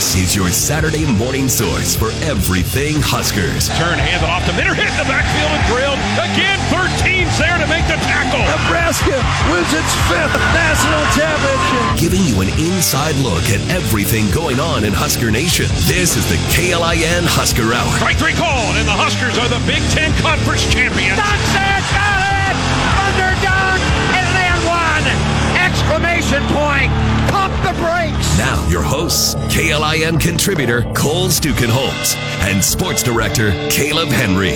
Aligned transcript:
This 0.00 0.16
is 0.16 0.32
your 0.32 0.48
Saturday 0.48 1.04
morning 1.04 1.44
source 1.44 1.92
for 1.92 2.08
everything 2.24 3.04
Huskers. 3.04 3.68
Turn, 3.76 4.00
hand 4.00 4.24
it 4.24 4.30
off 4.32 4.48
to 4.48 4.52
Minter, 4.56 4.72
hit 4.72 4.88
in 4.88 4.96
the 4.96 5.04
backfield 5.04 5.52
and 5.52 5.60
drilled. 5.68 6.00
Again, 6.16 6.56
13's 6.72 7.36
there 7.36 7.60
to 7.60 7.68
make 7.68 7.84
the 7.84 8.00
tackle. 8.08 8.40
Nebraska 8.48 9.12
wins 9.52 9.68
its 9.76 9.92
fifth 10.08 10.32
national 10.56 11.04
championship. 11.12 11.84
Giving 12.00 12.24
you 12.24 12.40
an 12.40 12.48
inside 12.56 13.12
look 13.20 13.44
at 13.52 13.60
everything 13.68 14.24
going 14.32 14.56
on 14.56 14.88
in 14.88 14.96
Husker 14.96 15.28
Nation. 15.28 15.68
This 15.84 16.16
is 16.16 16.24
the 16.32 16.40
KLIN 16.48 17.28
Husker 17.28 17.68
Hour. 17.68 17.92
Strike 18.00 18.16
three 18.16 18.32
called, 18.32 18.80
and 18.80 18.88
the 18.88 18.96
Huskers 18.96 19.36
are 19.36 19.52
the 19.52 19.60
Big 19.68 19.84
Ten 19.92 20.16
Conference 20.24 20.64
champions. 20.72 21.20
Doxson 21.20 21.80
got 21.92 22.24
it! 22.48 22.56
Underdog 23.04 23.76
and 24.16 24.28
then 24.32 24.56
one! 24.64 25.04
Exclamation 25.60 26.40
point! 26.56 26.88
Pump 27.28 27.54
the 27.62 27.72
brakes! 27.80 28.38
Now, 28.38 28.66
your 28.68 28.82
hosts, 28.82 29.34
KLIN 29.54 30.20
contributor 30.20 30.82
Cole 30.94 31.28
Stukenholtz 31.28 32.16
and 32.48 32.64
sports 32.64 33.02
director 33.02 33.50
Caleb 33.70 34.08
Henry. 34.08 34.50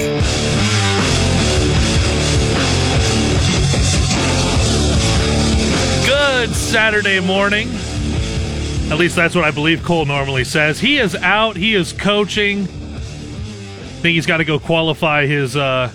Good 6.07 6.55
Saturday 6.55 7.21
morning. 7.21 7.69
At 8.91 8.99
least 8.99 9.17
that's 9.17 9.35
what 9.35 9.45
I 9.45 9.51
believe 9.51 9.83
Cole 9.83 10.05
normally 10.05 10.45
says. 10.45 10.79
He 10.79 10.99
is 10.99 11.15
out. 11.15 11.57
He 11.57 11.75
is 11.75 11.93
coaching. 11.93 12.65
I 12.65 12.67
think 14.05 14.15
he's 14.15 14.27
got 14.27 14.37
to 14.37 14.45
go 14.45 14.59
qualify 14.59 15.27
his 15.27 15.57
uh, 15.57 15.91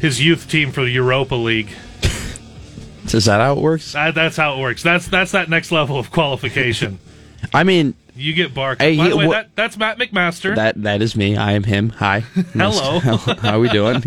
his 0.00 0.20
youth 0.20 0.48
team 0.48 0.72
for 0.72 0.82
the 0.82 0.90
Europa 0.90 1.36
League. 1.36 1.70
Is 3.14 3.26
that 3.26 3.40
how 3.40 3.52
it 3.54 3.58
works? 3.60 3.92
That, 3.92 4.14
that's 4.14 4.36
how 4.36 4.56
it 4.58 4.60
works. 4.60 4.82
That's 4.82 5.06
that's 5.08 5.32
that 5.32 5.48
next 5.48 5.70
level 5.72 5.98
of 5.98 6.10
qualification. 6.10 6.98
I 7.54 7.64
mean, 7.64 7.94
You 8.14 8.34
get 8.34 8.54
bark. 8.54 8.80
Hey, 8.80 8.96
By 8.96 9.08
the 9.08 9.16
way, 9.16 9.26
wha- 9.26 9.32
that, 9.32 9.56
that's 9.56 9.76
Matt 9.76 9.98
McMaster. 9.98 10.54
that 10.54 10.80
that 10.82 11.02
is 11.02 11.16
me. 11.16 11.36
I 11.36 11.52
am 11.52 11.64
him. 11.64 11.90
Hi. 11.90 12.20
Hello. 12.52 12.98
how, 13.00 13.16
how 13.16 13.56
are 13.56 13.60
we 13.60 13.68
doing? 13.68 14.02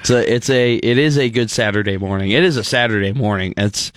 It's 0.00 0.10
a, 0.10 0.34
it's 0.34 0.50
a 0.50 0.74
it 0.74 0.98
is 0.98 1.16
a 1.18 1.28
good 1.30 1.50
Saturday 1.50 1.96
morning. 1.96 2.30
It 2.30 2.42
is 2.42 2.56
a 2.56 2.64
Saturday 2.64 3.12
morning. 3.12 3.54
It's 3.56 3.92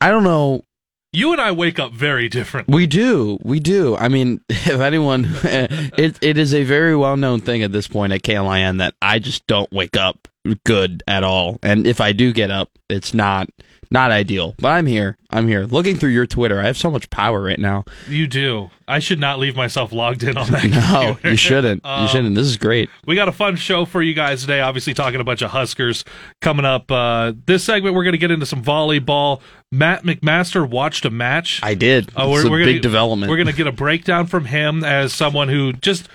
I 0.00 0.10
don't 0.10 0.24
know. 0.24 0.64
you 1.12 1.32
and 1.32 1.40
I 1.40 1.50
wake 1.52 1.78
up 1.80 1.92
very 1.92 2.28
different. 2.28 2.68
We 2.68 2.86
do. 2.86 3.38
We 3.42 3.58
do. 3.60 3.96
I 3.96 4.08
mean, 4.08 4.40
if 4.48 4.68
anyone 4.80 5.26
it 5.42 6.18
it 6.22 6.38
is 6.38 6.54
a 6.54 6.62
very 6.64 6.94
well 6.96 7.16
known 7.16 7.40
thing 7.40 7.62
at 7.62 7.72
this 7.72 7.88
point 7.88 8.12
at 8.12 8.22
KLIN 8.22 8.78
that 8.78 8.94
I 9.02 9.18
just 9.18 9.46
don't 9.48 9.70
wake 9.72 9.96
up 9.96 10.28
good 10.64 11.02
at 11.08 11.24
all. 11.24 11.58
And 11.62 11.86
if 11.86 12.00
I 12.00 12.12
do 12.12 12.32
get 12.32 12.50
up, 12.52 12.70
it's 12.88 13.14
not 13.14 13.48
not 13.92 14.10
ideal. 14.10 14.54
But 14.58 14.68
I'm 14.68 14.86
here. 14.86 15.16
I'm 15.30 15.46
here. 15.46 15.64
Looking 15.64 15.96
through 15.96 16.10
your 16.10 16.26
Twitter, 16.26 16.58
I 16.60 16.64
have 16.64 16.76
so 16.76 16.90
much 16.90 17.08
power 17.10 17.40
right 17.42 17.58
now. 17.58 17.84
You 18.08 18.26
do. 18.26 18.70
I 18.88 18.98
should 18.98 19.20
not 19.20 19.38
leave 19.38 19.54
myself 19.54 19.92
logged 19.92 20.22
in 20.22 20.36
on 20.36 20.50
that. 20.50 20.62
No, 20.72 21.08
computer. 21.12 21.30
you 21.30 21.36
shouldn't. 21.36 21.84
Um, 21.84 22.02
you 22.02 22.08
shouldn't. 22.08 22.34
This 22.34 22.46
is 22.46 22.56
great. 22.56 22.88
We 23.06 23.14
got 23.14 23.28
a 23.28 23.32
fun 23.32 23.56
show 23.56 23.84
for 23.84 24.02
you 24.02 24.14
guys 24.14 24.40
today. 24.40 24.60
Obviously, 24.60 24.94
talking 24.94 25.20
a 25.20 25.24
bunch 25.24 25.42
of 25.42 25.50
Huskers 25.50 26.04
coming 26.40 26.64
up. 26.64 26.90
Uh, 26.90 27.32
this 27.46 27.64
segment, 27.64 27.94
we're 27.94 28.04
going 28.04 28.12
to 28.12 28.18
get 28.18 28.30
into 28.30 28.46
some 28.46 28.62
volleyball. 28.62 29.40
Matt 29.70 30.04
McMaster 30.04 30.68
watched 30.68 31.04
a 31.04 31.10
match. 31.10 31.60
I 31.62 31.74
did. 31.74 32.10
Oh, 32.16 32.34
it's 32.34 32.44
a 32.44 32.48
gonna, 32.48 32.64
big 32.64 32.82
development. 32.82 33.30
We're 33.30 33.36
going 33.36 33.46
to 33.48 33.54
get 33.54 33.66
a 33.66 33.72
breakdown 33.72 34.26
from 34.26 34.46
him 34.46 34.84
as 34.84 35.12
someone 35.12 35.48
who 35.48 35.72
just 35.72 36.08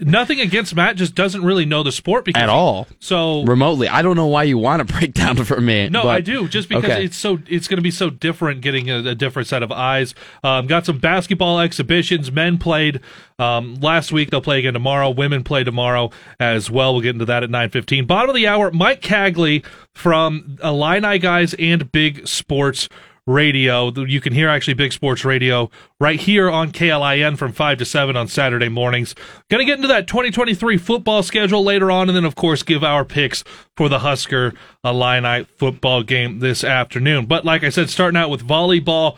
nothing 0.00 0.40
against 0.40 0.74
Matt, 0.74 0.96
just 0.96 1.14
doesn't 1.14 1.44
really 1.44 1.64
know 1.64 1.82
the 1.82 1.92
sport 1.92 2.24
because 2.24 2.42
at 2.42 2.48
all 2.48 2.88
So 2.98 3.44
remotely. 3.44 3.88
I 3.88 4.02
don't 4.02 4.16
know 4.16 4.26
why 4.26 4.42
you 4.42 4.58
want 4.58 4.86
to 4.86 4.92
break 4.94 5.14
down 5.14 5.36
for 5.44 5.60
me. 5.60 5.88
no, 5.88 6.02
but- 6.02 6.08
I 6.08 6.20
do 6.20 6.48
just 6.48 6.68
because 6.68 6.84
okay. 6.84 7.04
it's 7.04 7.16
so 7.16 7.38
it's 7.48 7.68
going 7.68 7.76
to 7.78 7.82
be 7.82 7.90
so 7.90 8.10
different, 8.10 8.60
getting 8.60 8.90
a, 8.90 8.98
a 9.10 9.14
different 9.14 9.48
set 9.48 9.62
of 9.62 9.70
eyes. 9.70 10.14
Um, 10.42 10.66
got 10.66 10.84
some 10.86 10.98
basketball 10.98 11.60
exhibitions. 11.60 12.32
Men 12.32 12.58
played 12.58 13.00
um, 13.38 13.76
last 13.76 14.10
week. 14.12 14.30
They'll 14.30 14.40
play 14.40 14.58
again 14.58 14.74
tomorrow. 14.74 15.10
Women 15.10 15.44
play 15.44 15.64
tomorrow 15.64 16.10
as 16.40 16.70
well. 16.70 16.92
We'll 16.92 17.02
get 17.02 17.10
into 17.14 17.26
that 17.26 17.42
at 17.42 17.50
nine 17.50 17.70
fifteen. 17.70 18.06
Bottom 18.06 18.30
of 18.30 18.36
the 18.36 18.46
hour. 18.46 18.70
Mike 18.72 19.00
Cagley 19.00 19.64
from 19.92 20.58
Illini 20.62 21.18
guys 21.18 21.54
and 21.58 21.90
Big 21.92 22.26
Sports 22.26 22.88
Radio. 23.26 23.90
You 23.90 24.20
can 24.20 24.32
hear 24.32 24.48
actually 24.48 24.74
Big 24.74 24.92
Sports 24.92 25.24
Radio 25.24 25.70
right 25.98 26.20
here 26.20 26.50
on 26.50 26.72
KLIN 26.72 27.38
from 27.38 27.52
5 27.52 27.78
to 27.78 27.84
7 27.84 28.16
on 28.16 28.28
Saturday 28.28 28.68
mornings. 28.68 29.14
Going 29.50 29.60
to 29.60 29.64
get 29.64 29.76
into 29.76 29.88
that 29.88 30.06
2023 30.06 30.76
football 30.76 31.22
schedule 31.22 31.64
later 31.64 31.90
on, 31.90 32.08
and 32.08 32.16
then, 32.16 32.24
of 32.24 32.34
course, 32.34 32.62
give 32.62 32.84
our 32.84 33.04
picks 33.04 33.42
for 33.76 33.88
the 33.88 34.00
Husker 34.00 34.52
Illini 34.84 35.44
football 35.44 36.02
game 36.02 36.40
this 36.40 36.62
afternoon. 36.64 37.26
But 37.26 37.44
like 37.44 37.64
I 37.64 37.70
said, 37.70 37.90
starting 37.90 38.18
out 38.18 38.30
with 38.30 38.46
volleyball. 38.46 39.16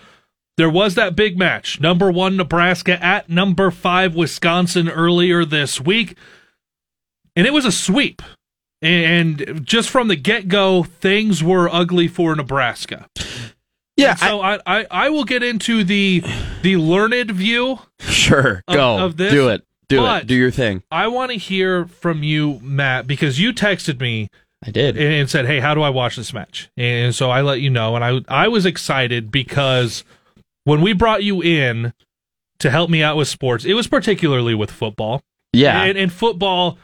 There 0.56 0.70
was 0.70 0.94
that 0.94 1.14
big 1.14 1.38
match. 1.38 1.80
Number 1.80 2.10
one, 2.10 2.38
Nebraska 2.38 3.02
at 3.04 3.28
number 3.28 3.70
five, 3.70 4.14
Wisconsin 4.14 4.88
earlier 4.88 5.44
this 5.44 5.82
week. 5.82 6.16
And 7.34 7.46
it 7.46 7.52
was 7.52 7.66
a 7.66 7.72
sweep. 7.72 8.22
And 8.80 9.60
just 9.64 9.90
from 9.90 10.08
the 10.08 10.16
get 10.16 10.48
go, 10.48 10.82
things 10.82 11.42
were 11.42 11.68
ugly 11.68 12.08
for 12.08 12.34
Nebraska. 12.34 13.06
Yeah, 13.96 14.10
And 14.10 14.18
so 14.20 14.40
I, 14.40 14.58
I, 14.66 14.86
I 14.90 15.08
will 15.10 15.24
get 15.24 15.42
into 15.42 15.84
the 15.84 16.22
the 16.62 16.76
learned 16.76 17.30
view. 17.30 17.78
Sure. 18.00 18.62
of- 18.68 18.74
Go. 18.74 18.98
of 18.98 19.16
this, 19.16 19.32
do 19.32 19.48
it. 19.48 19.62
Do 19.88 19.98
but- 20.00 20.22
it. 20.22 20.26
Do 20.28 20.34
your 20.34 20.50
thing. 20.50 20.82
I 20.90 21.06
want 21.08 21.30
to 21.32 21.38
hear 21.38 21.86
from 21.86 22.22
you, 22.22 22.58
Matt, 22.62 23.06
because 23.06 23.38
you 23.40 23.52
texted 23.52 24.00
me 24.00 24.28
I 24.66 24.70
did. 24.70 24.96
and, 24.96 25.12
and 25.14 25.30
said, 25.30 25.46
"Hey, 25.46 25.60
how 25.60 25.74
do 25.74 25.82
I 25.82 25.90
watch 25.90 26.16
this 26.16 26.32
match?" 26.32 26.68
And 26.76 27.14
so 27.14 27.30
I 27.30 27.40
let 27.42 27.60
you 27.60 27.70
know, 27.70 27.94
and 27.96 28.04
I 28.04 28.20
I 28.44 28.48
was 28.48 28.66
excited 28.66 29.30
because 29.30 30.02
when 30.64 30.80
we 30.82 30.92
brought 30.92 31.22
you 31.22 31.40
in 31.42 31.92
to 32.58 32.70
help 32.70 32.90
me 32.90 33.02
out 33.02 33.16
with 33.16 33.28
sports, 33.28 33.64
it 33.64 33.74
was 33.74 33.86
particularly 33.86 34.54
with 34.54 34.70
football. 34.70 35.22
yeah. 35.52 35.82
and, 35.84 35.96
and 35.96 36.12
football 36.12 36.78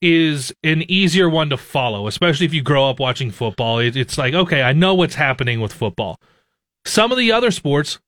is 0.00 0.52
an 0.62 0.82
easier 0.90 1.28
one 1.28 1.50
to 1.50 1.56
follow, 1.56 2.06
especially 2.06 2.46
if 2.46 2.54
you 2.54 2.62
grow 2.62 2.88
up 2.88 3.00
watching 3.00 3.30
football. 3.30 3.78
It, 3.80 3.96
it's 3.96 4.16
like, 4.18 4.34
okay, 4.34 4.62
I 4.62 4.72
know 4.72 4.94
what's 4.94 5.14
happening 5.16 5.60
with 5.60 5.72
football. 5.72 6.20
Some 6.86 7.12
of 7.12 7.18
the 7.18 7.32
other 7.32 7.50
sports, 7.50 7.98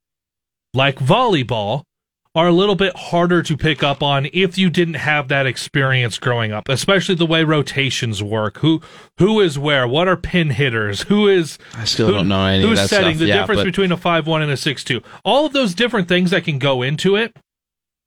like 0.72 0.96
volleyball, 0.96 1.82
are 2.34 2.46
a 2.46 2.52
little 2.52 2.76
bit 2.76 2.94
harder 2.96 3.42
to 3.42 3.56
pick 3.56 3.82
up 3.82 4.00
on 4.02 4.28
if 4.32 4.56
you 4.56 4.70
didn't 4.70 4.94
have 4.94 5.26
that 5.28 5.46
experience 5.46 6.18
growing 6.18 6.52
up, 6.52 6.68
especially 6.68 7.16
the 7.16 7.26
way 7.26 7.42
rotations 7.42 8.22
work. 8.22 8.58
Who 8.58 8.80
who 9.18 9.40
is 9.40 9.58
where? 9.58 9.88
What 9.88 10.06
are 10.06 10.16
pin 10.16 10.50
hitters? 10.50 11.02
Who 11.02 11.26
is 11.28 11.58
I 11.74 11.84
still 11.84 12.06
who- 12.08 12.12
don't 12.14 12.28
know 12.28 12.44
any 12.46 12.62
of 12.62 12.68
who's 12.70 12.88
setting 12.88 13.12
stuff. 13.16 13.18
the 13.20 13.26
Yeah, 13.26 13.38
difference 13.40 13.60
but- 13.60 13.64
between 13.64 13.90
a 13.90 13.96
five 13.96 14.26
one 14.28 14.42
and 14.42 14.52
a 14.52 14.56
six 14.56 14.84
two. 14.84 15.02
All 15.24 15.46
of 15.46 15.52
those 15.52 15.74
different 15.74 16.06
things 16.06 16.30
that 16.30 16.44
can 16.44 16.58
go 16.60 16.82
into 16.82 17.16
it, 17.16 17.34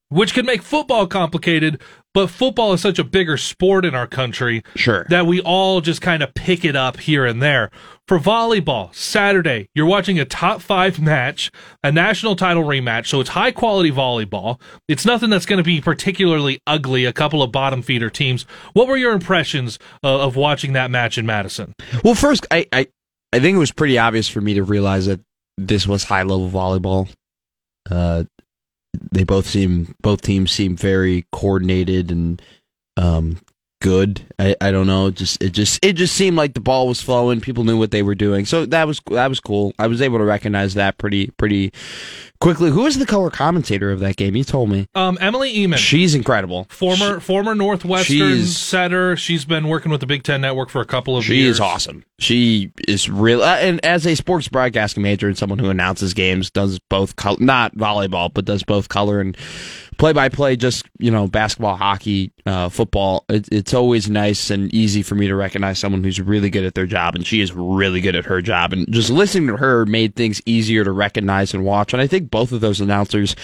which 0.09 0.33
can 0.33 0.45
make 0.45 0.61
football 0.61 1.07
complicated. 1.07 1.81
But 2.13 2.27
football 2.29 2.73
is 2.73 2.81
such 2.81 2.99
a 2.99 3.05
bigger 3.05 3.37
sport 3.37 3.85
in 3.85 3.95
our 3.95 4.07
country 4.07 4.63
Sure. 4.75 5.05
that 5.09 5.25
we 5.25 5.39
all 5.41 5.79
just 5.81 6.01
kind 6.01 6.21
of 6.21 6.33
pick 6.33 6.63
it 6.65 6.75
up 6.75 6.99
here 6.99 7.25
and 7.25 7.41
there. 7.41 7.71
For 8.11 8.19
volleyball, 8.19 8.93
Saturday, 8.93 9.69
you're 9.73 9.85
watching 9.85 10.19
a 10.19 10.25
top 10.25 10.61
five 10.61 10.99
match, 10.99 11.49
a 11.81 11.93
national 11.93 12.35
title 12.35 12.65
rematch. 12.65 13.07
So 13.07 13.21
it's 13.21 13.29
high 13.29 13.51
quality 13.51 13.89
volleyball. 13.89 14.59
It's 14.89 15.05
nothing 15.05 15.29
that's 15.29 15.45
going 15.45 15.59
to 15.59 15.63
be 15.63 15.79
particularly 15.79 16.59
ugly, 16.67 17.05
a 17.05 17.13
couple 17.13 17.41
of 17.41 17.53
bottom 17.53 17.81
feeder 17.81 18.09
teams. 18.09 18.43
What 18.73 18.89
were 18.89 18.97
your 18.97 19.13
impressions 19.13 19.79
uh, 20.03 20.19
of 20.19 20.35
watching 20.35 20.73
that 20.73 20.91
match 20.91 21.17
in 21.17 21.25
Madison? 21.25 21.73
Well, 22.03 22.13
first, 22.13 22.45
I, 22.51 22.65
I 22.73 22.87
I 23.31 23.39
think 23.39 23.55
it 23.55 23.59
was 23.59 23.71
pretty 23.71 23.97
obvious 23.97 24.27
for 24.27 24.41
me 24.41 24.55
to 24.55 24.63
realize 24.65 25.05
that 25.05 25.21
this 25.57 25.87
was 25.87 26.03
high 26.03 26.23
level 26.23 26.49
volleyball. 26.49 27.07
Uh, 27.89 28.25
they 29.13 29.23
both 29.23 29.47
seem 29.47 29.95
both 30.01 30.21
teams 30.21 30.51
seem 30.51 30.75
very 30.75 31.25
coordinated 31.31 32.11
and 32.11 32.41
um 32.97 33.37
good. 33.81 34.21
I, 34.39 34.55
I 34.61 34.71
don't 34.71 34.87
know. 34.87 35.11
Just 35.11 35.43
it 35.43 35.49
just 35.49 35.83
it 35.83 35.93
just 35.93 36.15
seemed 36.15 36.37
like 36.37 36.53
the 36.53 36.61
ball 36.61 36.87
was 36.87 37.01
flowing. 37.01 37.41
People 37.41 37.65
knew 37.65 37.77
what 37.77 37.91
they 37.91 38.01
were 38.03 38.15
doing. 38.15 38.45
So 38.45 38.65
that 38.67 38.87
was 38.87 39.01
that 39.11 39.27
was 39.27 39.41
cool. 39.41 39.73
I 39.77 39.87
was 39.87 40.01
able 40.01 40.19
to 40.19 40.23
recognize 40.23 40.75
that 40.75 40.97
pretty 40.97 41.27
pretty 41.31 41.73
quickly. 42.39 42.71
Who 42.71 42.83
was 42.83 42.97
the 42.97 43.05
color 43.05 43.29
commentator 43.29 43.91
of 43.91 43.99
that 43.99 44.15
game? 44.15 44.35
You 44.35 44.43
told 44.45 44.69
me. 44.69 44.87
Um, 44.95 45.17
Emily 45.19 45.53
Eamon. 45.53 45.77
She's 45.77 46.15
incredible. 46.15 46.65
former 46.69 47.19
former 47.19 47.53
Northwestern 47.53 48.15
She's- 48.37 48.55
setter. 48.55 49.17
She's 49.17 49.43
been 49.45 49.67
working 49.67 49.91
with 49.91 49.99
the 50.01 50.07
Big 50.07 50.23
Ten 50.23 50.41
Network 50.41 50.69
for 50.69 50.79
a 50.81 50.85
couple 50.85 51.17
of 51.17 51.25
She 51.25 51.35
years. 51.35 51.55
is 51.55 51.59
awesome. 51.59 52.05
She 52.19 52.71
is 52.87 53.09
real, 53.09 53.41
uh, 53.41 53.57
and 53.57 53.83
as 53.83 54.05
a 54.05 54.13
sports 54.15 54.47
broadcasting 54.47 55.01
major 55.01 55.27
and 55.27 55.35
someone 55.35 55.57
who 55.57 55.71
announces 55.71 56.13
games, 56.13 56.51
does 56.51 56.77
both 56.87 57.15
color, 57.15 57.37
not 57.39 57.75
volleyball, 57.75 58.31
but 58.31 58.45
does 58.45 58.61
both 58.63 58.89
color 58.89 59.19
and 59.19 59.35
play 60.01 60.13
by 60.13 60.29
play. 60.29 60.55
Just 60.55 60.89
you 60.97 61.11
know, 61.11 61.27
basketball, 61.27 61.75
hockey, 61.75 62.33
uh, 62.47 62.69
football. 62.69 63.23
It, 63.29 63.47
it's 63.51 63.73
always 63.73 64.09
nice 64.09 64.49
and 64.49 64.73
easy 64.73 65.03
for 65.03 65.13
me 65.13 65.27
to 65.27 65.35
recognize 65.35 65.77
someone 65.77 66.03
who's 66.03 66.19
really 66.19 66.49
good 66.49 66.65
at 66.65 66.73
their 66.73 66.87
job, 66.87 67.13
and 67.13 67.25
she 67.25 67.39
is 67.39 67.53
really 67.53 68.01
good 68.01 68.15
at 68.15 68.25
her 68.25 68.41
job. 68.41 68.73
And 68.73 68.91
just 68.91 69.11
listening 69.11 69.47
to 69.47 69.57
her 69.57 69.85
made 69.85 70.15
things 70.15 70.41
easier 70.47 70.83
to 70.83 70.91
recognize 70.91 71.53
and 71.53 71.63
watch. 71.63 71.93
And 71.93 72.01
I 72.01 72.07
think 72.07 72.31
both 72.31 72.51
of 72.51 72.61
those 72.61 72.81
announcers 72.81 73.35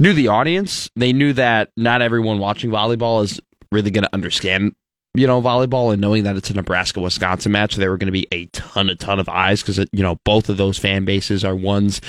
knew 0.00 0.12
the 0.12 0.28
audience. 0.28 0.90
They 0.96 1.12
knew 1.12 1.32
that 1.34 1.70
not 1.76 2.02
everyone 2.02 2.40
watching 2.40 2.70
volleyball 2.70 3.22
is 3.22 3.40
really 3.70 3.92
going 3.92 4.04
to 4.04 4.12
understand 4.12 4.74
you 5.16 5.28
know, 5.28 5.40
volleyball 5.40 5.92
and 5.92 6.00
knowing 6.00 6.24
that 6.24 6.34
it's 6.34 6.50
a 6.50 6.54
Nebraska 6.54 7.00
Wisconsin 7.00 7.52
match, 7.52 7.76
there 7.76 7.90
were 7.90 7.98
going 7.98 8.06
to 8.06 8.12
be 8.12 8.26
a 8.32 8.46
ton, 8.46 8.90
a 8.90 8.96
ton 8.96 9.20
of 9.20 9.28
eyes 9.28 9.62
because, 9.62 9.78
you 9.92 10.02
know, 10.02 10.16
both 10.24 10.48
of 10.48 10.56
those 10.56 10.76
fan 10.76 11.04
bases 11.04 11.44
are 11.44 11.54
ones 11.54 12.00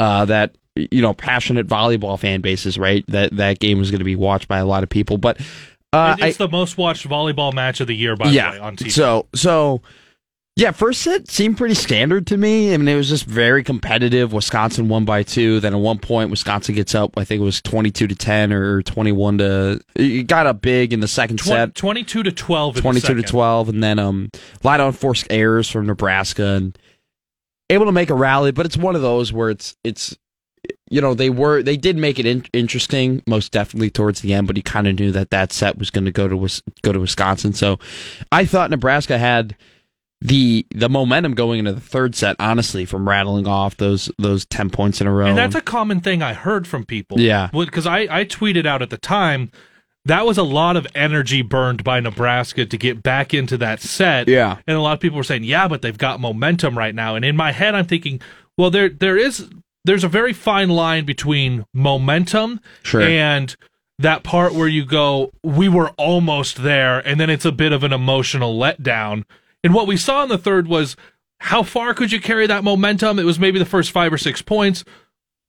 uh, 0.00 0.24
that, 0.24 0.56
you 0.90 1.02
know, 1.02 1.14
passionate 1.14 1.66
volleyball 1.66 2.18
fan 2.18 2.40
bases, 2.40 2.78
right? 2.78 3.04
That 3.08 3.36
that 3.36 3.58
game 3.58 3.78
was 3.78 3.90
going 3.90 4.00
to 4.00 4.04
be 4.04 4.16
watched 4.16 4.48
by 4.48 4.58
a 4.58 4.66
lot 4.66 4.82
of 4.82 4.88
people. 4.88 5.18
But 5.18 5.40
uh, 5.92 6.16
it's 6.18 6.40
I, 6.40 6.46
the 6.46 6.50
most 6.50 6.78
watched 6.78 7.08
volleyball 7.08 7.52
match 7.52 7.80
of 7.80 7.86
the 7.86 7.94
year, 7.94 8.16
by 8.16 8.30
yeah, 8.30 8.52
the 8.52 8.58
way, 8.58 8.64
on 8.64 8.76
TV. 8.76 8.90
So, 8.90 9.26
so 9.34 9.82
yeah, 10.58 10.72
first 10.72 11.02
set 11.02 11.30
seemed 11.30 11.56
pretty 11.56 11.76
standard 11.76 12.26
to 12.26 12.36
me. 12.36 12.74
I 12.74 12.76
mean, 12.76 12.88
it 12.88 12.96
was 12.96 13.08
just 13.08 13.26
very 13.26 13.62
competitive. 13.62 14.32
Wisconsin 14.32 14.88
won 14.88 15.04
by 15.04 15.22
two. 15.22 15.60
Then 15.60 15.72
at 15.72 15.78
one 15.78 16.00
point, 16.00 16.30
Wisconsin 16.30 16.74
gets 16.74 16.96
up. 16.96 17.16
I 17.16 17.24
think 17.24 17.40
it 17.40 17.44
was 17.44 17.62
twenty-two 17.62 18.08
to 18.08 18.14
ten 18.16 18.52
or 18.52 18.82
twenty-one 18.82 19.38
to. 19.38 19.80
It 19.94 20.26
got 20.26 20.46
up 20.46 20.60
big 20.60 20.92
in 20.92 20.98
the 20.98 21.06
second 21.06 21.38
set. 21.38 21.76
Twenty-two 21.76 22.24
to 22.24 22.32
twelve. 22.32 22.74
Twenty-two 22.74 23.14
to 23.14 23.22
twelve, 23.22 23.68
and 23.68 23.84
then 23.84 24.00
um, 24.00 24.30
a 24.34 24.66
lot 24.66 24.80
of 24.80 24.88
unforced 24.88 25.28
errors 25.30 25.70
from 25.70 25.86
Nebraska 25.86 26.44
and 26.44 26.76
able 27.70 27.86
to 27.86 27.92
make 27.92 28.10
a 28.10 28.14
rally. 28.14 28.50
But 28.50 28.66
it's 28.66 28.76
one 28.76 28.96
of 28.96 29.02
those 29.02 29.32
where 29.32 29.50
it's 29.50 29.76
it's 29.84 30.18
you 30.90 31.00
know 31.00 31.14
they 31.14 31.30
were 31.30 31.62
they 31.62 31.76
did 31.76 31.96
make 31.96 32.18
it 32.18 32.26
in, 32.26 32.44
interesting 32.52 33.22
most 33.26 33.52
definitely 33.52 33.90
towards 33.90 34.20
the 34.20 34.32
end 34.34 34.46
but 34.46 34.56
he 34.56 34.62
kind 34.62 34.86
of 34.86 34.98
knew 34.98 35.12
that 35.12 35.30
that 35.30 35.52
set 35.52 35.78
was 35.78 35.90
going 35.90 36.04
to 36.04 36.12
go 36.12 36.28
to 36.28 36.62
go 36.82 36.92
to 36.92 37.00
Wisconsin 37.00 37.52
so 37.52 37.78
I 38.32 38.44
thought 38.44 38.70
Nebraska 38.70 39.18
had 39.18 39.56
the 40.20 40.66
the 40.74 40.88
momentum 40.88 41.34
going 41.34 41.60
into 41.60 41.72
the 41.72 41.80
third 41.80 42.14
set, 42.14 42.34
honestly, 42.40 42.84
from 42.84 43.08
rattling 43.08 43.46
off 43.46 43.76
those 43.76 44.10
those 44.18 44.44
ten 44.46 44.68
points 44.68 45.00
in 45.00 45.06
a 45.06 45.12
row. 45.12 45.26
And 45.26 45.38
that's 45.38 45.54
a 45.54 45.60
common 45.60 46.00
thing 46.00 46.22
I 46.22 46.32
heard 46.34 46.66
from 46.66 46.84
people. 46.84 47.20
Yeah, 47.20 47.50
because 47.52 47.86
I 47.86 48.00
I 48.10 48.24
tweeted 48.24 48.66
out 48.66 48.82
at 48.82 48.90
the 48.90 48.98
time 48.98 49.50
that 50.04 50.26
was 50.26 50.38
a 50.38 50.42
lot 50.42 50.76
of 50.76 50.86
energy 50.94 51.42
burned 51.42 51.84
by 51.84 52.00
Nebraska 52.00 52.66
to 52.66 52.76
get 52.76 53.02
back 53.02 53.32
into 53.32 53.56
that 53.58 53.80
set. 53.80 54.26
Yeah, 54.26 54.58
and 54.66 54.76
a 54.76 54.80
lot 54.80 54.94
of 54.94 55.00
people 55.00 55.18
were 55.18 55.24
saying, 55.24 55.44
yeah, 55.44 55.68
but 55.68 55.82
they've 55.82 55.96
got 55.98 56.20
momentum 56.20 56.76
right 56.76 56.94
now. 56.94 57.14
And 57.14 57.24
in 57.24 57.36
my 57.36 57.52
head, 57.52 57.74
I'm 57.74 57.86
thinking, 57.86 58.20
well, 58.56 58.70
there 58.70 58.88
there 58.88 59.16
is 59.16 59.48
there's 59.88 60.04
a 60.04 60.08
very 60.08 60.32
fine 60.32 60.68
line 60.68 61.04
between 61.04 61.64
momentum 61.74 62.60
sure. 62.82 63.02
and 63.02 63.56
that 63.98 64.22
part 64.22 64.54
where 64.54 64.68
you 64.68 64.84
go, 64.84 65.32
we 65.42 65.68
were 65.68 65.90
almost 65.96 66.62
there, 66.62 67.00
and 67.00 67.18
then 67.18 67.28
it's 67.28 67.44
a 67.44 67.50
bit 67.50 67.72
of 67.72 67.82
an 67.82 67.92
emotional 67.92 68.56
letdown 68.56 69.24
and 69.64 69.74
what 69.74 69.86
we 69.86 69.96
saw 69.96 70.22
in 70.22 70.28
the 70.28 70.38
third 70.38 70.68
was 70.68 70.96
how 71.40 71.62
far 71.62 71.94
could 71.94 72.12
you 72.12 72.20
carry 72.20 72.46
that 72.46 72.64
momentum? 72.64 73.18
It 73.18 73.24
was 73.24 73.38
maybe 73.38 73.58
the 73.58 73.64
first 73.64 73.90
five 73.90 74.12
or 74.12 74.18
six 74.18 74.42
points. 74.42 74.84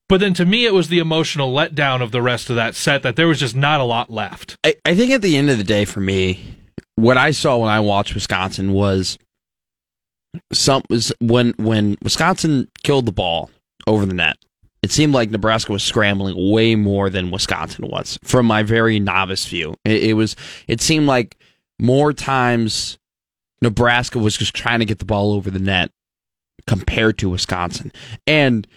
But 0.07 0.19
then 0.19 0.33
to 0.35 0.45
me, 0.45 0.65
it 0.65 0.73
was 0.73 0.87
the 0.87 0.99
emotional 0.99 1.53
letdown 1.53 2.01
of 2.01 2.11
the 2.11 2.21
rest 2.21 2.49
of 2.49 2.55
that 2.55 2.75
set 2.75 3.03
that 3.03 3.15
there 3.15 3.27
was 3.27 3.39
just 3.39 3.55
not 3.55 3.79
a 3.79 3.83
lot 3.83 4.09
left. 4.09 4.57
I, 4.63 4.75
I 4.83 4.95
think 4.95 5.11
at 5.11 5.21
the 5.21 5.37
end 5.37 5.51
of 5.51 5.59
the 5.59 5.63
day, 5.63 5.85
for 5.85 5.99
me, 5.99 6.57
what 6.95 7.17
I 7.17 7.31
saw 7.31 7.57
when 7.57 7.69
I 7.69 7.79
watched 7.79 8.15
Wisconsin 8.15 8.73
was 8.73 9.19
some 10.51 10.81
was 10.89 11.13
when 11.19 11.53
when 11.57 11.97
Wisconsin 12.03 12.69
killed 12.83 13.05
the 13.05 13.11
ball 13.11 13.51
over 13.89 14.05
the 14.05 14.13
net. 14.13 14.37
It 14.81 14.91
seemed 14.91 15.13
like 15.13 15.29
Nebraska 15.29 15.73
was 15.73 15.83
scrambling 15.83 16.51
way 16.51 16.75
more 16.75 17.09
than 17.09 17.31
Wisconsin 17.31 17.89
was, 17.89 18.17
from 18.23 18.45
my 18.45 18.63
very 18.63 18.99
novice 18.99 19.45
view. 19.45 19.75
It, 19.83 20.03
it 20.03 20.13
was. 20.13 20.37
It 20.67 20.79
seemed 20.79 21.05
like 21.05 21.37
more 21.79 22.13
times 22.13 22.97
Nebraska 23.61 24.19
was 24.19 24.37
just 24.37 24.55
trying 24.55 24.79
to 24.79 24.85
get 24.85 24.99
the 24.99 25.05
ball 25.05 25.33
over 25.33 25.51
the 25.51 25.59
net 25.59 25.91
compared 26.65 27.17
to 27.17 27.29
Wisconsin. 27.29 27.91
And 28.25 28.67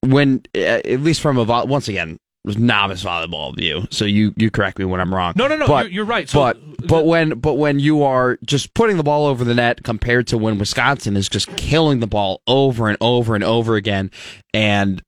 when, 0.00 0.42
at 0.54 1.00
least 1.00 1.20
from 1.20 1.38
a, 1.38 1.64
once 1.64 1.88
again, 1.88 2.18
novice 2.44 3.04
volleyball 3.04 3.56
view. 3.56 3.86
So 3.90 4.04
you 4.04 4.34
you 4.36 4.50
correct 4.50 4.78
me 4.78 4.84
when 4.84 5.00
I'm 5.00 5.14
wrong. 5.14 5.34
No, 5.36 5.46
no, 5.46 5.56
no. 5.56 5.66
But, 5.66 5.86
you're, 5.86 5.92
you're 5.92 6.04
right. 6.04 6.28
So, 6.28 6.40
but 6.40 6.86
but 6.86 7.06
when 7.06 7.38
but 7.38 7.54
when 7.54 7.78
you 7.78 8.02
are 8.02 8.38
just 8.44 8.74
putting 8.74 8.96
the 8.96 9.02
ball 9.02 9.26
over 9.26 9.44
the 9.44 9.54
net 9.54 9.84
compared 9.84 10.26
to 10.28 10.38
when 10.38 10.58
Wisconsin 10.58 11.16
is 11.16 11.28
just 11.28 11.54
killing 11.56 12.00
the 12.00 12.06
ball 12.06 12.42
over 12.46 12.88
and 12.88 12.98
over 13.00 13.34
and 13.34 13.44
over 13.44 13.76
again, 13.76 14.10
and 14.52 15.02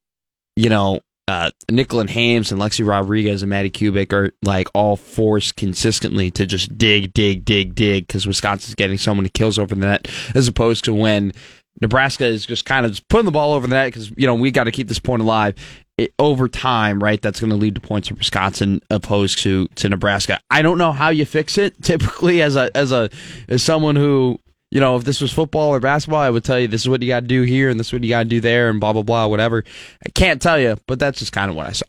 you 0.56 0.69
know 0.69 1.00
uh, 1.26 1.50
Nicklin 1.70 2.10
Hames 2.10 2.52
and 2.52 2.60
Lexi 2.60 2.86
Rodriguez 2.86 3.42
and 3.42 3.50
Madi 3.50 3.70
Kubik 3.70 4.12
are 4.12 4.32
like 4.42 4.69
all 4.75 4.96
forced 4.96 5.56
consistently 5.56 6.31
to 6.32 6.44
just 6.44 6.76
dig, 6.76 7.14
dig, 7.14 7.44
dig, 7.44 7.75
dig 7.75 8.06
because 8.06 8.26
Wisconsin's 8.26 8.75
getting 8.75 8.98
so 8.98 9.14
many 9.14 9.31
kills 9.31 9.58
over 9.58 9.75
the 9.75 9.86
net 9.86 10.08
as 10.34 10.48
opposed 10.48 10.84
to 10.84 10.94
when 10.94 11.32
Nebraska 11.81 12.26
is 12.26 12.46
just 12.46 12.66
kind 12.66 12.84
of 12.84 12.92
just 12.92 13.08
putting 13.08 13.25
the 13.25 13.32
ball 13.32 13.52
over 13.54 13.66
the 13.66 13.75
net 13.75 13.88
because 13.88 14.10
you 14.16 14.26
know 14.26 14.34
we 14.34 14.50
got 14.50 14.64
to 14.64 14.70
keep 14.70 14.88
this 14.88 14.98
point 14.98 15.22
alive. 15.22 15.54
It, 15.96 16.12
over 16.19 16.49
time, 16.49 17.00
right? 17.00 17.23
That's 17.23 17.38
going 17.38 17.50
to 17.50 17.56
lead 17.56 17.76
to 17.76 17.81
points 17.81 18.08
for 18.08 18.14
Wisconsin 18.14 18.81
opposed 18.91 19.38
to 19.41 19.69
to 19.69 19.88
Nebraska. 19.88 20.41
I 20.50 20.61
don't 20.61 20.76
know 20.76 20.91
how 20.91 21.11
you 21.11 21.25
fix 21.25 21.56
it. 21.56 21.75
Typically, 21.82 22.43
as 22.43 22.56
a 22.56 22.76
as 22.76 22.91
a 22.91 23.11
as 23.49 23.62
someone 23.62 23.94
who 23.94 24.41
you 24.75 24.81
know, 24.81 24.96
if 24.96 25.05
this 25.05 25.20
was 25.20 25.32
football 25.32 25.70
or 25.70 25.79
basketball, 25.79 26.20
I 26.20 26.31
would 26.31 26.43
tell 26.43 26.58
you 26.58 26.67
this 26.67 26.81
is 26.82 26.88
what 26.88 27.00
you 27.00 27.06
got 27.06 27.20
to 27.20 27.26
do 27.26 27.43
here 27.43 27.70
and 27.70 27.79
this 27.79 27.87
is 27.87 27.93
what 27.93 28.02
you 28.02 28.08
got 28.08 28.25
to 28.25 28.29
do 28.29 28.41
there 28.41 28.70
and 28.70 28.81
blah 28.81 28.93
blah 28.93 29.02
blah 29.02 29.29
whatever. 29.29 29.62
I 30.05 30.11
can't 30.11 30.43
tell 30.43 30.58
you, 30.58 30.76
but 30.88 30.99
that's 30.99 31.20
just 31.20 31.32
kind 31.32 31.49
of 31.49 31.56
what 31.56 31.69
I 31.69 31.73
saw. 31.73 31.87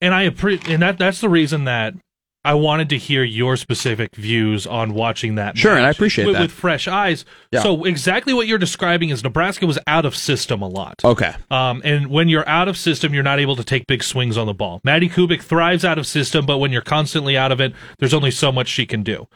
And 0.00 0.14
I 0.14 0.22
appreciate, 0.22 0.72
and 0.72 0.82
that 0.82 0.98
that's 0.98 1.20
the 1.20 1.28
reason 1.28 1.64
that 1.64 1.92
I 2.42 2.54
wanted 2.54 2.88
to 2.90 2.96
hear 2.96 3.22
your 3.22 3.56
specific 3.56 4.16
views 4.16 4.66
on 4.66 4.94
watching 4.94 5.34
that. 5.34 5.58
Sure, 5.58 5.76
and 5.76 5.84
I 5.84 5.90
appreciate 5.90 6.24
with, 6.24 6.36
that 6.36 6.42
with 6.42 6.52
fresh 6.52 6.88
eyes. 6.88 7.26
Yeah. 7.52 7.62
So 7.62 7.84
exactly 7.84 8.32
what 8.32 8.46
you're 8.46 8.58
describing 8.58 9.10
is 9.10 9.22
Nebraska 9.22 9.66
was 9.66 9.78
out 9.86 10.06
of 10.06 10.16
system 10.16 10.62
a 10.62 10.68
lot. 10.68 11.04
Okay. 11.04 11.34
Um, 11.50 11.82
and 11.84 12.06
when 12.06 12.28
you're 12.28 12.48
out 12.48 12.66
of 12.66 12.78
system, 12.78 13.12
you're 13.12 13.22
not 13.22 13.40
able 13.40 13.56
to 13.56 13.64
take 13.64 13.86
big 13.86 14.02
swings 14.02 14.38
on 14.38 14.46
the 14.46 14.54
ball. 14.54 14.80
Madi 14.84 15.10
Kubik 15.10 15.42
thrives 15.42 15.84
out 15.84 15.98
of 15.98 16.06
system, 16.06 16.46
but 16.46 16.58
when 16.58 16.72
you're 16.72 16.80
constantly 16.80 17.36
out 17.36 17.52
of 17.52 17.60
it, 17.60 17.74
there's 17.98 18.14
only 18.14 18.30
so 18.30 18.50
much 18.50 18.68
she 18.68 18.86
can 18.86 19.02
do. 19.02 19.26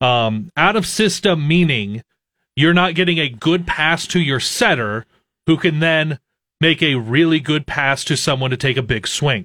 Um, 0.00 0.50
out 0.56 0.74
of 0.76 0.86
system 0.86 1.46
meaning 1.46 2.02
you're 2.56 2.74
not 2.74 2.94
getting 2.94 3.18
a 3.18 3.28
good 3.28 3.66
pass 3.66 4.06
to 4.08 4.20
your 4.20 4.40
setter 4.40 5.04
who 5.46 5.56
can 5.56 5.80
then 5.80 6.18
make 6.60 6.82
a 6.82 6.94
really 6.94 7.40
good 7.40 7.66
pass 7.66 8.04
to 8.04 8.16
someone 8.16 8.50
to 8.50 8.56
take 8.56 8.76
a 8.76 8.82
big 8.82 9.06
swing. 9.06 9.44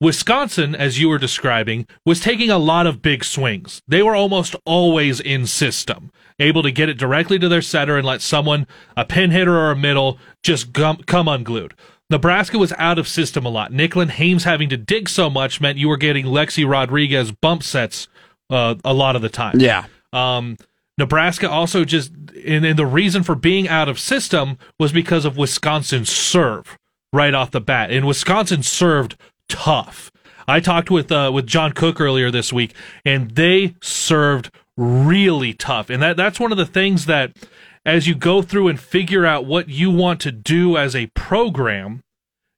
Wisconsin, 0.00 0.74
as 0.74 1.00
you 1.00 1.08
were 1.08 1.18
describing, 1.18 1.86
was 2.04 2.20
taking 2.20 2.50
a 2.50 2.58
lot 2.58 2.86
of 2.86 3.02
big 3.02 3.24
swings. 3.24 3.82
They 3.88 4.02
were 4.02 4.14
almost 4.14 4.54
always 4.64 5.18
in 5.18 5.46
system, 5.46 6.12
able 6.38 6.62
to 6.62 6.70
get 6.70 6.88
it 6.88 6.98
directly 6.98 7.38
to 7.40 7.48
their 7.48 7.62
setter 7.62 7.96
and 7.96 8.06
let 8.06 8.22
someone, 8.22 8.66
a 8.96 9.04
pin 9.04 9.32
hitter 9.32 9.56
or 9.56 9.72
a 9.72 9.76
middle, 9.76 10.18
just 10.42 10.72
come, 10.72 10.98
come 10.98 11.26
unglued. 11.26 11.74
Nebraska 12.10 12.58
was 12.58 12.72
out 12.78 12.98
of 12.98 13.08
system 13.08 13.44
a 13.44 13.50
lot. 13.50 13.72
Nicklin 13.72 14.08
Hames 14.08 14.44
having 14.44 14.68
to 14.70 14.76
dig 14.76 15.08
so 15.08 15.28
much 15.28 15.60
meant 15.60 15.78
you 15.78 15.88
were 15.88 15.96
getting 15.96 16.26
Lexi 16.26 16.66
Rodriguez 16.66 17.32
bump 17.32 17.62
sets 17.62 18.08
uh, 18.50 18.76
a 18.84 18.94
lot 18.94 19.16
of 19.16 19.22
the 19.22 19.28
time. 19.28 19.60
Yeah. 19.60 19.84
Um, 20.12 20.56
Nebraska 20.96 21.50
also 21.50 21.84
just, 21.84 22.12
and, 22.46 22.64
and 22.64 22.78
the 22.78 22.86
reason 22.86 23.22
for 23.24 23.34
being 23.34 23.68
out 23.68 23.88
of 23.88 23.98
system 23.98 24.58
was 24.78 24.90
because 24.90 25.24
of 25.24 25.36
Wisconsin's 25.36 26.08
serve 26.08 26.78
right 27.12 27.34
off 27.34 27.50
the 27.50 27.60
bat. 27.60 27.90
And 27.90 28.06
Wisconsin 28.06 28.62
served 28.62 29.16
tough. 29.48 30.10
I 30.46 30.60
talked 30.60 30.90
with 30.90 31.12
uh, 31.12 31.30
with 31.32 31.46
John 31.46 31.72
Cook 31.72 32.00
earlier 32.00 32.30
this 32.30 32.52
week, 32.52 32.74
and 33.04 33.32
they 33.32 33.74
served 33.82 34.50
really 34.76 35.52
tough. 35.52 35.90
And 35.90 36.02
that 36.02 36.16
that's 36.16 36.40
one 36.40 36.52
of 36.52 36.58
the 36.58 36.66
things 36.66 37.06
that, 37.06 37.36
as 37.84 38.06
you 38.06 38.14
go 38.14 38.40
through 38.40 38.68
and 38.68 38.80
figure 38.80 39.26
out 39.26 39.44
what 39.44 39.68
you 39.68 39.90
want 39.90 40.20
to 40.22 40.32
do 40.32 40.76
as 40.76 40.96
a 40.96 41.08
program, 41.08 42.00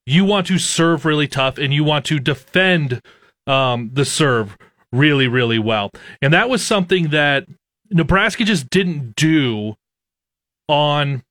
you 0.06 0.24
want 0.24 0.46
to 0.48 0.58
serve 0.58 1.04
really 1.04 1.26
tough, 1.26 1.58
and 1.58 1.74
you 1.74 1.82
want 1.82 2.04
to 2.06 2.20
defend 2.20 3.02
um, 3.46 3.90
the 3.92 4.04
serve 4.04 4.56
really 4.92 5.26
really 5.26 5.58
well. 5.58 5.90
And 6.22 6.32
that 6.32 6.48
was 6.48 6.64
something 6.64 7.08
that 7.08 7.46
Nebraska 7.90 8.44
just 8.44 8.70
didn't 8.70 9.16
do 9.16 9.74
on 10.68 11.24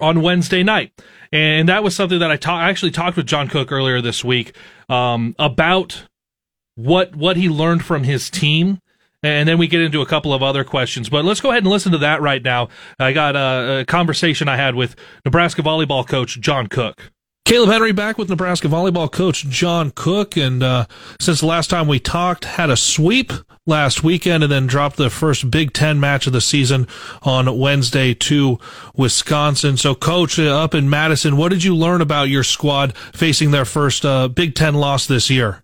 on 0.00 0.22
Wednesday 0.22 0.62
night. 0.62 0.92
And 1.32 1.68
that 1.68 1.82
was 1.82 1.96
something 1.96 2.18
that 2.18 2.30
I, 2.30 2.36
ta- 2.36 2.58
I 2.58 2.68
actually 2.68 2.90
talked 2.90 3.16
with 3.16 3.26
John 3.26 3.48
Cook 3.48 3.72
earlier 3.72 4.00
this 4.00 4.22
week 4.22 4.54
um, 4.88 5.34
about 5.38 6.04
what 6.74 7.14
what 7.16 7.36
he 7.36 7.48
learned 7.48 7.84
from 7.84 8.04
his 8.04 8.30
team. 8.30 8.78
And 9.24 9.48
then 9.48 9.56
we 9.56 9.68
get 9.68 9.80
into 9.80 10.00
a 10.02 10.06
couple 10.06 10.34
of 10.34 10.42
other 10.42 10.64
questions. 10.64 11.08
But 11.08 11.24
let's 11.24 11.40
go 11.40 11.50
ahead 11.50 11.62
and 11.62 11.70
listen 11.70 11.92
to 11.92 11.98
that 11.98 12.20
right 12.20 12.42
now. 12.42 12.68
I 12.98 13.12
got 13.12 13.36
a, 13.36 13.80
a 13.80 13.84
conversation 13.84 14.48
I 14.48 14.56
had 14.56 14.74
with 14.74 14.96
Nebraska 15.24 15.62
volleyball 15.62 16.06
coach 16.06 16.40
John 16.40 16.66
Cook. 16.66 17.12
Caleb 17.44 17.70
Henry 17.70 17.92
back 17.92 18.18
with 18.18 18.30
Nebraska 18.30 18.68
volleyball 18.68 19.10
coach 19.10 19.46
John 19.48 19.90
Cook. 19.94 20.36
And 20.36 20.62
uh, 20.62 20.86
since 21.20 21.40
the 21.40 21.46
last 21.46 21.68
time 21.68 21.88
we 21.88 21.98
talked, 21.98 22.44
had 22.44 22.70
a 22.70 22.76
sweep 22.76 23.32
last 23.66 24.02
weekend 24.02 24.42
and 24.42 24.52
then 24.52 24.66
dropped 24.66 24.96
the 24.96 25.10
first 25.10 25.50
Big 25.50 25.72
Ten 25.72 26.00
match 26.00 26.26
of 26.26 26.32
the 26.32 26.40
season 26.40 26.86
on 27.22 27.58
Wednesday 27.58 28.14
to 28.14 28.58
Wisconsin. 28.96 29.76
So, 29.76 29.94
coach, 29.94 30.38
uh, 30.38 30.62
up 30.62 30.74
in 30.74 30.88
Madison, 30.88 31.36
what 31.36 31.50
did 31.50 31.64
you 31.64 31.74
learn 31.76 32.00
about 32.00 32.28
your 32.28 32.44
squad 32.44 32.96
facing 32.96 33.50
their 33.50 33.64
first 33.64 34.04
uh, 34.04 34.28
Big 34.28 34.54
Ten 34.54 34.74
loss 34.74 35.06
this 35.06 35.28
year? 35.28 35.62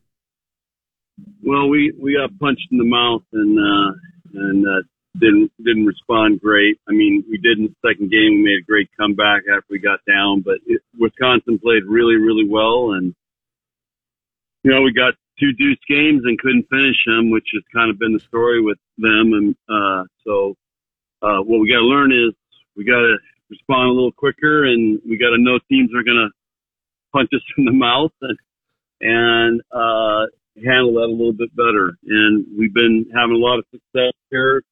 Well, 1.43 1.69
we, 1.69 1.93
we 1.99 2.17
got 2.21 2.37
punched 2.39 2.69
in 2.71 2.79
the 2.79 2.85
mouth 2.85 3.23
and, 3.33 3.59
uh, 3.59 3.93
and, 4.35 4.67
uh, 4.67 4.83
didn't 5.19 5.53
didn't 5.59 5.87
respond 5.87 6.41
great. 6.41 6.79
I 6.89 6.93
mean, 6.93 7.25
we 7.29 7.39
did 7.39 7.59
in 7.59 7.65
the 7.65 7.89
second 7.89 8.11
game. 8.11 8.39
We 8.39 8.45
made 8.45 8.63
a 8.63 8.67
great 8.67 8.89
comeback 8.99 9.43
after 9.51 9.67
we 9.71 9.79
got 9.79 10.01
down, 10.07 10.41
but 10.41 10.59
it, 10.67 10.81
Wisconsin 10.99 11.59
played 11.59 11.85
really 11.87 12.17
really 12.17 12.47
well, 12.49 12.93
and 12.93 13.15
you 14.63 14.71
know 14.71 14.83
we 14.83 14.93
got 14.93 15.15
two 15.39 15.53
deuce 15.53 15.79
games 15.89 16.23
and 16.25 16.39
couldn't 16.39 16.69
finish 16.71 16.97
them, 17.07 17.31
which 17.31 17.49
has 17.55 17.63
kind 17.73 17.91
of 17.91 17.99
been 17.99 18.13
the 18.13 18.21
story 18.21 18.63
with 18.63 18.79
them, 18.99 19.33
and 19.33 19.57
uh, 19.69 20.05
so 20.25 20.55
uh, 21.23 21.39
what 21.43 21.61
we 21.61 21.71
got 21.71 21.81
to 21.81 21.87
learn 21.87 22.13
is 22.13 22.35
we 22.77 22.85
got 22.85 23.01
to 23.01 23.17
respond 23.51 23.91
a 23.91 23.93
little 23.93 24.13
quicker, 24.13 24.65
and 24.65 25.01
we 25.09 25.19
got 25.19 25.31
to 25.31 25.39
know 25.39 25.59
teams 25.69 25.91
are 25.95 26.05
going 26.05 26.29
to 26.29 26.31
punch 27.13 27.31
us 27.35 27.43
in 27.59 27.65
the 27.65 27.73
mouth 27.73 28.13
and 28.23 28.39
and 29.01 29.61
uh, 29.71 30.27
handle 30.65 30.95
that 30.95 31.07
a 31.07 31.15
little 31.15 31.33
bit 31.33 31.55
better. 31.55 31.95
And 32.05 32.45
we've 32.59 32.75
been 32.75 33.07
having 33.15 33.37
a 33.37 33.39
lot 33.39 33.61
of 33.61 33.65
success 33.71 34.13
here 34.31 34.63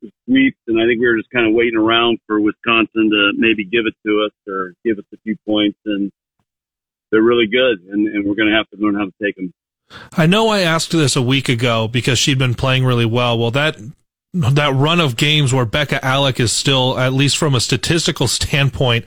sweeps, 0.00 0.58
and 0.66 0.80
I 0.80 0.86
think 0.86 1.00
we 1.00 1.06
were 1.06 1.16
just 1.16 1.30
kind 1.30 1.46
of 1.46 1.54
waiting 1.54 1.78
around 1.78 2.18
for 2.26 2.40
Wisconsin 2.40 3.10
to 3.10 3.32
maybe 3.36 3.64
give 3.64 3.86
it 3.86 3.94
to 4.06 4.26
us 4.26 4.32
or 4.48 4.74
give 4.84 4.98
us 4.98 5.04
a 5.12 5.16
few 5.24 5.36
points, 5.46 5.78
and 5.84 6.10
they're 7.10 7.22
really 7.22 7.46
good, 7.46 7.80
and, 7.90 8.08
and 8.08 8.26
we're 8.26 8.34
going 8.34 8.48
to 8.48 8.56
have 8.56 8.68
to 8.70 8.76
learn 8.76 8.94
how 8.94 9.04
to 9.04 9.14
take 9.22 9.36
them. 9.36 9.52
I 10.12 10.26
know 10.26 10.48
I 10.48 10.60
asked 10.60 10.90
this 10.90 11.14
a 11.14 11.22
week 11.22 11.48
ago 11.48 11.86
because 11.86 12.18
she'd 12.18 12.38
been 12.38 12.54
playing 12.54 12.84
really 12.84 13.06
well. 13.06 13.38
Well, 13.38 13.52
that 13.52 13.76
that 14.34 14.74
run 14.74 15.00
of 15.00 15.16
games 15.16 15.52
where 15.52 15.66
Bekka 15.66 16.00
Allick 16.00 16.38
is 16.40 16.52
still, 16.52 16.98
at 16.98 17.12
least 17.12 17.36
from 17.36 17.54
a 17.54 17.60
statistical 17.60 18.28
standpoint, 18.28 19.04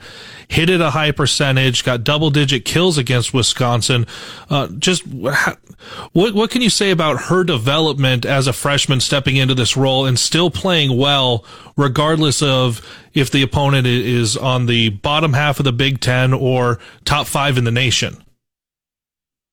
hit 0.48 0.68
at 0.68 0.80
a 0.80 0.90
high 0.90 1.12
percentage, 1.12 1.84
got 1.84 2.02
double 2.02 2.30
digit 2.30 2.64
kills 2.64 2.98
against 2.98 3.32
Wisconsin. 3.32 4.06
Uh, 4.48 4.68
just 4.78 5.06
what 5.06 6.34
what 6.34 6.50
can 6.50 6.60
you 6.60 6.70
say 6.70 6.90
about 6.90 7.22
her 7.24 7.44
development 7.44 8.26
as 8.26 8.46
a 8.46 8.52
freshman 8.52 9.00
stepping 9.00 9.36
into 9.36 9.54
this 9.54 9.76
role 9.76 10.06
and 10.06 10.18
still 10.18 10.50
playing 10.50 10.96
well, 10.96 11.44
regardless 11.76 12.42
of 12.42 12.84
if 13.14 13.30
the 13.30 13.42
opponent 13.42 13.86
is 13.86 14.36
on 14.36 14.66
the 14.66 14.90
bottom 14.90 15.32
half 15.32 15.60
of 15.60 15.64
the 15.64 15.72
Big 15.72 16.00
Ten 16.00 16.32
or 16.32 16.78
top 17.04 17.26
five 17.26 17.56
in 17.56 17.64
the 17.64 17.70
nation? 17.70 18.22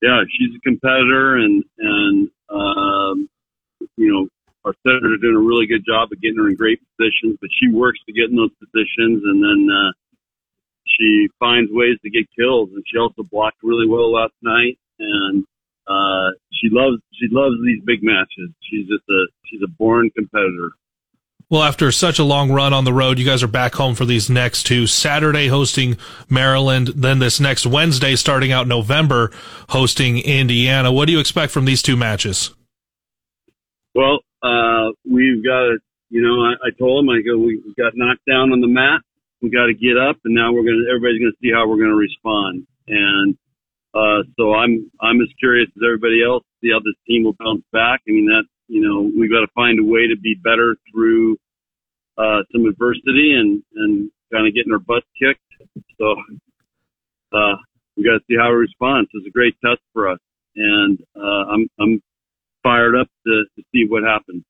Yeah, 0.01 0.21
she's 0.29 0.55
a 0.55 0.59
competitor, 0.59 1.37
and 1.37 1.63
and 1.77 2.29
um, 2.49 3.29
you 3.97 4.11
know 4.11 4.27
our 4.67 4.75
are 4.85 5.17
doing 5.17 5.35
a 5.35 5.39
really 5.39 5.65
good 5.65 5.85
job 5.85 6.09
of 6.11 6.21
getting 6.21 6.37
her 6.37 6.49
in 6.49 6.55
great 6.55 6.79
positions, 6.91 7.37
but 7.39 7.49
she 7.59 7.71
works 7.71 7.99
to 8.05 8.13
get 8.13 8.29
in 8.29 8.35
those 8.35 8.53
positions, 8.59 9.23
and 9.23 9.41
then 9.41 9.67
uh, 9.71 9.91
she 10.85 11.27
finds 11.39 11.71
ways 11.71 11.97
to 12.03 12.09
get 12.09 12.27
kills. 12.37 12.69
And 12.73 12.83
she 12.85 12.97
also 12.97 13.23
blocked 13.23 13.63
really 13.63 13.87
well 13.87 14.11
last 14.11 14.33
night, 14.41 14.77
and 14.99 15.45
uh, 15.87 16.35
she 16.51 16.69
loves 16.71 16.97
she 17.13 17.27
loves 17.31 17.55
these 17.63 17.81
big 17.85 18.03
matches. 18.03 18.51
She's 18.69 18.87
just 18.87 19.07
a 19.09 19.27
she's 19.45 19.61
a 19.63 19.71
born 19.79 20.09
competitor. 20.11 20.71
Well, 21.49 21.63
after 21.63 21.93
such 21.93 22.19
a 22.19 22.25
long 22.25 22.51
run 22.51 22.73
on 22.73 22.83
the 22.83 22.91
road, 22.91 23.17
you 23.17 23.25
guys 23.25 23.41
are 23.41 23.47
back 23.47 23.75
home 23.75 23.95
for 23.95 24.03
these 24.03 24.29
next 24.29 24.63
two. 24.63 24.85
Saturday 24.85 25.47
hosting 25.47 25.95
Maryland, 26.29 26.89
then 26.89 27.19
this 27.19 27.39
next 27.39 27.65
Wednesday, 27.65 28.17
starting 28.17 28.51
out 28.51 28.67
November, 28.67 29.31
hosting 29.69 30.17
Indiana. 30.17 30.91
What 30.91 31.05
do 31.05 31.13
you 31.13 31.19
expect 31.19 31.53
from 31.53 31.63
these 31.63 31.81
two 31.81 31.95
matches? 31.95 32.53
Well, 33.95 34.19
uh, 34.43 34.91
we've 35.09 35.43
got 35.43 35.61
to, 35.71 35.77
you 36.09 36.21
know, 36.21 36.41
I, 36.43 36.67
I 36.67 36.69
told 36.77 37.03
him, 37.03 37.09
I 37.09 37.21
go, 37.21 37.37
we 37.37 37.61
got 37.77 37.93
knocked 37.95 38.25
down 38.25 38.51
on 38.51 38.61
the 38.61 38.67
mat. 38.67 39.01
We 39.41 39.49
got 39.49 39.67
to 39.67 39.73
get 39.73 39.97
up, 39.97 40.17
and 40.25 40.33
now 40.33 40.51
we're 40.51 40.65
gonna, 40.65 40.89
everybody's 40.89 41.21
gonna 41.21 41.39
see 41.41 41.51
how 41.53 41.69
we're 41.69 41.77
gonna 41.77 41.95
respond. 41.95 42.65
And 42.87 43.37
uh, 43.93 44.23
so 44.37 44.53
I'm, 44.53 44.89
I'm 45.01 45.21
as 45.21 45.29
curious 45.39 45.69
as 45.75 45.81
everybody 45.85 46.23
else 46.23 46.43
to 46.43 46.53
see 46.61 46.71
how 46.71 46.79
this 46.79 46.97
team 47.07 47.23
will 47.23 47.35
bounce 47.37 47.63
back. 47.71 48.01
I 48.07 48.11
mean, 48.11 48.25
that, 48.27 48.45
you 48.67 48.81
know, 48.81 49.09
we've 49.17 49.31
got 49.31 49.41
to 49.41 49.51
find 49.55 49.79
a 49.79 49.83
way 49.83 50.07
to 50.07 50.17
be 50.19 50.35
better 50.35 50.75
through 50.91 51.37
uh, 52.17 52.41
some 52.51 52.65
adversity 52.65 53.33
and, 53.37 53.63
and 53.75 54.11
kind 54.33 54.47
of 54.47 54.53
getting 54.53 54.73
our 54.73 54.79
butts 54.79 55.07
kicked. 55.17 55.41
So 55.97 56.15
uh, 57.33 57.55
we 57.95 58.03
got 58.03 58.17
to 58.17 58.25
see 58.27 58.35
how 58.37 58.49
we 58.49 58.57
respond. 58.57 59.07
It's 59.13 59.27
a 59.27 59.31
great 59.31 59.55
test 59.63 59.81
for 59.93 60.09
us, 60.09 60.19
and 60.55 60.99
uh, 61.15 61.43
I'm, 61.53 61.69
I'm 61.79 62.01
fired 62.67 62.95
up 62.95 63.07
to, 63.25 63.43
to 63.55 63.63
see 63.71 63.85
what 63.87 64.03
happens. 64.03 64.43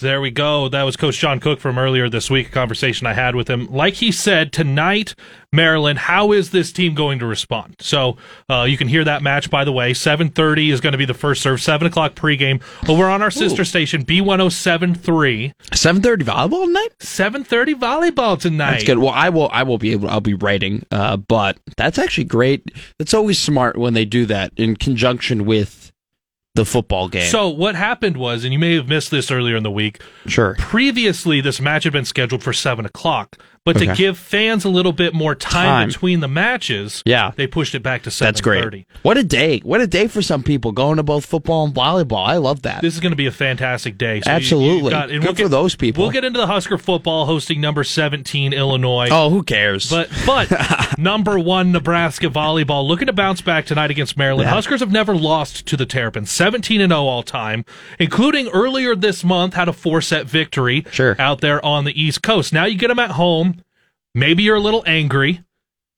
There 0.00 0.20
we 0.20 0.30
go. 0.30 0.68
That 0.68 0.82
was 0.82 0.94
Coach 0.94 1.18
John 1.18 1.40
Cook 1.40 1.58
from 1.58 1.78
earlier 1.78 2.10
this 2.10 2.30
week, 2.30 2.48
a 2.48 2.50
conversation 2.50 3.06
I 3.06 3.14
had 3.14 3.34
with 3.34 3.48
him. 3.48 3.66
Like 3.72 3.94
he 3.94 4.12
said, 4.12 4.52
tonight, 4.52 5.14
Maryland, 5.52 6.00
how 6.00 6.32
is 6.32 6.50
this 6.50 6.70
team 6.70 6.94
going 6.94 7.18
to 7.20 7.26
respond? 7.26 7.76
So 7.80 8.18
uh, 8.50 8.64
you 8.68 8.76
can 8.76 8.88
hear 8.88 9.04
that 9.04 9.22
match, 9.22 9.48
by 9.48 9.64
the 9.64 9.72
way. 9.72 9.92
7.30 9.92 10.70
is 10.70 10.82
going 10.82 10.92
to 10.92 10.98
be 10.98 11.06
the 11.06 11.14
first 11.14 11.40
serve, 11.40 11.62
7 11.62 11.86
o'clock 11.86 12.14
pregame 12.14 12.62
over 12.90 13.06
on 13.06 13.22
our 13.22 13.30
sister 13.30 13.62
Ooh. 13.62 13.64
station, 13.64 14.04
B1073. 14.04 15.52
7.30 15.70 16.16
volleyball 16.18 16.66
tonight? 16.66 16.88
7.30 16.98 17.74
volleyball 17.76 18.38
tonight. 18.38 18.72
That's 18.72 18.84
good. 18.84 18.98
Well, 18.98 19.14
I 19.14 19.30
will 19.30 19.48
I 19.50 19.62
will 19.62 19.78
be 19.78 19.92
able 19.92 20.10
I'll 20.10 20.20
be 20.20 20.34
writing, 20.34 20.84
uh, 20.90 21.16
but 21.16 21.58
that's 21.78 21.98
actually 21.98 22.24
great. 22.24 22.70
It's 22.98 23.14
always 23.14 23.38
smart 23.38 23.78
when 23.78 23.94
they 23.94 24.04
do 24.04 24.26
that 24.26 24.52
in 24.56 24.76
conjunction 24.76 25.46
with 25.46 25.86
the 26.56 26.64
football 26.64 27.08
game. 27.08 27.30
So 27.30 27.48
what 27.48 27.74
happened 27.74 28.16
was, 28.16 28.44
and 28.44 28.52
you 28.52 28.58
may 28.58 28.74
have 28.74 28.88
missed 28.88 29.10
this 29.10 29.30
earlier 29.30 29.56
in 29.56 29.62
the 29.62 29.70
week. 29.70 30.00
Sure. 30.26 30.56
Previously, 30.58 31.40
this 31.40 31.60
match 31.60 31.84
had 31.84 31.92
been 31.92 32.04
scheduled 32.04 32.42
for 32.42 32.52
seven 32.52 32.84
o'clock, 32.84 33.36
but 33.66 33.76
okay. 33.76 33.86
to 33.86 33.94
give 33.96 34.16
fans 34.16 34.64
a 34.64 34.68
little 34.68 34.92
bit 34.92 35.12
more 35.12 35.34
time, 35.34 35.66
time, 35.66 35.88
between 35.88 36.20
the 36.20 36.28
matches, 36.28 37.02
yeah, 37.04 37.32
they 37.34 37.48
pushed 37.48 37.74
it 37.74 37.82
back 37.82 38.04
to 38.04 38.12
seven. 38.12 38.28
That's 38.28 38.40
great. 38.40 38.86
What 39.02 39.18
a 39.18 39.24
day! 39.24 39.58
What 39.58 39.80
a 39.80 39.88
day 39.88 40.06
for 40.06 40.22
some 40.22 40.44
people 40.44 40.70
going 40.70 40.98
to 40.98 41.02
both 41.02 41.26
football 41.26 41.66
and 41.66 41.74
volleyball. 41.74 42.24
I 42.24 42.36
love 42.36 42.62
that. 42.62 42.80
This 42.80 42.94
is 42.94 43.00
going 43.00 43.10
to 43.10 43.16
be 43.16 43.26
a 43.26 43.32
fantastic 43.32 43.98
day. 43.98 44.20
So 44.20 44.30
Absolutely, 44.30 44.84
you, 44.84 44.90
got, 44.90 45.08
Good 45.08 45.24
we'll 45.24 45.32
get, 45.32 45.42
for 45.42 45.48
those 45.48 45.74
people. 45.74 46.04
We'll 46.04 46.12
get 46.12 46.24
into 46.24 46.38
the 46.38 46.46
Husker 46.46 46.78
football 46.78 47.26
hosting 47.26 47.60
number 47.60 47.82
seventeen 47.82 48.52
Illinois. 48.52 49.08
Oh, 49.10 49.30
who 49.30 49.42
cares? 49.42 49.90
But 49.90 50.10
but 50.24 50.96
number 50.98 51.36
one 51.36 51.72
Nebraska 51.72 52.28
volleyball 52.28 52.86
looking 52.86 53.06
to 53.08 53.12
bounce 53.12 53.40
back 53.40 53.66
tonight 53.66 53.90
against 53.90 54.16
Maryland. 54.16 54.46
Yeah. 54.46 54.54
Huskers 54.54 54.78
have 54.78 54.92
never 54.92 55.16
lost 55.16 55.66
to 55.66 55.76
the 55.76 55.86
Terrapins, 55.86 56.30
seventeen 56.30 56.80
and 56.80 56.92
zero 56.92 57.00
oh 57.00 57.08
all 57.08 57.22
time, 57.24 57.64
including 57.98 58.46
earlier 58.50 58.94
this 58.94 59.24
month 59.24 59.54
had 59.54 59.68
a 59.68 59.72
four 59.72 60.00
set 60.00 60.26
victory. 60.26 60.86
Sure. 60.92 61.16
out 61.18 61.40
there 61.40 61.64
on 61.64 61.84
the 61.84 62.00
East 62.00 62.22
Coast. 62.22 62.52
Now 62.52 62.64
you 62.64 62.78
get 62.78 62.88
them 62.88 63.00
at 63.00 63.12
home 63.12 63.55
Maybe 64.16 64.42
you're 64.42 64.56
a 64.56 64.60
little 64.60 64.82
angry. 64.86 65.42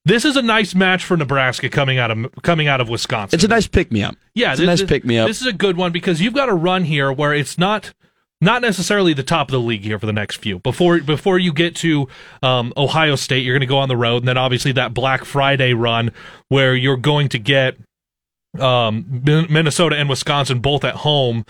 This 0.05 0.25
is 0.25 0.37
a 0.37 0.43
nice 0.43 0.75
match 0.75 1.05
for 1.05 1.17
Nebraska 1.17 1.69
coming 1.69 1.99
out 1.99 2.11
of 2.11 2.27
coming 2.43 2.67
out 2.67 2.81
of 2.81 2.89
Wisconsin. 2.89 3.37
It's 3.37 3.45
a 3.45 3.49
nice 3.49 3.69
pick 3.69 3.93
me 3.93 4.03
up. 4.03 4.17
Yeah, 4.35 4.51
it's 4.51 4.61
this, 4.61 4.65
a 4.65 4.71
nice 4.71 4.83
pick 4.83 5.05
me 5.05 5.19
up. 5.19 5.29
This 5.29 5.41
is 5.41 5.47
a 5.47 5.53
good 5.53 5.77
one 5.77 5.93
because 5.93 6.21
you've 6.21 6.35
got 6.35 6.49
a 6.49 6.55
run 6.55 6.85
here 6.85 7.13
where 7.13 7.33
it's 7.33 7.59
not 7.59 7.95
not 8.41 8.61
necessarily 8.61 9.13
the 9.15 9.23
top 9.23 9.49
of 9.49 9.53
the 9.53 9.61
league 9.61 9.83
here 9.83 9.99
for 9.99 10.07
the 10.07 10.13
next 10.13 10.37
few. 10.37 10.59
Before 10.59 10.99
before 11.01 11.39
you 11.39 11.53
get 11.53 11.77
to 11.77 12.09
um, 12.43 12.73
Ohio 12.77 13.15
State, 13.15 13.45
you're 13.45 13.55
going 13.55 13.61
to 13.61 13.67
go 13.67 13.79
on 13.79 13.89
the 13.89 13.97
road, 13.97 14.19
and 14.19 14.29
then 14.29 14.39
obviously 14.39 14.73
that 14.73 14.95
Black 14.95 15.25
Friday 15.25 15.73
run 15.73 16.11
where 16.49 16.75
you're 16.75 16.97
going 16.97 17.29
to 17.29 17.39
get 17.39 17.77
um, 18.59 19.23
Minnesota 19.25 19.97
and 19.97 20.09
Wisconsin 20.09 20.59
both 20.59 20.85
at 20.85 20.97
home 20.97 21.45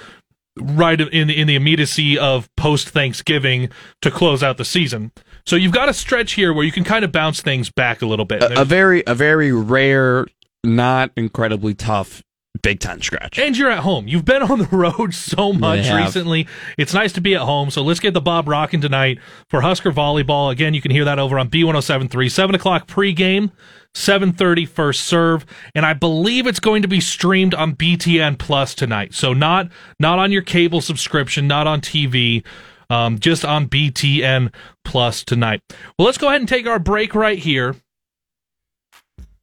right 0.61 1.01
in 1.01 1.31
in 1.31 1.47
the 1.47 1.55
immediacy 1.55 2.19
of 2.19 2.55
post 2.57 2.89
Thanksgiving 2.89 3.71
to 4.03 4.11
close 4.11 4.43
out 4.43 4.59
the 4.59 4.65
season. 4.65 5.13
So 5.49 5.57
you've 5.57 5.73
got 5.73 5.89
a 5.89 5.95
stretch 5.95 6.33
here 6.33 6.53
where 6.53 6.63
you 6.63 6.71
can 6.71 6.85
kind 6.85 7.07
of 7.07 7.11
bounce 7.11 7.41
things 7.41 7.71
back 7.71 8.03
a 8.03 8.07
little 8.07 8.27
bit. 8.27 8.43
A, 8.43 8.61
a 8.61 8.65
very 8.67 9.03
a 9.07 9.15
very 9.15 9.51
rare, 9.51 10.27
not 10.63 11.11
incredibly 11.17 11.73
tough 11.73 12.23
Big 12.61 12.81
Ten 12.81 13.01
stretch. 13.01 13.39
And 13.39 13.57
you're 13.57 13.71
at 13.71 13.79
home. 13.79 14.07
You've 14.07 14.27
been 14.27 14.43
on 14.43 14.59
the 14.59 14.67
road 14.67 15.15
so 15.15 15.55
much 15.55 15.89
recently. 15.91 16.47
It's 16.77 16.93
nice 16.93 17.15
to 17.15 17.23
be 17.23 17.35
at 17.35 17.41
home. 17.41 17.71
So 17.71 17.83
let's 17.83 17.99
get 17.99 18.13
the 18.13 18.21
Bob 18.21 18.47
rocking 18.47 18.83
tonight 18.83 19.21
for 19.49 19.63
Husker 19.63 19.91
volleyball. 19.91 20.53
Again, 20.53 20.75
you 20.75 20.83
can 20.83 20.91
hear 20.91 21.07
that 21.07 21.19
over 21.19 21.39
on 21.39 21.49
B1073, 21.49 22.31
7 22.31 22.55
o'clock 22.55 22.87
pregame, 22.87 23.51
7.30 23.95 24.69
first 24.69 25.05
serve. 25.05 25.47
And 25.75 25.87
I 25.87 25.95
believe 25.95 26.47
it's 26.47 26.61
going 26.61 26.83
to 26.83 26.89
be 26.89 27.01
streamed 27.01 27.55
on 27.55 27.75
BTN 27.75 28.39
Plus 28.39 28.75
tonight. 28.75 29.15
So 29.15 29.33
not, 29.33 29.71
not 29.99 30.19
on 30.19 30.31
your 30.31 30.43
cable 30.43 30.83
subscription, 30.83 31.47
not 31.47 31.67
on 31.67 31.81
TV 31.81 32.45
um, 32.91 33.19
just 33.19 33.45
on 33.45 33.69
BTN 33.69 34.53
Plus 34.85 35.25
tonight. 35.25 35.63
Well, 35.99 36.07
let's 36.07 36.19
go 36.19 36.29
ahead 36.29 36.41
and 36.41 36.49
take 36.49 36.67
our 36.67 36.79
break 36.79 37.15
right 37.15 37.39
here. 37.39 37.77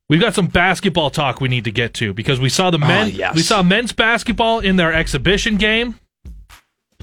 We've 0.07 0.21
got 0.21 0.35
some 0.35 0.47
basketball 0.47 1.09
talk 1.09 1.41
we 1.41 1.47
need 1.47 1.63
to 1.63 1.71
get 1.71 1.93
to 1.95 2.13
because 2.13 2.39
we 2.39 2.49
saw 2.49 2.69
the 2.69 2.79
ah, 2.81 2.87
men. 2.87 3.09
yes. 3.09 3.35
We 3.35 3.41
saw 3.41 3.63
men's 3.63 3.91
basketball 3.91 4.59
in 4.59 4.75
their 4.75 4.93
exhibition 4.93 5.57
game. 5.57 5.99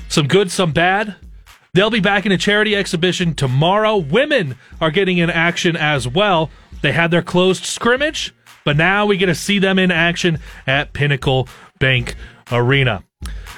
Some 0.09 0.29
good, 0.29 0.51
some 0.51 0.73
bad. 0.73 1.17
They'll 1.75 1.91
be 1.91 2.01
back 2.01 2.27
in 2.27 2.33
a 2.33 2.39
charity 2.39 2.77
exhibition 2.77 3.35
tomorrow. 3.35 3.97
Women 3.97 4.57
are 4.81 4.91
getting 4.91 5.19
in 5.19 5.31
action 5.31 5.75
as 5.75 6.07
well. 6.07 6.51
They 6.83 6.93
had 6.93 7.11
their 7.11 7.23
closed 7.23 7.65
scrimmage, 7.65 8.35
but 8.65 8.77
now 8.77 9.07
we 9.07 9.17
get 9.17 9.27
to 9.27 9.35
see 9.35 9.59
them 9.59 9.79
in 9.79 9.91
action 9.91 10.39
at 10.67 10.93
Pinnacle 10.93 11.49
Bank 11.81 12.15
Arena. 12.53 13.05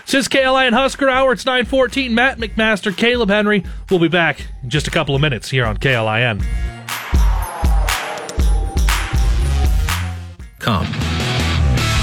Since 0.07 0.29
KLIN 0.29 0.73
Husker 0.75 1.09
Hour, 1.09 1.33
it's 1.33 1.47
914. 1.47 2.15
Matt 2.15 2.39
McMaster, 2.39 2.95
Caleb 2.95 3.31
Henry. 3.31 3.65
We'll 3.91 4.01
be 4.01 4.09
back 4.09 4.47
in 4.63 4.69
just 4.71 4.87
a 4.87 4.91
couple 4.91 5.15
of 5.15 5.21
minutes 5.21 5.49
here 5.51 5.65
on 5.65 5.79
KLIN. 5.79 6.45
Come. 10.59 10.87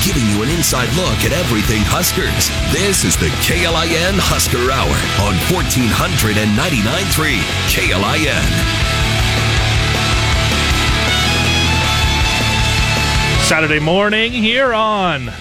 Giving 0.04 0.28
you 0.30 0.42
an 0.42 0.50
inside 0.50 0.90
look 0.98 1.24
at 1.24 1.32
everything 1.32 1.82
Huskers. 1.86 2.50
This 2.74 3.04
is 3.04 3.16
the 3.18 3.30
KLIN 3.46 4.18
Husker 4.18 4.72
Hour 4.72 4.98
on 5.22 5.36
1499.3 5.54 7.38
KLIN. 7.70 8.46
Saturday 13.48 13.80
morning 13.80 14.32
here 14.32 14.74
on 14.74 15.32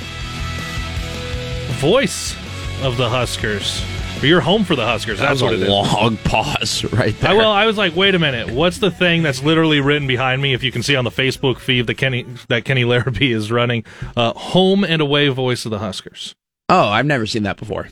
Voice 1.79 2.40
of 2.83 2.97
the 2.97 3.09
Huskers. 3.09 3.83
or 4.23 4.27
you're 4.27 4.41
home 4.41 4.65
for 4.65 4.75
the 4.77 4.85
Huskers. 4.87 5.19
That 5.19 5.29
That's 5.29 5.43
was 5.43 5.43
what 5.43 5.53
a 5.53 5.57
it 5.57 5.63
is. 5.63 5.69
long 5.69 6.17
pause 6.25 6.85
right 6.93 7.19
there. 7.21 7.31
I, 7.31 7.35
well, 7.35 7.51
I 7.53 7.67
was 7.67 7.77
like, 7.77 7.95
wait 7.97 8.15
a 8.15 8.19
minute. 8.19 8.51
What's 8.51 8.79
the 8.79 8.91
thing 8.91 9.23
that's 9.23 9.43
literally 9.43 9.81
written 9.81 10.07
behind 10.07 10.41
me? 10.43 10.53
If 10.55 10.63
you 10.63 10.73
can 10.73 10.83
see 10.83 10.97
on 10.97 11.05
the 11.05 11.11
Facebook 11.11 11.59
feed 11.59 11.87
that 11.87 11.95
Kenny 11.95 12.25
that 12.49 12.65
Kenny 12.65 12.85
Larrabee 12.85 13.33
is 13.33 13.51
running, 13.53 13.85
uh, 14.17 14.33
home 14.35 14.85
and 14.85 15.01
away 15.03 15.29
voice 15.29 15.65
of 15.65 15.71
the 15.71 15.79
Huskers. 15.79 16.35
oh, 16.69 16.89
I've 16.89 17.07
never 17.07 17.27
seen 17.27 17.43
that 17.45 17.57
before. 17.57 17.89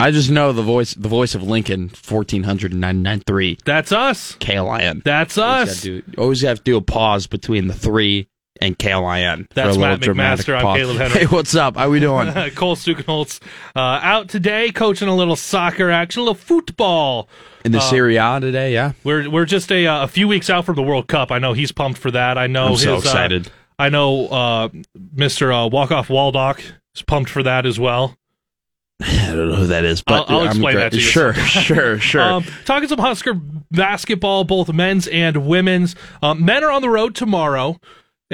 I 0.00 0.10
just 0.10 0.28
know 0.28 0.52
the 0.52 0.62
voice, 0.62 0.94
the 0.94 1.08
voice 1.08 1.34
of 1.36 1.42
Lincoln, 1.42 1.88
fourteen 1.88 2.42
hundred 2.42 2.72
and 2.72 2.80
ninety 2.80 3.00
nine 3.02 3.20
three 3.20 3.58
That's 3.64 3.92
us. 3.92 4.32
KLIN. 4.40 5.02
That's 5.04 5.38
us. 5.38 5.82
do- 5.82 6.02
always 6.18 6.40
have 6.42 6.58
to 6.58 6.64
do 6.64 6.76
a 6.76 6.80
pause 6.82 7.26
between 7.28 7.68
the 7.68 7.74
three 7.74 8.26
and 8.60 8.78
KLIN. 8.78 9.48
That's 9.54 9.76
Matt 9.76 10.00
McMaster. 10.00 10.56
I'm. 10.56 10.76
Caleb 10.76 10.96
Henry. 10.98 11.20
Hey, 11.20 11.26
what's 11.26 11.54
up? 11.54 11.76
How 11.76 11.90
we 11.90 12.00
doing? 12.00 12.32
Cole 12.54 12.76
Stukenholtz 12.76 13.40
uh, 13.74 13.78
out 13.80 14.28
today, 14.28 14.70
coaching 14.70 15.08
a 15.08 15.14
little 15.14 15.36
soccer 15.36 15.90
action, 15.90 16.20
a 16.20 16.22
little 16.24 16.34
football. 16.34 17.28
In 17.64 17.72
the 17.72 17.80
Serie 17.80 18.16
A 18.16 18.38
today, 18.40 18.72
yeah. 18.72 18.92
We're 19.04 19.28
we're 19.30 19.46
just 19.46 19.72
a 19.72 19.86
uh, 19.86 20.04
a 20.04 20.08
few 20.08 20.28
weeks 20.28 20.50
out 20.50 20.64
from 20.66 20.76
the 20.76 20.82
World 20.82 21.08
Cup. 21.08 21.32
I 21.32 21.38
know 21.38 21.52
he's 21.54 21.72
pumped 21.72 21.98
for 21.98 22.10
that. 22.10 22.36
I 22.38 22.46
know 22.46 22.66
I'm 22.66 22.72
his, 22.72 22.82
so 22.82 22.94
uh, 22.96 22.98
excited. 22.98 23.50
I 23.78 23.88
know 23.88 24.26
uh, 24.28 24.68
Mr. 25.16 25.50
Uh, 25.66 25.68
Walkoff 25.68 26.08
Waldock 26.08 26.60
is 26.94 27.02
pumped 27.02 27.30
for 27.30 27.42
that 27.42 27.66
as 27.66 27.80
well. 27.80 28.16
I 29.02 29.26
don't 29.28 29.48
know 29.48 29.56
who 29.56 29.66
that 29.68 29.84
is, 29.84 30.02
but 30.02 30.28
I'll- 30.30 30.36
I'll 30.36 30.40
I'm 30.42 30.46
explain 30.48 30.74
gra- 30.74 30.82
that 30.84 30.90
to 30.92 30.98
you 30.98 31.02
Sure, 31.02 31.34
sure, 31.34 31.98
sure. 31.98 32.22
Um, 32.22 32.44
talking 32.66 32.88
some 32.88 32.98
Husker 33.00 33.34
basketball, 33.72 34.44
both 34.44 34.72
men's 34.72 35.08
and 35.08 35.46
women's. 35.46 35.96
Um, 36.22 36.44
men 36.44 36.62
are 36.62 36.70
on 36.70 36.82
the 36.82 36.90
road 36.90 37.14
tomorrow, 37.16 37.80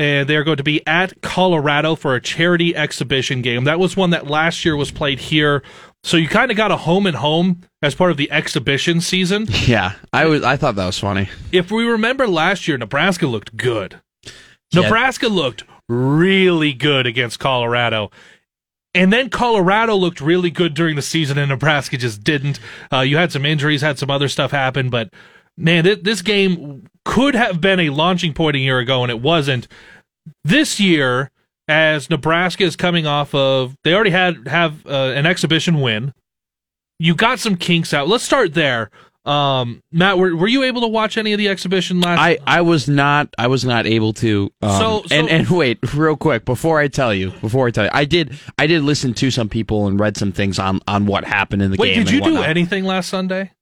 and 0.00 0.26
they 0.26 0.34
are 0.34 0.44
going 0.44 0.56
to 0.56 0.62
be 0.62 0.84
at 0.86 1.20
Colorado 1.20 1.94
for 1.94 2.14
a 2.14 2.22
charity 2.22 2.74
exhibition 2.74 3.42
game. 3.42 3.64
That 3.64 3.78
was 3.78 3.98
one 3.98 4.08
that 4.10 4.26
last 4.26 4.64
year 4.64 4.74
was 4.74 4.90
played 4.90 5.20
here, 5.20 5.62
so 6.02 6.16
you 6.16 6.26
kind 6.26 6.50
of 6.50 6.56
got 6.56 6.70
a 6.70 6.78
home 6.78 7.06
and 7.06 7.16
home 7.16 7.60
as 7.82 7.94
part 7.94 8.10
of 8.10 8.16
the 8.16 8.30
exhibition 8.32 9.02
season. 9.02 9.46
yeah, 9.66 9.96
I 10.10 10.24
was. 10.24 10.42
I 10.42 10.56
thought 10.56 10.76
that 10.76 10.86
was 10.86 10.98
funny. 10.98 11.28
If 11.52 11.70
we 11.70 11.84
remember 11.84 12.26
last 12.26 12.66
year, 12.66 12.78
Nebraska 12.78 13.26
looked 13.26 13.58
good. 13.58 14.00
Yeah. 14.72 14.82
Nebraska 14.82 15.28
looked 15.28 15.64
really 15.86 16.72
good 16.72 17.06
against 17.06 17.38
Colorado. 17.38 18.10
And 18.94 19.12
then 19.12 19.28
Colorado 19.28 19.94
looked 19.94 20.20
really 20.22 20.50
good 20.50 20.72
during 20.72 20.96
the 20.96 21.02
season, 21.02 21.36
and 21.36 21.50
Nebraska 21.50 21.98
just 21.98 22.24
didn't. 22.24 22.58
Uh, 22.90 23.00
you 23.00 23.18
had 23.18 23.32
some 23.32 23.44
injuries, 23.44 23.82
had 23.82 23.98
some 23.98 24.10
other 24.10 24.28
stuff 24.28 24.50
happen, 24.50 24.88
but 24.88 25.12
man, 25.60 25.84
th- 25.84 26.02
this 26.02 26.22
game 26.22 26.88
could 27.04 27.34
have 27.34 27.60
been 27.60 27.78
a 27.80 27.90
launching 27.90 28.32
point 28.32 28.56
a 28.56 28.58
year 28.58 28.78
ago, 28.78 29.02
and 29.02 29.10
it 29.10 29.20
wasn't. 29.20 29.68
This 30.44 30.78
year, 30.80 31.30
as 31.68 32.10
Nebraska 32.10 32.64
is 32.64 32.76
coming 32.76 33.06
off 33.06 33.34
of, 33.34 33.76
they 33.84 33.94
already 33.94 34.10
had 34.10 34.48
have 34.48 34.84
uh, 34.86 35.12
an 35.14 35.26
exhibition 35.26 35.80
win. 35.80 36.12
You 36.98 37.14
got 37.14 37.38
some 37.38 37.56
kinks 37.56 37.94
out. 37.94 38.08
Let's 38.08 38.24
start 38.24 38.54
there. 38.54 38.90
Um, 39.24 39.82
Matt, 39.92 40.18
were, 40.18 40.34
were 40.34 40.48
you 40.48 40.62
able 40.62 40.80
to 40.80 40.88
watch 40.88 41.16
any 41.18 41.32
of 41.34 41.38
the 41.38 41.48
exhibition 41.48 42.00
last? 42.00 42.18
I, 42.20 42.38
I 42.46 42.62
was 42.62 42.88
not 42.88 43.28
I 43.38 43.46
was 43.48 43.64
not 43.64 43.86
able 43.86 44.12
to. 44.14 44.50
Um, 44.62 44.70
So- 44.70 45.02
so- 45.06 45.14
and 45.14 45.28
and 45.28 45.48
wait, 45.50 45.78
real 45.94 46.16
quick 46.16 46.44
before 46.44 46.80
I 46.80 46.88
tell 46.88 47.12
you, 47.14 47.30
before 47.40 47.66
I 47.66 47.70
tell 47.70 47.84
you, 47.84 47.90
I 47.92 48.04
did 48.06 48.38
I 48.58 48.66
did 48.66 48.82
listen 48.82 49.12
to 49.14 49.30
some 49.30 49.48
people 49.48 49.86
and 49.86 50.00
read 50.00 50.16
some 50.16 50.32
things 50.32 50.58
on 50.58 50.80
on 50.88 51.06
what 51.06 51.24
happened 51.24 51.62
in 51.62 51.70
the 51.70 51.76
game. 51.76 51.82
Wait, 51.82 51.94
game. 51.94 52.04
did 52.04 52.12
you 52.14 52.20
do 52.22 52.42
anything 52.42 52.84
last 52.84 53.08
Sunday? 53.10 53.52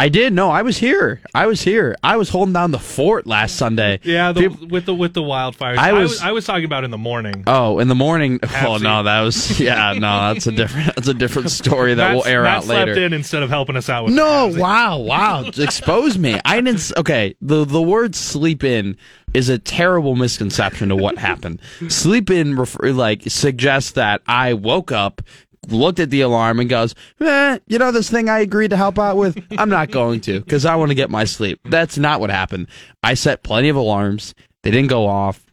I 0.00 0.08
did. 0.08 0.32
No, 0.32 0.50
I 0.50 0.62
was 0.62 0.78
here. 0.78 1.20
I 1.34 1.46
was 1.46 1.60
here. 1.62 1.94
I 2.02 2.16
was 2.16 2.30
holding 2.30 2.54
down 2.54 2.70
the 2.70 2.78
fort 2.78 3.26
last 3.26 3.56
Sunday. 3.56 4.00
Yeah, 4.02 4.32
the, 4.32 4.48
Peop- 4.48 4.70
with 4.70 4.86
the 4.86 4.94
with 4.94 5.12
the 5.14 5.20
wildfires. 5.22 5.76
I 5.76 5.90
I 5.90 5.92
was- 5.92 6.10
was 6.12 6.20
I 6.22 6.32
was 6.32 6.46
talking 6.46 6.64
about 6.64 6.84
in 6.84 6.90
the 6.90 6.98
morning. 6.98 7.44
Oh, 7.46 7.78
in 7.78 7.88
the 7.88 7.94
morning. 7.94 8.40
Oh 8.62 8.78
no, 8.78 9.02
that 9.02 9.20
was 9.20 9.60
yeah. 9.68 9.92
No, 9.92 10.32
that's 10.32 10.46
a 10.46 10.52
different. 10.52 10.86
That's 10.94 11.08
a 11.08 11.14
different 11.14 11.50
story 11.60 11.94
that 11.94 12.14
will 12.14 12.24
air 12.24 12.42
Matt 12.44 12.58
out 12.58 12.64
slept 12.64 12.88
later. 12.88 13.04
in 13.06 13.12
instead 13.12 13.42
of 13.42 13.50
helping 13.50 13.76
us 13.76 13.88
out 13.88 14.04
with 14.06 14.14
No, 14.14 14.48
wow, 14.56 14.98
wow. 14.98 15.44
Expose 15.44 16.16
me. 16.18 16.40
I 16.44 16.60
didn't 16.60 16.92
okay, 16.96 17.34
the 17.42 17.64
the 17.64 17.82
word 17.82 18.14
sleep 18.14 18.64
in 18.64 18.96
is 19.34 19.48
a 19.48 19.58
terrible 19.58 20.16
misconception 20.16 20.90
of 20.90 20.98
what 20.98 21.18
happened. 21.18 21.60
sleep 21.88 22.30
in 22.30 22.56
refer, 22.56 22.92
like 22.92 23.22
suggests 23.28 23.92
that 23.92 24.22
I 24.26 24.54
woke 24.54 24.90
up, 24.92 25.22
looked 25.68 26.00
at 26.00 26.10
the 26.10 26.22
alarm 26.22 26.60
and 26.60 26.68
goes, 26.68 26.94
eh, 27.20 27.58
you 27.66 27.78
know 27.78 27.92
this 27.92 28.10
thing 28.10 28.28
I 28.28 28.40
agreed 28.40 28.70
to 28.70 28.76
help 28.76 28.98
out 28.98 29.16
with? 29.16 29.42
I'm 29.58 29.68
not 29.68 29.90
going 29.90 30.20
to 30.22 30.42
cuz 30.42 30.64
I 30.64 30.76
want 30.76 30.90
to 30.90 30.94
get 30.94 31.10
my 31.10 31.24
sleep. 31.24 31.60
That's 31.64 31.98
not 31.98 32.20
what 32.20 32.30
happened. 32.30 32.68
I 33.02 33.14
set 33.14 33.42
plenty 33.42 33.68
of 33.68 33.76
alarms. 33.76 34.34
They 34.62 34.70
didn't 34.70 34.90
go 34.90 35.06
off. 35.06 35.44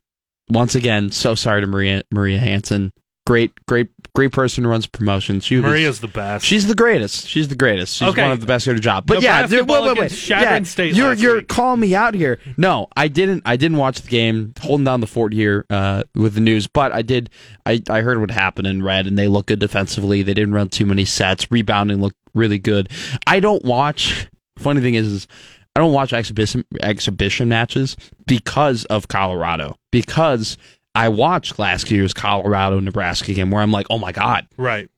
Once 0.49 0.75
again, 0.75 1.11
so 1.11 1.35
sorry 1.35 1.61
to 1.61 1.67
Maria 1.67 2.03
Maria 2.11 2.39
Hansen. 2.39 2.93
Great, 3.25 3.51
great, 3.65 3.89
great 4.17 4.31
person 4.31 4.63
who 4.63 4.69
runs 4.71 4.87
promotions. 4.87 5.45
She 5.45 5.57
was- 5.57 5.63
Maria's 5.63 5.99
the 5.99 6.07
best. 6.07 6.43
She's 6.43 6.65
the 6.65 6.73
greatest. 6.73 7.27
She's 7.27 7.49
the 7.49 7.55
greatest. 7.55 7.95
She's 7.97 8.07
Okay. 8.07 8.23
one 8.23 8.31
of 8.31 8.39
the 8.41 8.47
best 8.47 8.67
at 8.67 8.73
her 8.73 8.79
job. 8.79 9.05
But 9.05 9.21
Nebraska 9.21 9.57
yeah, 9.57 9.61
ball 9.61 9.83
wait, 9.83 9.89
wait, 9.89 9.89
wait. 9.99 10.05
against 10.07 10.25
Chadron 10.25 10.63
Yeah, 10.63 10.67
State 10.69 10.95
you're 10.95 11.09
last 11.09 11.19
you're 11.21 11.35
week. 11.35 11.47
calling 11.47 11.79
me 11.79 11.93
out 11.93 12.15
here. 12.15 12.39
No, 12.57 12.87
I 12.97 13.09
didn't. 13.09 13.43
I 13.45 13.57
didn't 13.57 13.77
watch 13.77 14.01
the 14.01 14.07
game, 14.09 14.53
holding 14.59 14.85
down 14.85 15.01
the 15.01 15.07
fort 15.07 15.33
here 15.33 15.65
uh, 15.69 16.01
with 16.15 16.33
the 16.33 16.41
news. 16.41 16.65
But 16.65 16.91
I 16.93 17.03
did. 17.03 17.29
I 17.67 17.79
I 17.91 18.01
heard 18.01 18.19
what 18.19 18.31
happened 18.31 18.65
and 18.65 18.83
read, 18.83 19.05
and 19.05 19.19
they 19.19 19.27
look 19.27 19.45
good 19.45 19.59
defensively. 19.59 20.23
They 20.23 20.33
didn't 20.33 20.55
run 20.55 20.69
too 20.69 20.87
many 20.87 21.05
sets. 21.05 21.51
Rebounding 21.51 22.01
looked 22.01 22.17
really 22.33 22.57
good. 22.57 22.89
I 23.27 23.39
don't 23.39 23.63
watch. 23.63 24.27
Funny 24.57 24.81
thing 24.81 24.95
is, 24.95 25.05
is 25.05 25.27
I 25.75 25.79
don't 25.79 25.93
watch 25.93 26.11
exhibition 26.11 26.65
exhibition 26.81 27.49
matches 27.49 27.95
because 28.25 28.83
of 28.85 29.07
Colorado. 29.09 29.75
Because 29.91 30.57
I 30.97 31.09
watched 31.09 31.59
last 31.59 31.91
year's 31.91 32.11
Colorado 32.11 32.79
Nebraska 32.79 33.31
game 33.31 33.51
where 33.51 33.61
I'm 33.61 33.71
like, 33.71 33.85
oh 33.91 33.99
my 33.99 34.11
god, 34.11 34.47
right. 34.57 34.89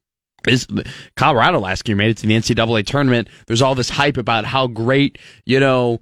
is 0.48 0.66
Colorado 1.18 1.60
last 1.60 1.90
year 1.90 1.98
made 1.98 2.12
it 2.12 2.18
to 2.18 2.28
the 2.28 2.34
NCAA 2.36 2.86
tournament. 2.86 3.28
There's 3.48 3.62
all 3.62 3.76
this 3.76 3.90
hype 3.90 4.16
about 4.16 4.46
how 4.46 4.68
great, 4.68 5.18
you 5.46 5.60
know, 5.60 6.00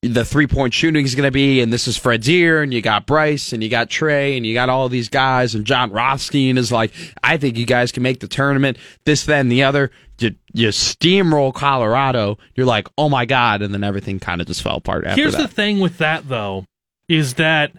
the 0.00 0.24
three 0.24 0.46
point 0.46 0.72
shooting 0.72 1.04
is 1.04 1.14
going 1.14 1.26
to 1.26 1.30
be, 1.30 1.60
and 1.60 1.70
this 1.70 1.86
is 1.86 1.98
Fred's 1.98 2.26
year, 2.26 2.62
and 2.62 2.72
you 2.72 2.80
got 2.80 3.06
Bryce, 3.06 3.52
and 3.52 3.62
you 3.62 3.68
got 3.68 3.90
Trey, 3.90 4.38
and 4.38 4.46
you 4.46 4.54
got 4.54 4.70
all 4.70 4.88
these 4.88 5.10
guys, 5.10 5.54
and 5.54 5.66
Jon 5.66 5.90
Rothstein 5.92 6.56
is 6.56 6.72
like, 6.72 6.94
I 7.22 7.36
think 7.36 7.58
you 7.58 7.66
guys 7.66 7.92
can 7.92 8.02
make 8.02 8.20
the 8.20 8.28
tournament. 8.28 8.78
This, 9.04 9.26
then, 9.26 9.50
the 9.50 9.64
other. 9.64 9.90
You, 10.18 10.34
you 10.54 10.68
steamroll 10.68 11.52
Colorado. 11.52 12.38
You're 12.54 12.64
like, 12.64 12.88
oh 12.96 13.10
my 13.10 13.26
god, 13.26 13.60
and 13.60 13.74
then 13.74 13.84
everything 13.84 14.18
kind 14.18 14.40
of 14.40 14.46
just 14.46 14.62
fell 14.62 14.76
apart 14.76 15.04
after 15.04 15.20
Here's 15.20 15.36
that. 15.36 15.42
the 15.42 15.54
thing 15.54 15.78
with 15.78 15.98
that 15.98 16.26
though, 16.26 16.64
is 17.06 17.34
that 17.34 17.72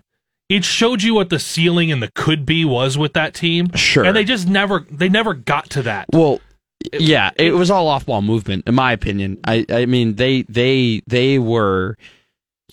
it 0.50 0.64
showed 0.64 1.04
you 1.04 1.14
what 1.14 1.30
the 1.30 1.40
ceiling 1.40 1.92
and 1.92 2.02
the 2.02 2.12
could 2.12 2.46
be 2.46 2.64
was 2.66 2.98
with 2.98 3.14
that 3.14 3.34
team. 3.34 3.72
Sure. 3.76 4.06
And 4.06 4.16
they 4.16 4.24
just 4.24 4.48
never 4.48 4.86
they 4.90 5.10
never 5.10 5.34
got 5.34 5.70
to 5.72 5.82
that. 5.84 6.08
Well, 6.14 6.40
yeah, 6.94 7.32
it 7.38 7.54
was 7.54 7.72
all 7.72 7.88
off 7.88 8.06
ball 8.06 8.22
movement, 8.22 8.68
in 8.68 8.76
my 8.76 8.92
opinion. 8.92 9.40
I, 9.46 9.66
I 9.70 9.86
mean, 9.86 10.16
they, 10.16 10.44
they, 10.44 11.02
they 11.08 11.40
were 11.40 11.98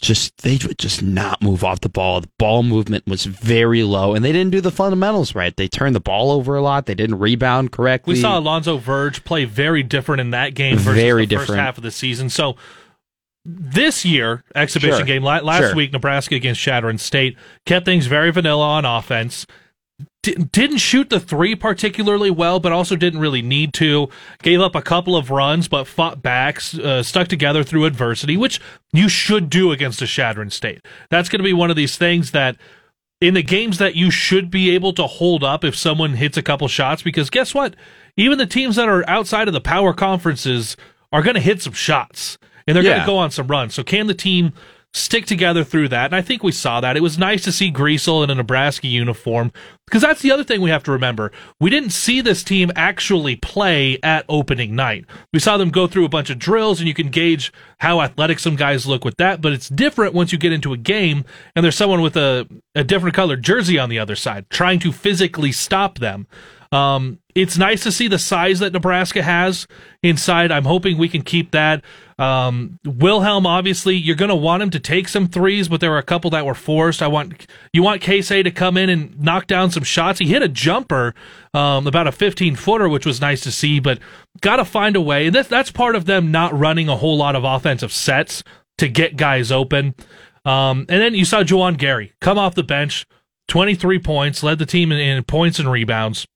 just, 0.01 0.37
they 0.43 0.59
would 0.67 0.79
just 0.79 1.03
not 1.03 1.43
move 1.43 1.65
off 1.65 1.81
the 1.81 1.89
ball. 1.89 2.21
The 2.21 2.29
ball 2.39 2.63
movement 2.63 3.07
was 3.07 3.25
very 3.25 3.83
low, 3.83 4.15
and 4.15 4.25
they 4.25 4.31
didn't 4.31 4.53
do 4.53 4.61
the 4.61 4.71
fundamentals 4.71 5.35
right. 5.35 5.57
They 5.57 5.69
turned 5.69 5.97
the 5.97 6.01
ball 6.01 6.31
over 6.31 6.55
a 6.55 6.63
lot. 6.63 6.87
They 6.87 6.95
didn't 6.95 7.19
rebound 7.19 7.73
correctly. 7.73 8.15
We 8.15 8.21
saw 8.21 8.39
Alonzo 8.39 8.77
Verge 8.77 9.25
play 9.25 9.47
very 9.47 9.83
different 9.83 10.21
in 10.21 10.31
that 10.31 10.55
game 10.55 10.77
versus 10.77 10.95
Very 10.95 11.27
the 11.27 11.37
first 11.37 11.55
half 11.55 11.79
of 11.79 11.83
the 11.83 11.91
season. 11.91 12.29
So 12.29 12.57
this 13.45 14.05
year 14.05 14.43
exhibition 14.55 14.99
Sure. 14.99 15.07
game 15.07 15.23
last 15.23 15.59
Sure. 15.59 15.75
week 15.75 15.93
Nebraska 15.93 16.35
against 16.35 16.61
Chadron 16.61 16.99
State 16.99 17.37
kept 17.67 17.85
things 17.85 18.07
very 18.07 18.31
vanilla 18.33 18.67
on 18.67 18.85
offense. 18.85 19.47
Di- 20.23 20.35
didn't 20.35 20.79
shoot 20.79 21.11
the 21.11 21.21
three 21.21 21.55
particularly 21.55 22.31
well, 22.31 22.59
but 22.59 22.73
also 22.73 22.97
didn't 22.97 23.21
really 23.21 23.43
need 23.43 23.75
to. 23.75 24.09
Gave 24.43 24.61
up 24.61 24.75
a 24.75 24.81
couple 24.83 25.15
of 25.17 25.31
runs, 25.31 25.69
but 25.69 25.87
fought 25.87 26.23
back, 26.23 26.61
uh, 26.83 27.03
stuck 27.03 27.29
together 27.29 27.63
through 27.63 27.85
adversity, 27.85 28.37
which 28.37 28.61
you 28.93 29.09
should 29.11 29.51
do 29.51 29.71
against 29.71 30.01
a 30.01 30.07
Chadron 30.07 30.51
State. 30.51 30.81
That's 31.11 31.29
going 31.29 31.41
to 31.41 31.45
be 31.45 31.53
one 31.53 31.71
of 31.71 31.77
these 31.77 31.97
things 31.99 32.31
that 32.31 32.57
in 33.21 33.35
the 33.35 33.43
games 33.43 33.79
that 33.79 33.95
you 33.95 34.11
should 34.11 34.51
be 34.51 34.71
able 34.71 34.93
to 34.95 35.07
hold 35.07 35.45
up 35.45 35.63
if 35.65 35.77
someone 35.77 36.15
hits 36.15 36.37
a 36.37 36.43
couple 36.43 36.67
shots 36.69 37.03
because 37.03 37.31
guess 37.31 37.55
what 37.55 37.75
even 38.17 38.39
the 38.39 38.47
teams 38.47 38.77
that 38.77 38.89
are 38.89 39.09
outside 39.09 39.49
of 39.49 39.55
the 39.55 39.61
power 39.61 39.93
conferences 39.93 40.77
are 41.13 41.23
going 41.23 41.35
to 41.35 41.41
hit 41.41 41.63
some 41.63 41.73
shots 41.73 42.37
and 42.66 42.77
they're 42.77 42.83
going 42.83 43.00
to 43.00 43.07
go 43.07 43.18
on 43.18 43.31
some 43.31 43.46
runs. 43.46 43.74
So 43.74 43.83
can 43.83 44.07
the 44.07 44.14
team 44.14 44.53
stick 44.92 45.27
together 45.27 45.64
through 45.64 45.88
that? 45.88 46.07
And 46.07 46.14
i 46.14 46.22
think 46.22 46.42
we 46.42 46.53
saw 46.53 46.81
that. 46.81 46.96
It 46.96 47.03
was 47.03 47.18
nice 47.18 47.42
to 47.44 47.53
see 47.53 47.72
Griesel 47.72 48.22
in 48.22 48.31
a 48.31 48.35
nebraska 48.35 48.87
uniform 48.87 49.53
because 49.87 50.03
that's 50.03 50.22
the 50.22 50.31
other 50.31 50.44
thing 50.44 50.61
we 50.61 50.70
have 50.70 50.85
to 50.85 50.92
remember. 50.92 51.33
We 51.61 51.68
didn't 51.68 51.90
see 51.90 52.20
this 52.20 52.44
team 52.44 52.70
actually 52.77 53.37
play 53.37 53.98
at 54.03 54.24
opening 54.29 54.77
night. 54.77 55.05
We 55.33 55.40
saw 55.40 55.57
them 55.57 55.70
go 55.70 55.87
through 55.87 56.05
a 56.05 56.09
bunch 56.09 56.31
of 56.31 56.38
drills 56.38 56.79
and 56.79 56.87
you 56.88 56.94
can 56.94 57.11
gauge 57.11 57.53
how 57.79 58.00
athletic 58.00 58.38
some 58.38 58.57
guys 58.57 58.87
look 58.87 59.05
with 59.05 59.16
that 59.16 59.40
but 59.40 59.53
it's 59.53 59.68
different 59.68 60.14
once 60.14 60.33
you 60.33 60.38
get 60.38 60.53
into 60.53 60.72
a 60.72 60.79
game 60.79 61.24
and 61.55 61.64
there's 61.64 61.77
someone 61.77 62.00
with 62.00 62.16
a, 62.16 62.48
a 62.74 62.85
different 62.85 63.14
colored 63.14 63.42
jersey 63.42 63.79
on 63.79 63.88
the 63.88 63.98
other 63.98 64.16
side 64.16 64.48
trying 64.48 64.79
to 64.79 64.92
physically 64.92 65.53
stop 65.53 65.98
them 65.98 66.27
Um, 66.75 67.21
it's 67.37 67.57
nice 67.57 67.85
to 67.85 67.93
see 67.93 68.09
the 68.09 68.19
size 68.19 68.59
that 68.59 68.73
Nebraska 68.73 69.23
has 69.23 69.69
inside. 70.03 70.51
I'm 70.51 70.65
hoping 70.65 70.99
we 70.99 71.09
can 71.09 71.23
keep 71.23 71.53
that. 71.53 71.85
Um, 72.19 72.81
Wilhelm, 72.85 73.47
obviously, 73.47 73.95
you're 73.95 74.17
going 74.17 74.31
to 74.31 74.35
want 74.35 74.61
him 74.61 74.71
to 74.71 74.81
take 74.81 75.07
some 75.07 75.29
threes, 75.29 75.69
but 75.69 75.81
there 75.81 75.93
were 75.93 75.99
a 75.99 76.03
couple 76.03 76.31
that 76.31 76.45
were 76.45 76.55
forced. 76.55 77.01
I 77.01 77.07
want 77.07 77.47
you 77.73 77.85
want 77.85 78.03
Keisei 78.03 78.43
to 78.43 78.51
come 78.51 78.77
in 78.77 78.89
and 78.89 79.17
knock 79.21 79.47
down 79.47 79.71
some 79.71 79.85
shots. 79.85 80.19
He 80.19 80.27
hit 80.27 80.43
a 80.43 80.49
jumper, 80.49 81.15
um, 81.53 81.87
about 81.87 82.09
a 82.09 82.13
15 82.13 82.57
footer, 82.57 82.89
which 82.89 83.07
was 83.07 83.21
nice 83.21 83.41
to 83.43 83.53
see. 83.53 83.79
But 83.79 84.01
got 84.41 84.57
to 84.57 84.65
find 84.65 84.97
a 84.97 85.01
way, 85.01 85.27
and 85.27 85.35
that's 85.35 85.49
that's 85.49 85.71
part 85.71 85.95
of 85.95 86.07
them 86.07 86.33
not 86.33 86.59
running 86.59 86.89
a 86.89 86.97
whole 86.97 87.17
lot 87.17 87.37
of 87.37 87.45
offensive 87.45 87.93
sets 87.93 88.43
to 88.79 88.89
get 88.89 89.17
guys 89.17 89.53
open. 89.53 89.95
Um, 90.45 90.87
and 90.89 91.01
then 91.01 91.15
you 91.15 91.25
saw 91.25 91.45
Juwan 91.45 91.79
Gary 91.79 92.15
come 92.21 92.37
off 92.37 92.57
the 92.57 92.65
bench, 92.65 93.07
23 93.47 94.01
points, 94.01 94.43
led 94.43 94.59
the 94.59 94.67
team 94.67 94.91
in, 94.91 94.99
in 94.99 95.23
points 95.23 95.61
and 95.61 95.71
rebounds. 95.71 96.27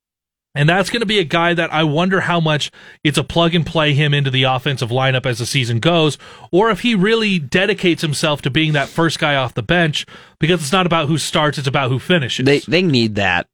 And 0.55 0.69
that's 0.69 0.91
going 0.91 1.01
to 1.01 1.07
be 1.07 1.19
a 1.19 1.25
guy 1.25 1.55
that 1.55 1.73
I 1.73 1.85
wonder 1.85 2.23
how 2.23 2.41
much 2.41 2.71
it's 3.05 3.19
a 3.19 3.23
plug 3.23 3.55
and 3.55 3.65
play 3.65 3.93
him 3.93 4.13
into 4.13 4.31
the 4.31 4.45
offensive 4.45 4.89
lineup 4.89 5.27
as 5.27 5.39
the 5.39 5.47
season 5.47 5.79
goes, 5.79 6.19
or 6.51 6.71
if 6.71 6.81
he 6.81 6.95
really 6.95 7.39
dedicates 7.39 8.03
himself 8.03 8.43
to 8.43 8.51
being 8.51 8.73
that 8.73 8.89
first 8.89 9.19
guy 9.19 9.37
off 9.37 9.55
the 9.55 9.63
bench 9.63 10.07
because 10.41 10.61
it's 10.61 10.73
not 10.73 10.87
about 10.87 11.07
who 11.07 11.19
starts, 11.19 11.59
it's 11.59 11.69
about 11.69 11.91
who 11.91 11.99
finishes. 11.99 12.47
They 12.47 12.61
they 12.61 12.83
need 12.83 13.17
that. 13.17 13.47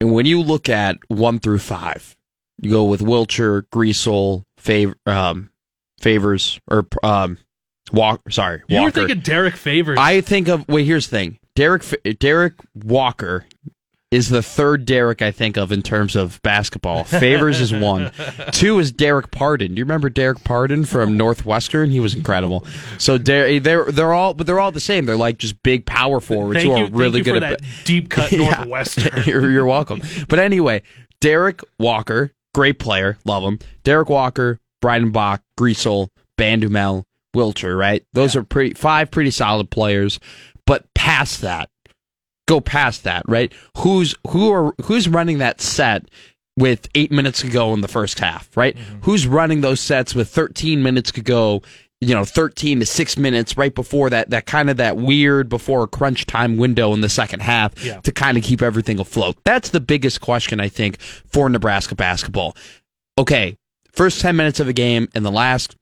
And 0.00 0.12
when 0.12 0.24
you 0.26 0.40
look 0.40 0.68
at 0.68 0.98
one 1.08 1.40
through 1.40 1.58
five, 1.58 2.16
you 2.60 2.70
go 2.70 2.84
with 2.84 3.00
Wilcher, 3.00 3.62
Griesel, 3.72 4.44
Fav, 4.60 4.94
um, 5.06 5.50
Favors, 6.00 6.60
or 6.70 6.86
um, 7.02 7.38
Walk. 7.92 8.30
Sorry, 8.30 8.62
you 8.68 8.76
were 8.76 8.82
Walker. 8.84 9.00
thinking 9.00 9.20
Derrick 9.20 9.56
Favors. 9.56 9.98
I 9.98 10.20
think 10.20 10.48
of. 10.48 10.66
Wait, 10.68 10.84
here's 10.86 11.08
the 11.08 11.16
thing. 11.16 11.38
Derek 11.54 11.82
Derrick 12.18 12.54
Walker 12.74 13.46
is 14.10 14.28
the 14.28 14.42
third 14.42 14.84
Derek 14.84 15.20
I 15.20 15.32
think 15.32 15.56
of 15.56 15.72
in 15.72 15.82
terms 15.82 16.14
of 16.14 16.40
basketball. 16.42 17.04
Favors 17.04 17.60
is 17.60 17.72
one. 17.72 18.12
Two 18.52 18.78
is 18.78 18.92
Dererk 18.92 19.30
Pardon. 19.30 19.74
Do 19.74 19.78
you 19.78 19.84
remember 19.84 20.08
Dererk 20.08 20.44
Pardon 20.44 20.84
from 20.84 21.16
Northwestern? 21.16 21.90
He 21.90 21.98
was 22.00 22.14
incredible. 22.14 22.64
So 22.98 23.18
they're 23.18 23.46
eh, 23.46 23.58
they're, 23.58 23.90
they're 23.90 24.12
all 24.12 24.34
but 24.34 24.46
they're 24.46 24.60
all 24.60 24.72
the 24.72 24.80
same. 24.80 25.06
They're 25.06 25.16
like 25.16 25.38
just 25.38 25.60
big 25.62 25.86
power 25.86 26.20
forwards 26.20 26.60
Thank 26.60 26.70
who 26.70 26.78
you, 26.78 26.86
are 26.86 26.90
really 26.90 27.20
good 27.22 27.42
at 27.42 27.60
deep 27.84 28.08
cut 28.08 28.30
Yeah. 28.36 28.50
Northwestern. 28.56 29.22
you're, 29.26 29.50
you're 29.50 29.66
welcome. 29.66 30.02
But 30.28 30.38
anyway, 30.38 30.82
Derrick 31.20 31.60
Walker, 31.78 32.32
great 32.54 32.78
player, 32.78 33.18
love 33.24 33.42
him. 33.42 33.58
Derrick 33.82 34.08
Walker, 34.08 34.60
Breidenbach, 34.82 35.40
Griesel, 35.58 36.08
Bandoumel, 36.38 37.04
Wilcher, 37.34 37.76
right? 37.76 38.04
Those 38.12 38.36
are 38.36 38.44
pretty 38.44 38.74
five 38.74 39.10
pretty 39.10 39.30
solid 39.30 39.70
players. 39.70 40.20
But 40.64 40.92
past 40.94 41.42
that, 41.42 41.70
go 42.46 42.60
past 42.60 43.04
that, 43.04 43.22
right? 43.28 43.52
Who's 43.78 44.14
who 44.28 44.50
are 44.52 44.74
who's 44.84 45.08
running 45.08 45.38
that 45.38 45.60
set 45.60 46.04
with 46.56 46.88
eight 46.94 47.12
minutes 47.12 47.42
to 47.42 47.50
go 47.50 47.74
in 47.74 47.80
the 47.82 47.88
first 47.88 48.18
half, 48.18 48.54
right? 48.56 48.76
Mm-hmm. 48.76 49.00
Who's 49.02 49.26
running 49.26 49.60
those 49.60 49.80
sets 49.80 50.14
with 50.14 50.28
13 50.28 50.82
minutes 50.82 51.12
to 51.12 51.20
go? 51.22 51.62
You 52.02 52.14
know, 52.14 52.26
13 52.26 52.80
to 52.80 52.86
six 52.86 53.16
minutes 53.16 53.56
right 53.56 53.74
before 53.74 54.10
that, 54.10 54.28
that 54.28 54.44
kind 54.44 54.68
of 54.68 54.76
that 54.76 54.98
weird 54.98 55.48
before 55.48 55.86
crunch 55.86 56.26
time 56.26 56.58
window 56.58 56.92
in 56.92 57.00
the 57.00 57.08
second 57.08 57.40
half 57.40 57.72
Yeah. 57.82 58.00
to 58.02 58.12
kind 58.12 58.36
of 58.36 58.44
keep 58.44 58.60
everything 58.60 58.98
afloat. 59.00 59.38
That's 59.46 59.70
the 59.70 59.80
biggest 59.80 60.20
question, 60.20 60.60
I 60.60 60.68
think, 60.68 61.00
for 61.00 61.48
Nebraska 61.48 61.94
basketball. 61.94 62.54
Okay, 63.16 63.56
first 63.92 64.20
10 64.20 64.36
minutes 64.36 64.60
of 64.60 64.68
a 64.68 64.74
game 64.74 65.08
and 65.14 65.24
the 65.24 65.30
last 65.32 65.74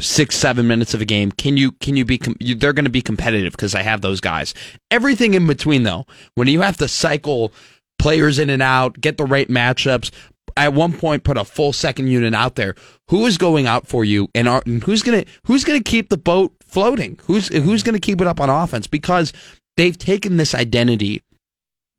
six, 0.00 0.36
seven 0.36 0.66
minutes 0.66 0.94
of 0.94 1.00
a 1.00 1.04
game, 1.04 1.32
can 1.32 1.56
you, 1.56 1.72
can 1.72 1.96
you 1.96 2.04
be, 2.04 2.18
com- 2.18 2.36
you, 2.40 2.54
they're 2.54 2.72
going 2.72 2.84
to 2.84 2.90
be 2.90 3.02
competitive 3.02 3.52
because 3.52 3.74
I 3.74 3.82
have 3.82 4.00
those 4.00 4.20
guys. 4.20 4.54
Everything 4.90 5.34
in 5.34 5.46
between, 5.46 5.82
though, 5.82 6.06
when 6.34 6.48
you 6.48 6.60
have 6.60 6.76
to 6.78 6.88
cycle 6.88 7.52
players 7.98 8.38
in 8.38 8.50
and 8.50 8.62
out, 8.62 9.00
get 9.00 9.16
the 9.16 9.24
right 9.24 9.48
matchups, 9.48 10.10
at 10.56 10.74
one 10.74 10.92
point 10.92 11.24
put 11.24 11.38
a 11.38 11.44
full 11.44 11.72
second 11.72 12.08
unit 12.08 12.34
out 12.34 12.56
there. 12.56 12.74
Who 13.08 13.26
is 13.26 13.38
going 13.38 13.66
out 13.66 13.86
for 13.86 14.04
you, 14.04 14.28
and, 14.34 14.48
are, 14.48 14.62
and 14.66 14.82
who's 14.82 15.02
gonna 15.02 15.24
who's 15.46 15.64
gonna 15.64 15.82
keep 15.82 16.08
the 16.08 16.16
boat 16.16 16.52
floating? 16.66 17.18
Who's 17.24 17.48
who's 17.48 17.82
gonna 17.82 18.00
keep 18.00 18.20
it 18.20 18.26
up 18.26 18.40
on 18.40 18.50
offense? 18.50 18.86
Because 18.86 19.32
they've 19.76 19.96
taken 19.96 20.36
this 20.36 20.54
identity, 20.54 21.22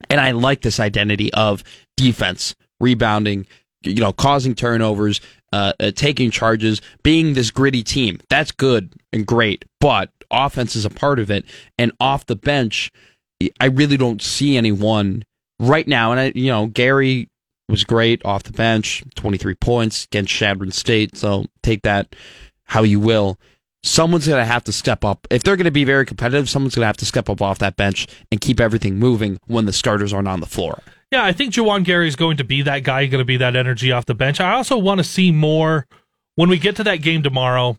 and 0.10 0.20
I 0.20 0.32
like 0.32 0.62
this 0.62 0.80
identity 0.80 1.34
of 1.34 1.64
defense, 1.98 2.56
rebounding, 2.80 3.48
you 3.84 4.02
know, 4.02 4.14
causing 4.14 4.56
turnovers, 4.56 5.22
uh, 5.54 5.72
uh, 5.80 5.92
taking 5.92 6.32
charges, 6.32 6.82
being 7.04 7.34
this 7.34 7.52
gritty 7.52 7.84
team. 7.84 8.20
That's 8.28 8.52
good 8.52 8.92
and 9.14 9.24
great, 9.24 9.66
but 9.80 10.10
offense 10.32 10.76
is 10.76 10.84
a 10.84 10.90
part 10.90 11.20
of 11.20 11.30
it. 11.30 11.46
And 11.78 11.92
off 12.00 12.26
the 12.26 12.36
bench, 12.36 12.92
I 13.60 13.68
really 13.68 13.96
don't 13.96 14.20
see 14.20 14.58
anyone 14.58 15.24
right 15.60 15.88
now. 15.88 16.12
And 16.12 16.20
I, 16.20 16.32
you 16.34 16.48
know, 16.48 16.66
Gary 16.66 17.30
was 17.70 17.84
great 17.84 18.26
off 18.26 18.42
the 18.42 18.52
bench, 18.52 19.04
23 19.16 19.54
points 19.56 20.06
against 20.06 20.34
Chadron 20.34 20.72
State. 20.72 21.16
So 21.16 21.46
take 21.62 21.84
that 21.84 22.16
how 22.64 22.82
you 22.82 23.00
will. 23.00 23.40
Someone's 23.84 24.28
going 24.28 24.42
to 24.42 24.52
have 24.52 24.64
to 24.64 24.72
step 24.72 25.06
up. 25.06 25.28
If 25.30 25.44
they're 25.44 25.58
going 25.58 25.66
to 25.66 25.72
be 25.72 25.84
very 25.84 26.08
competitive, 26.08 26.50
someone's 26.50 26.74
going 26.74 26.82
to 26.84 26.88
have 26.88 26.98
to 26.98 27.06
step 27.06 27.30
up 27.30 27.44
off 27.44 27.60
that 27.60 27.76
bench 27.76 28.08
and 28.32 28.42
keep 28.42 28.60
everything 28.60 28.98
moving 28.98 29.38
when 29.46 29.66
the 29.66 29.74
starters 29.74 30.14
aren't 30.14 30.28
on 30.28 30.40
the 30.40 30.48
floor. 30.48 30.82
Yeah, 31.14 31.24
I 31.24 31.32
think 31.32 31.54
Juwan 31.54 31.84
Gary 31.84 32.08
is 32.08 32.16
going 32.16 32.38
to 32.38 32.44
be 32.44 32.64
that 32.64 32.82
guy, 32.82 33.06
going 33.06 33.22
to 33.22 33.24
be 33.24 33.38
that 33.38 33.56
energy 33.56 33.92
off 33.92 34.08
the 34.08 34.16
bench. 34.16 34.42
I 34.42 34.54
also 34.54 34.80
want 34.80 34.98
to 34.98 35.04
see 35.04 35.32
more 35.32 35.86
when 36.38 36.50
we 36.50 36.58
get 36.58 36.76
to 36.78 36.84
that 36.86 37.04
game 37.04 37.22
tomorrow. 37.22 37.78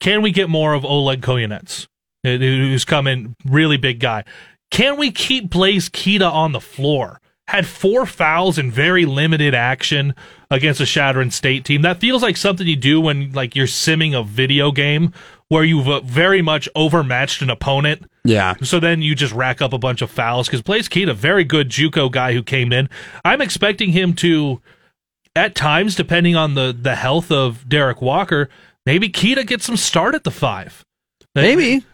Can 0.00 0.22
we 0.22 0.30
get 0.30 0.48
more 0.48 0.72
of 0.72 0.82
Oleg 0.82 1.20
Kojenets, 1.20 1.88
uh, 2.24 2.38
who's 2.38 2.86
coming 2.86 3.36
really 3.44 3.76
big 3.76 4.00
guy? 4.00 4.24
Can 4.70 4.96
we 4.96 5.10
keep 5.10 5.50
Blaise 5.50 5.90
Keita 5.90 6.32
on 6.32 6.52
the 6.52 6.60
floor? 6.60 7.20
Had 7.48 7.66
four 7.66 8.06
fouls 8.06 8.56
in 8.56 8.70
very 8.70 9.04
limited 9.04 9.54
action 9.54 10.14
against 10.50 10.80
a 10.80 10.86
Chadron 10.86 11.30
State 11.30 11.66
team. 11.66 11.82
That 11.82 12.00
feels 12.00 12.22
like 12.22 12.38
something 12.38 12.66
you 12.66 12.76
do 12.76 12.98
when 12.98 13.30
like 13.32 13.54
you're 13.54 13.66
simming 13.66 14.18
a 14.18 14.22
video 14.22 14.72
game 14.72 15.12
where 15.50 15.64
you've 15.64 15.88
uh, 15.88 16.00
very 16.00 16.40
much 16.40 16.68
overmatched 16.76 17.42
an 17.42 17.50
opponent. 17.50 18.08
Yeah. 18.24 18.54
So 18.62 18.78
then 18.78 19.02
you 19.02 19.16
just 19.16 19.34
rack 19.34 19.60
up 19.60 19.72
a 19.72 19.78
bunch 19.78 20.00
of 20.00 20.08
fouls 20.08 20.46
because 20.46 20.62
Blaise 20.62 20.88
Keita, 20.88 21.12
very 21.14 21.42
good 21.42 21.68
JUCO 21.68 22.10
guy 22.10 22.32
who 22.32 22.42
came 22.42 22.72
in. 22.72 22.88
I'm 23.24 23.42
expecting 23.42 23.90
him 23.90 24.14
to, 24.14 24.62
at 25.34 25.56
times, 25.56 25.96
depending 25.96 26.36
on 26.36 26.54
the 26.54 26.72
the 26.72 26.94
health 26.94 27.32
of 27.32 27.68
Derrick 27.68 28.00
Walker, 28.00 28.48
maybe 28.86 29.08
Keita 29.08 29.44
gets 29.44 29.64
some 29.64 29.76
start 29.76 30.14
at 30.14 30.22
the 30.22 30.30
five. 30.30 30.84
Maybe. 31.34 31.84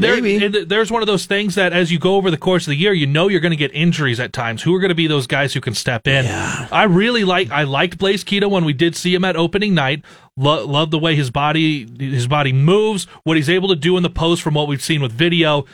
Maybe. 0.22 0.64
there's 0.64 0.90
one 0.90 1.02
of 1.02 1.06
those 1.06 1.26
things 1.26 1.56
that 1.56 1.72
as 1.74 1.92
you 1.92 1.98
go 1.98 2.14
over 2.16 2.30
the 2.30 2.38
course 2.38 2.66
of 2.66 2.70
the 2.70 2.76
year, 2.76 2.92
you 2.94 3.06
know 3.06 3.28
you're 3.28 3.40
going 3.40 3.50
to 3.50 3.56
get 3.56 3.70
injuries 3.74 4.18
at 4.18 4.32
times. 4.32 4.62
Who 4.62 4.74
are 4.74 4.78
going 4.80 4.88
to 4.88 4.94
be 4.94 5.06
those 5.06 5.26
guys 5.26 5.52
who 5.52 5.60
can 5.60 5.74
step 5.74 6.06
in? 6.06 6.24
I 6.72 6.84
really 6.84 7.24
like. 7.24 7.50
I 7.50 7.64
liked 7.64 7.98
Blaise 7.98 8.24
Keita 8.24 8.50
when 8.50 8.64
we 8.64 8.72
did 8.72 8.96
see 8.96 9.14
him 9.14 9.24
at 9.24 9.36
opening 9.36 9.74
night. 9.74 10.02
Lo- 10.38 10.64
love 10.66 10.90
the 10.90 10.98
way 10.98 11.14
his 11.16 11.30
body 11.30 11.86
his 11.98 12.26
body 12.26 12.52
moves, 12.52 13.04
what 13.24 13.36
he's 13.36 13.50
able 13.50 13.68
to 13.68 13.76
do 13.76 13.96
in 13.96 14.02
the 14.02 14.10
post 14.10 14.40
from 14.40 14.54
what 14.54 14.68
we've 14.68 14.82
seen 14.82 15.02
with 15.02 15.12
video. 15.12 15.66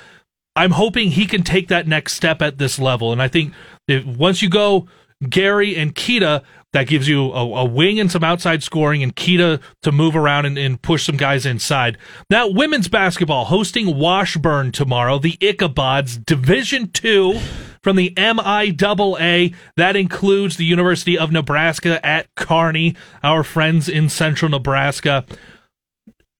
I'm 0.56 0.72
hoping 0.72 1.10
he 1.10 1.26
can 1.26 1.42
take 1.42 1.68
that 1.68 1.86
next 1.86 2.14
step 2.14 2.40
at 2.40 2.58
this 2.58 2.78
level, 2.78 3.12
and 3.12 3.20
I 3.22 3.28
think 3.28 3.52
if, 3.86 4.04
once 4.06 4.40
you 4.42 4.48
go 4.48 4.86
Gary 5.28 5.76
and 5.76 5.94
Keita, 5.94 6.42
that 6.74 6.88
gives 6.88 7.08
you 7.08 7.32
a, 7.32 7.60
a 7.60 7.64
wing 7.64 7.98
and 7.98 8.10
some 8.10 8.22
outside 8.24 8.62
scoring, 8.62 9.02
and 9.02 9.14
Keita 9.16 9.62
to 9.82 9.92
move 9.92 10.14
around 10.14 10.44
and, 10.44 10.58
and 10.58 10.82
push 10.82 11.06
some 11.06 11.16
guys 11.16 11.46
inside. 11.46 11.96
Now, 12.28 12.48
women's 12.48 12.88
basketball 12.88 13.46
hosting 13.46 13.96
Washburn 13.96 14.72
tomorrow, 14.72 15.18
the 15.18 15.38
Ichabods, 15.38 16.24
Division 16.26 16.90
Two 16.90 17.38
from 17.82 17.96
the 17.96 18.10
MIAA. 18.16 19.54
That 19.76 19.94
includes 19.94 20.56
the 20.56 20.64
University 20.64 21.16
of 21.16 21.30
Nebraska 21.30 22.04
at 22.04 22.26
Kearney, 22.34 22.96
our 23.22 23.44
friends 23.44 23.88
in 23.88 24.08
Central 24.08 24.50
Nebraska. 24.50 25.24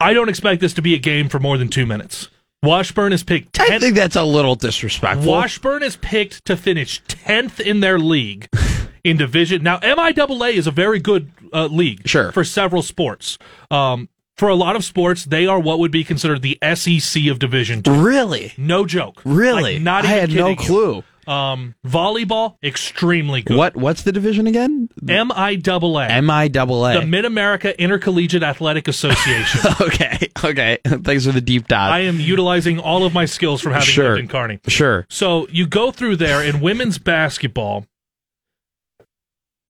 I 0.00 0.12
don't 0.12 0.28
expect 0.28 0.60
this 0.60 0.74
to 0.74 0.82
be 0.82 0.94
a 0.94 0.98
game 0.98 1.28
for 1.28 1.38
more 1.38 1.56
than 1.56 1.68
two 1.68 1.86
minutes. 1.86 2.28
Washburn 2.64 3.12
is 3.12 3.22
picked 3.22 3.52
Tenth. 3.52 3.70
I 3.70 3.78
think 3.78 3.94
that's 3.94 4.16
a 4.16 4.24
little 4.24 4.54
disrespectful. 4.54 5.30
Washburn 5.30 5.82
is 5.82 5.96
picked 5.96 6.44
to 6.46 6.56
finish 6.56 7.02
10th 7.04 7.60
in 7.60 7.80
their 7.80 7.98
league 7.98 8.48
in 9.04 9.16
division. 9.16 9.62
Now, 9.62 9.78
MIAA 9.78 10.54
is 10.54 10.66
a 10.66 10.70
very 10.70 10.98
good 10.98 11.30
uh, 11.52 11.66
league 11.66 12.06
Sure. 12.08 12.32
for 12.32 12.44
several 12.44 12.82
sports. 12.82 13.38
Um, 13.70 14.08
for 14.36 14.48
a 14.48 14.54
lot 14.56 14.74
of 14.74 14.84
sports, 14.84 15.24
they 15.24 15.46
are 15.46 15.60
what 15.60 15.78
would 15.78 15.92
be 15.92 16.02
considered 16.02 16.42
the 16.42 16.58
SEC 16.74 17.26
of 17.28 17.38
Division 17.38 17.82
Two. 17.84 17.92
Really? 18.04 18.52
No 18.58 18.84
joke. 18.84 19.22
Really? 19.24 19.74
Like, 19.74 19.82
not 19.82 20.04
I 20.04 20.08
had 20.08 20.30
no 20.32 20.56
clue. 20.56 20.96
you. 20.96 21.04
Um, 21.28 21.74
volleyball, 21.86 22.56
extremely 22.62 23.42
good. 23.42 23.56
What 23.56 23.76
what's 23.76 24.02
the 24.02 24.12
division 24.12 24.46
again? 24.46 24.88
MIAA. 25.02 26.08
M 26.10 26.30
I 26.30 26.48
double 26.48 26.82
the. 26.82 27.06
Mid 27.06 27.24
America 27.24 27.80
Intercollegiate 27.80 28.42
Athletic 28.42 28.88
Association. 28.88 29.60
Okay, 29.80 30.28
okay. 30.44 30.78
Thanks 30.86 31.26
for 31.26 31.32
the 31.32 31.40
deep 31.40 31.68
dive. 31.68 31.92
I 31.92 32.00
am 32.00 32.18
utilizing 32.20 32.78
all 32.78 33.04
of 33.04 33.12
my 33.12 33.24
skills 33.26 33.60
from 33.60 33.72
having 33.72 33.86
Sure. 33.88 34.10
lived 34.10 34.20
in 34.20 34.28
Kearney. 34.28 34.60
Sure. 34.68 35.06
So 35.10 35.46
you 35.50 35.66
go 35.66 35.90
through 35.90 36.16
there 36.16 36.42
in 36.42 36.60
women's 36.60 36.98
basketball. 36.98 37.86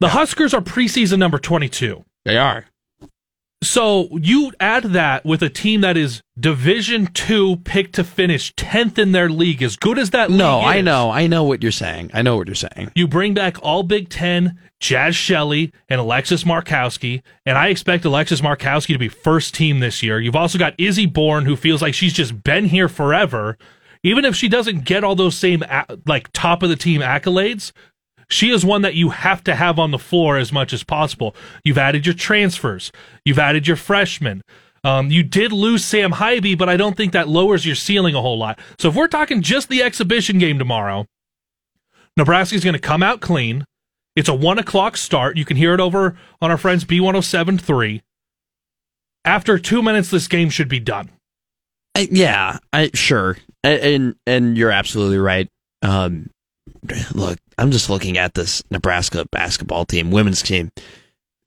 The 0.01 0.09
Huskers 0.09 0.53
are 0.55 0.61
preseason 0.61 1.19
number 1.19 1.38
22. 1.38 2.05
They 2.25 2.37
are. 2.37 2.67
So 3.64 4.09
you 4.20 4.53
add 4.61 4.85
that 4.85 5.24
with 5.24 5.42
a 5.42 5.48
team 5.48 5.81
that 5.81 5.96
is 5.96 6.22
Division 6.38 7.07
Two, 7.07 7.57
picked 7.64 7.94
to 7.94 8.05
finish 8.05 8.53
tenth 8.57 8.98
in 8.98 9.12
their 9.12 9.29
league. 9.29 9.62
As 9.62 9.77
good 9.77 9.98
as 9.98 10.11
that, 10.11 10.31
No, 10.31 10.59
I 10.59 10.77
is, 10.77 10.85
know, 10.85 11.11
I 11.11 11.27
know 11.27 11.44
what 11.44 11.62
you're 11.62 11.72
saying. 11.72 12.11
I 12.12 12.22
know 12.22 12.37
what 12.37 12.46
you're 12.46 12.55
saying. 12.55 12.92
You 12.94 13.09
bring 13.09 13.33
back 13.35 13.57
all 13.62 13.83
Big 13.83 14.11
Ten, 14.11 14.59
Jaz 14.81 15.14
Shelley, 15.14 15.72
and 15.88 16.00
Alexis 16.00 16.44
Markowski, 16.44 17.22
and 17.46 17.57
I 17.57 17.68
expect 17.68 18.05
Alexis 18.05 18.42
Markowski 18.42 18.92
to 18.92 18.98
be 18.98 19.09
first 19.09 19.55
team 19.55 19.81
this 19.81 20.03
year. 20.03 20.20
You've 20.20 20.37
also 20.37 20.59
got 20.59 20.74
Izzy 20.79 21.07
Bourne, 21.07 21.46
who 21.46 21.57
feels 21.57 21.81
like 21.81 21.94
she's 21.94 22.12
just 22.12 22.44
been 22.44 22.66
here 22.66 22.88
forever. 22.88 23.57
Even 24.03 24.27
if 24.27 24.37
she 24.37 24.48
doesn't 24.50 24.85
get 24.85 25.03
all 25.03 25.14
those 25.14 25.35
same 25.37 25.64
like 26.05 26.29
top 26.35 26.62
of 26.62 26.68
the 26.68 26.77
team 26.77 27.00
accolades, 27.00 27.72
she 28.29 28.51
is 28.51 28.65
one 28.65 28.83
that 28.83 28.95
you 28.95 29.11
have 29.11 29.45
to 29.45 29.55
have 29.55 29.79
on 29.79 29.91
the 29.91 29.99
floor 29.99 30.37
as 30.39 30.53
much 30.53 30.73
as 30.73 30.83
possible. 30.83 31.35
You've 31.65 31.79
added 31.79 32.07
your 32.07 32.15
transfers, 32.15 32.93
you've 33.25 33.39
added 33.39 33.67
your 33.67 33.77
freshmen. 33.77 34.43
Um, 34.85 35.11
you 35.11 35.23
did 35.23 35.51
lose 35.51 35.83
Sam 35.83 36.13
Haiby, 36.13 36.59
but 36.59 36.69
I 36.69 36.77
don't 36.77 36.95
think 36.95 37.15
that 37.15 37.27
lowers 37.27 37.65
your 37.65 37.75
ceiling 37.75 38.15
a 38.15 38.21
whole 38.21 38.37
lot. 38.37 38.59
So 38.79 38.91
if 38.91 38.95
we're 38.95 39.09
talking 39.09 39.41
just 39.41 39.71
the 39.71 39.83
exhibition 39.83 40.39
game 40.39 40.59
tomorrow, 40.59 41.07
Nebraska's 42.19 42.63
going 42.63 42.75
to 42.75 42.79
come 42.81 43.03
out 43.03 43.21
clean. 43.23 43.65
It's 44.15 44.29
a 44.29 44.35
one 44.35 44.59
o'clock 44.59 44.97
start. 44.97 45.37
You 45.37 45.47
can 45.47 45.57
hear 45.57 45.75
it 45.75 45.81
over 45.81 46.17
on 46.41 46.51
our 46.51 46.59
friends 46.59 46.85
B1073. 46.85 48.03
After 49.25 49.59
two 49.59 49.83
minutes, 49.83 50.11
this 50.11 50.29
game 50.29 50.51
should 50.51 50.69
be 50.69 50.81
done. 50.81 51.11
I, 51.97 52.09
yeah, 52.11 52.59
I 52.73 52.91
sure, 52.93 53.39
and, 53.63 53.81
and 53.81 54.17
and 54.27 54.59
you're 54.59 54.71
absolutely 54.71 55.19
right. 55.19 55.49
Um, 55.81 56.31
look, 57.15 57.39
I'm 57.59 57.71
just 57.71 57.90
looking 57.90 58.19
at 58.19 58.35
this 58.35 58.62
Nebraska 58.71 59.27
basketball 59.31 59.85
team, 59.85 60.11
women's 60.11 60.43
team. 60.43 60.71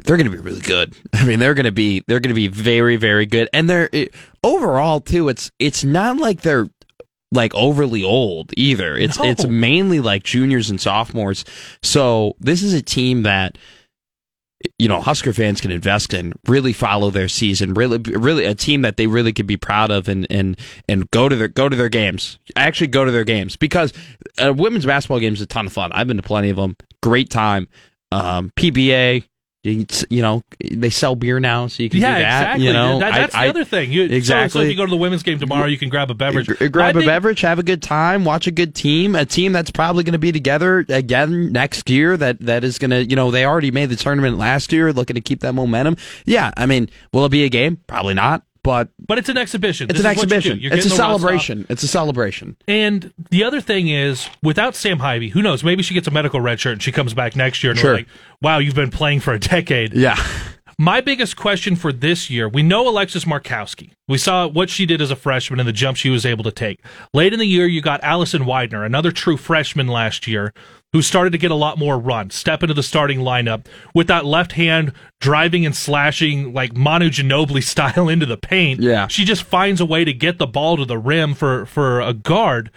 They're 0.03 0.17
going 0.17 0.29
to 0.29 0.35
be 0.35 0.41
really 0.41 0.61
good. 0.61 0.95
I 1.13 1.25
mean, 1.25 1.39
they're 1.39 1.53
going 1.53 1.65
to 1.65 1.71
be 1.71 2.03
they're 2.07 2.19
going 2.19 2.29
to 2.29 2.35
be 2.35 2.47
very 2.47 2.95
very 2.97 3.25
good, 3.25 3.49
and 3.53 3.69
they're 3.69 3.89
it, 3.91 4.13
overall 4.43 5.01
too. 5.01 5.29
It's 5.29 5.51
it's 5.59 5.83
not 5.83 6.17
like 6.17 6.41
they're 6.41 6.69
like 7.31 7.53
overly 7.55 8.03
old 8.03 8.51
either. 8.55 8.95
It's 8.95 9.17
No. 9.19 9.25
it's 9.25 9.45
mainly 9.45 9.99
like 9.99 10.23
juniors 10.23 10.69
and 10.69 10.79
sophomores. 10.79 11.43
So 11.83 12.35
this 12.39 12.63
is 12.63 12.73
a 12.73 12.81
team 12.81 13.23
that 13.23 13.57
you 14.79 14.87
know 14.87 15.01
Husker 15.01 15.33
fans 15.33 15.61
can 15.61 15.71
invest 15.71 16.13
in, 16.13 16.33
really 16.47 16.73
follow 16.73 17.09
their 17.09 17.27
season, 17.27 17.73
really 17.73 17.97
really 17.97 18.45
a 18.45 18.55
team 18.55 18.81
that 18.81 18.97
they 18.97 19.07
really 19.07 19.33
could 19.33 19.47
be 19.47 19.57
proud 19.57 19.91
of 19.91 20.07
and 20.07 20.27
and 20.29 20.59
and 20.87 21.09
go 21.11 21.29
to 21.29 21.35
their 21.35 21.47
go 21.47 21.69
to 21.69 21.75
their 21.75 21.89
games. 21.89 22.39
Actually 22.55 22.87
go 22.87 23.05
to 23.05 23.11
their 23.11 23.23
games 23.23 23.55
because 23.55 23.93
a 24.37 24.51
women's 24.53 24.85
basketball 24.85 25.19
game 25.19 25.33
is 25.33 25.41
a 25.41 25.45
ton 25.45 25.67
of 25.67 25.73
fun. 25.73 25.91
I've 25.93 26.07
been 26.07 26.17
to 26.17 26.23
plenty 26.23 26.49
of 26.49 26.57
them. 26.57 26.75
Great 27.01 27.29
time. 27.29 27.67
Um, 28.11 28.51
PBA 28.55 29.25
it's, 29.67 30.05
you 30.09 30.21
know 30.21 30.43
they 30.71 30.89
sell 30.89 31.15
beer 31.15 31.39
now, 31.39 31.67
so 31.67 31.83
you 31.83 31.89
can 31.89 31.99
yeah, 31.99 32.15
do 32.17 32.23
that. 32.23 32.41
exactly. 32.41 32.65
You 32.67 32.73
know, 32.73 32.99
That- 32.99 33.13
that's 33.13 33.35
I- 33.35 33.39
the 33.41 33.45
I- 33.45 33.49
other 33.49 33.63
thing. 33.65 33.91
You, 33.91 34.03
so- 34.03 34.09
So, 34.09 34.15
Exactly. 34.15 34.63
if 34.65 34.69
you 34.71 34.77
go 34.77 34.85
to 34.85 34.89
the 34.89 34.97
women's 34.97 35.23
game 35.23 35.39
tomorrow, 35.39 35.65
you 35.67 35.77
can 35.77 35.89
grab 35.89 36.09
a 36.09 36.13
beverage. 36.13 36.47
Gr- 36.47 36.67
Grab 36.67 36.87
I 36.87 36.89
a 36.89 36.93
think- 36.93 37.05
beverage, 37.05 37.41
have 37.41 37.59
a 37.59 37.63
good 37.63 37.81
time, 37.81 38.23
watch 38.25 38.47
a 38.47 38.51
good 38.51 38.73
team, 38.75 39.15
a 39.15 39.25
team 39.25 39.51
that's 39.51 39.71
probably 39.71 40.03
going 40.03 40.13
to 40.13 40.19
be 40.19 40.31
together 40.31 40.85
again 40.89 41.51
next 41.51 41.89
year. 41.89 42.17
That 42.17 42.39
that 42.41 42.63
is 42.63 42.77
going 42.79 42.91
to, 42.91 43.03
you 43.05 43.15
know, 43.15 43.31
they 43.31 43.45
already 43.45 43.71
made 43.71 43.89
the 43.89 43.95
tournament 43.95 44.37
last 44.37 44.71
year, 44.73 44.91
looking 44.93 45.15
to 45.15 45.21
keep 45.21 45.39
that 45.41 45.53
momentum. 45.53 45.97
Yeah, 46.25 46.51
I 46.57 46.65
mean, 46.65 46.89
will 47.13 47.25
it 47.25 47.29
be 47.29 47.43
a 47.43 47.49
game? 47.49 47.77
Probably 47.87 48.13
not, 48.13 48.43
but 48.67 48.89
But 48.99 49.17
it's 49.17 49.29
an 49.29 49.37
exhibition. 49.37 49.89
it's 49.89 49.97
This 49.99 50.05
an 50.05 50.11
is 50.11 50.17
what 50.17 50.23
you 50.23 50.29
do. 50.29 50.35
exhibition. 50.35 50.59
You're 50.61 50.73
It's 50.73 50.85
a 50.85 50.89
getting 50.89 50.97
the 50.97 51.01
rust 51.03 51.13
off. 51.13 51.19
celebration. 51.21 51.65
It's 51.69 51.83
a 51.83 51.87
celebration. 51.87 52.57
And 52.67 53.13
the 53.31 53.43
other 53.45 53.61
thing 53.61 53.87
is, 53.87 54.27
without 54.43 54.75
Sam 54.75 54.99
Haiby, 54.99 55.31
who 55.31 55.41
knows? 55.41 55.63
Maybe 55.63 55.83
she 55.83 55.93
gets 55.93 56.07
a 56.07 56.11
medical 56.11 56.41
red 56.41 56.59
shirt 56.59 56.73
and 56.73 56.83
she 56.83 56.91
comes 56.91 57.13
back 57.13 57.35
next 57.35 57.63
year 57.63 57.71
and 57.71 57.79
Sure. 57.79 57.91
we're 57.91 57.97
like, 57.97 58.07
wow, 58.41 58.57
you've 58.57 58.75
been 58.75 58.91
playing 58.91 59.21
for 59.21 59.33
a 59.33 59.39
decade. 59.39 59.93
Yeah, 59.93 60.17
My 60.79 61.01
biggest 61.01 61.37
question 61.37 61.75
for 61.75 61.91
this 61.91 62.29
year, 62.29 62.47
we 62.47 62.61
know 62.61 62.87
Alexis 62.87 63.25
Markowski. 63.25 63.91
We 64.07 64.19
saw 64.19 64.45
what 64.47 64.69
she 64.69 64.85
did 64.85 65.01
as 65.01 65.09
a 65.09 65.15
freshman 65.15 65.59
and 65.59 65.67
the 65.67 65.73
jump 65.73 65.97
she 65.97 66.09
was 66.11 66.23
able 66.25 66.43
to 66.43 66.51
take. 66.51 66.79
Late 67.15 67.33
in 67.33 67.39
the 67.39 67.47
year, 67.47 67.65
you 67.65 67.81
got 67.81 68.03
Allison 68.03 68.43
Weidner, 68.43 68.85
another 68.85 69.11
true 69.11 69.37
freshman 69.37 69.87
last 69.87 70.27
year, 70.27 70.53
who 70.93 71.01
started 71.01 71.31
to 71.31 71.37
get 71.37 71.51
a 71.51 71.55
lot 71.55 71.77
more 71.77 71.99
run, 71.99 72.29
step 72.29 72.63
into 72.63 72.73
the 72.73 72.81
starting 72.83 73.19
lineup 73.19 73.65
with 73.93 74.07
that 74.07 74.25
left 74.25 74.53
hand 74.53 74.93
driving 75.19 75.65
and 75.65 75.75
slashing 75.75 76.53
like 76.53 76.75
Manu 76.75 77.09
Ginobili 77.09 77.63
style 77.75 78.07
into 78.09 78.25
the 78.25 78.37
paint. 78.37 78.81
Yeah. 78.81 79.07
She 79.07 79.25
just 79.25 79.43
finds 79.43 79.81
a 79.81 79.85
way 79.85 80.05
to 80.05 80.13
get 80.13 80.37
the 80.37 80.47
ball 80.47 80.77
to 80.77 80.85
the 80.85 80.97
rim 80.97 81.33
for, 81.33 81.65
for 81.65 81.99
a 82.01 82.13
guard 82.13 82.71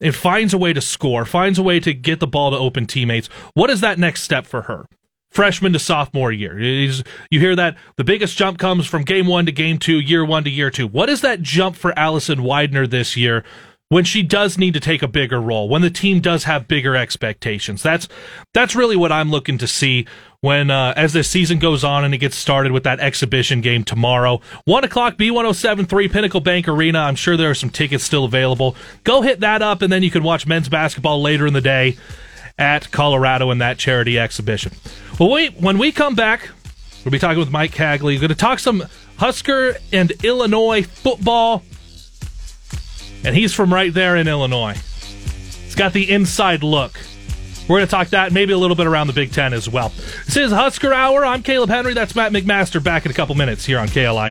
and 0.00 0.14
finds 0.14 0.54
a 0.54 0.58
way 0.58 0.72
to 0.72 0.80
score, 0.80 1.24
finds 1.26 1.58
a 1.58 1.62
way 1.62 1.78
to 1.80 1.92
get 1.92 2.20
the 2.20 2.26
ball 2.26 2.50
to 2.50 2.56
open 2.56 2.86
teammates. 2.86 3.26
What 3.54 3.68
is 3.68 3.80
that 3.82 3.98
next 3.98 4.22
step 4.22 4.46
for 4.46 4.62
her? 4.62 4.86
Freshman 5.30 5.72
to 5.74 5.78
sophomore 5.78 6.32
year. 6.32 6.58
Is- 6.58 7.04
You 7.30 7.38
hear 7.38 7.54
that 7.54 7.76
the 7.96 8.02
biggest 8.04 8.36
jump 8.36 8.58
comes 8.58 8.86
from 8.86 9.02
game 9.04 9.26
one 9.26 9.46
to 9.46 9.52
game 9.52 9.78
two, 9.78 10.00
year 10.00 10.24
one 10.24 10.42
to 10.44 10.50
year 10.50 10.70
two. 10.70 10.88
What 10.88 11.08
is 11.10 11.20
that 11.20 11.42
jump 11.42 11.76
for 11.76 11.96
Allison 11.98 12.38
Weidner 12.40 12.88
this 12.88 13.16
year 13.16 13.44
when 13.90 14.04
she 14.04 14.22
does 14.22 14.56
need 14.56 14.72
to 14.72 14.80
take 14.80 15.02
a 15.02 15.08
bigger 15.08 15.40
role, 15.40 15.68
when 15.68 15.82
the 15.82 15.90
team 15.90 16.20
does 16.20 16.44
have 16.44 16.68
bigger 16.68 16.96
expectations? 16.96 17.82
That's 17.82 18.08
that's 18.54 18.74
really 18.74 18.96
what 18.96 19.12
I'm 19.12 19.30
looking 19.30 19.58
to 19.58 19.66
see 19.66 20.06
when 20.40 20.70
uh, 20.70 20.94
as 20.96 21.12
the 21.12 21.24
season 21.24 21.58
goes 21.58 21.82
on 21.82 22.04
and 22.04 22.14
it 22.14 22.18
gets 22.18 22.36
started 22.36 22.70
with 22.70 22.84
that 22.84 23.00
exhibition 23.00 23.60
game 23.60 23.82
tomorrow. 23.82 24.40
One 24.64 24.84
o'clock, 24.84 25.16
B1073 25.16 26.10
Pinnacle 26.10 26.40
Bank 26.40 26.68
Arena. 26.68 27.00
I'm 27.00 27.16
sure 27.16 27.36
there 27.36 27.50
are 27.50 27.54
some 27.54 27.68
tickets 27.68 28.04
still 28.04 28.24
available. 28.24 28.76
Go 29.02 29.22
hit 29.22 29.40
that 29.40 29.60
up, 29.60 29.82
and 29.82 29.92
then 29.92 30.04
you 30.04 30.10
can 30.10 30.22
watch 30.22 30.46
men's 30.46 30.68
basketball 30.68 31.20
later 31.20 31.46
in 31.46 31.52
the 31.52 31.60
day 31.60 31.96
at 32.56 32.92
Colorado 32.92 33.50
in 33.50 33.58
that 33.58 33.76
charity 33.76 34.18
exhibition. 34.20 34.72
Well, 35.18 35.32
we, 35.32 35.48
when 35.48 35.78
we 35.78 35.90
come 35.90 36.14
back, 36.14 36.48
we'll 37.04 37.10
be 37.10 37.18
talking 37.18 37.40
with 37.40 37.50
Mike 37.50 37.72
Cagley. 37.72 38.14
We're 38.14 38.20
going 38.20 38.28
to 38.28 38.34
talk 38.36 38.60
some 38.60 38.84
Husker 39.16 39.74
and 39.92 40.12
Illinois 40.22 40.84
football. 40.84 41.64
And 43.24 43.36
he's 43.36 43.52
from 43.52 43.72
right 43.72 43.92
there 43.92 44.16
in 44.16 44.28
Illinois. 44.28 44.74
He's 45.64 45.74
got 45.74 45.92
the 45.92 46.10
inside 46.10 46.62
look. 46.62 46.98
We're 47.68 47.78
going 47.78 47.86
to 47.86 47.90
talk 47.90 48.08
that, 48.08 48.32
maybe 48.32 48.52
a 48.52 48.58
little 48.58 48.76
bit 48.76 48.86
around 48.86 49.06
the 49.06 49.12
Big 49.12 49.32
Ten 49.32 49.52
as 49.52 49.68
well. 49.68 49.92
This 50.26 50.36
is 50.36 50.50
Husker 50.50 50.92
Hour. 50.92 51.24
I'm 51.24 51.42
Caleb 51.42 51.70
Henry. 51.70 51.94
That's 51.94 52.16
Matt 52.16 52.32
McMaster 52.32 52.82
back 52.82 53.04
in 53.04 53.12
a 53.12 53.14
couple 53.14 53.34
minutes 53.36 53.64
here 53.64 53.78
on 53.78 53.86
KLI. 53.86 54.28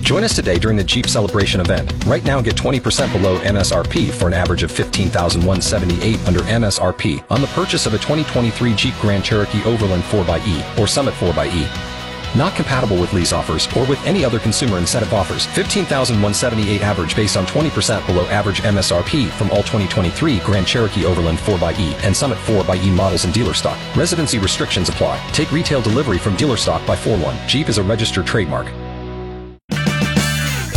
Join 0.00 0.24
us 0.24 0.34
today 0.34 0.58
during 0.58 0.78
the 0.78 0.84
Jeep 0.84 1.06
Celebration 1.06 1.60
event. 1.60 1.92
Right 2.06 2.24
now, 2.24 2.40
get 2.40 2.56
20% 2.56 3.12
below 3.12 3.38
MSRP 3.40 4.10
for 4.10 4.26
an 4.26 4.32
average 4.32 4.62
of 4.62 4.70
15178 4.72 6.26
under 6.26 6.40
MSRP 6.40 7.22
on 7.30 7.42
the 7.42 7.46
purchase 7.48 7.84
of 7.84 7.92
a 7.92 7.98
2023 7.98 8.74
Jeep 8.74 8.94
Grand 9.02 9.22
Cherokee 9.22 9.62
Overland 9.64 10.02
4xE 10.04 10.78
or 10.78 10.86
Summit 10.86 11.12
4xE. 11.12 11.97
Not 12.36 12.54
compatible 12.54 12.98
with 12.98 13.12
lease 13.12 13.32
offers 13.32 13.68
or 13.76 13.86
with 13.86 14.04
any 14.06 14.24
other 14.24 14.38
consumer 14.38 14.78
incentive 14.78 15.12
offers. 15.12 15.46
15,178 15.46 16.82
average 16.82 17.16
based 17.16 17.36
on 17.36 17.46
20% 17.46 18.06
below 18.06 18.26
average 18.26 18.62
MSRP 18.62 19.28
from 19.30 19.50
all 19.50 19.58
2023 19.58 20.40
Grand 20.40 20.66
Cherokee 20.66 21.04
Overland 21.04 21.38
4xE 21.38 21.94
and 22.04 22.16
Summit 22.16 22.38
4xE 22.38 22.94
models 22.94 23.24
in 23.24 23.32
dealer 23.32 23.54
stock. 23.54 23.78
Residency 23.96 24.38
restrictions 24.38 24.88
apply. 24.88 25.18
Take 25.32 25.52
retail 25.52 25.80
delivery 25.80 26.18
from 26.18 26.36
dealer 26.36 26.56
stock 26.56 26.86
by 26.86 26.96
4-1. 26.96 27.46
Jeep 27.46 27.68
is 27.68 27.78
a 27.78 27.82
registered 27.82 28.26
trademark. 28.26 28.66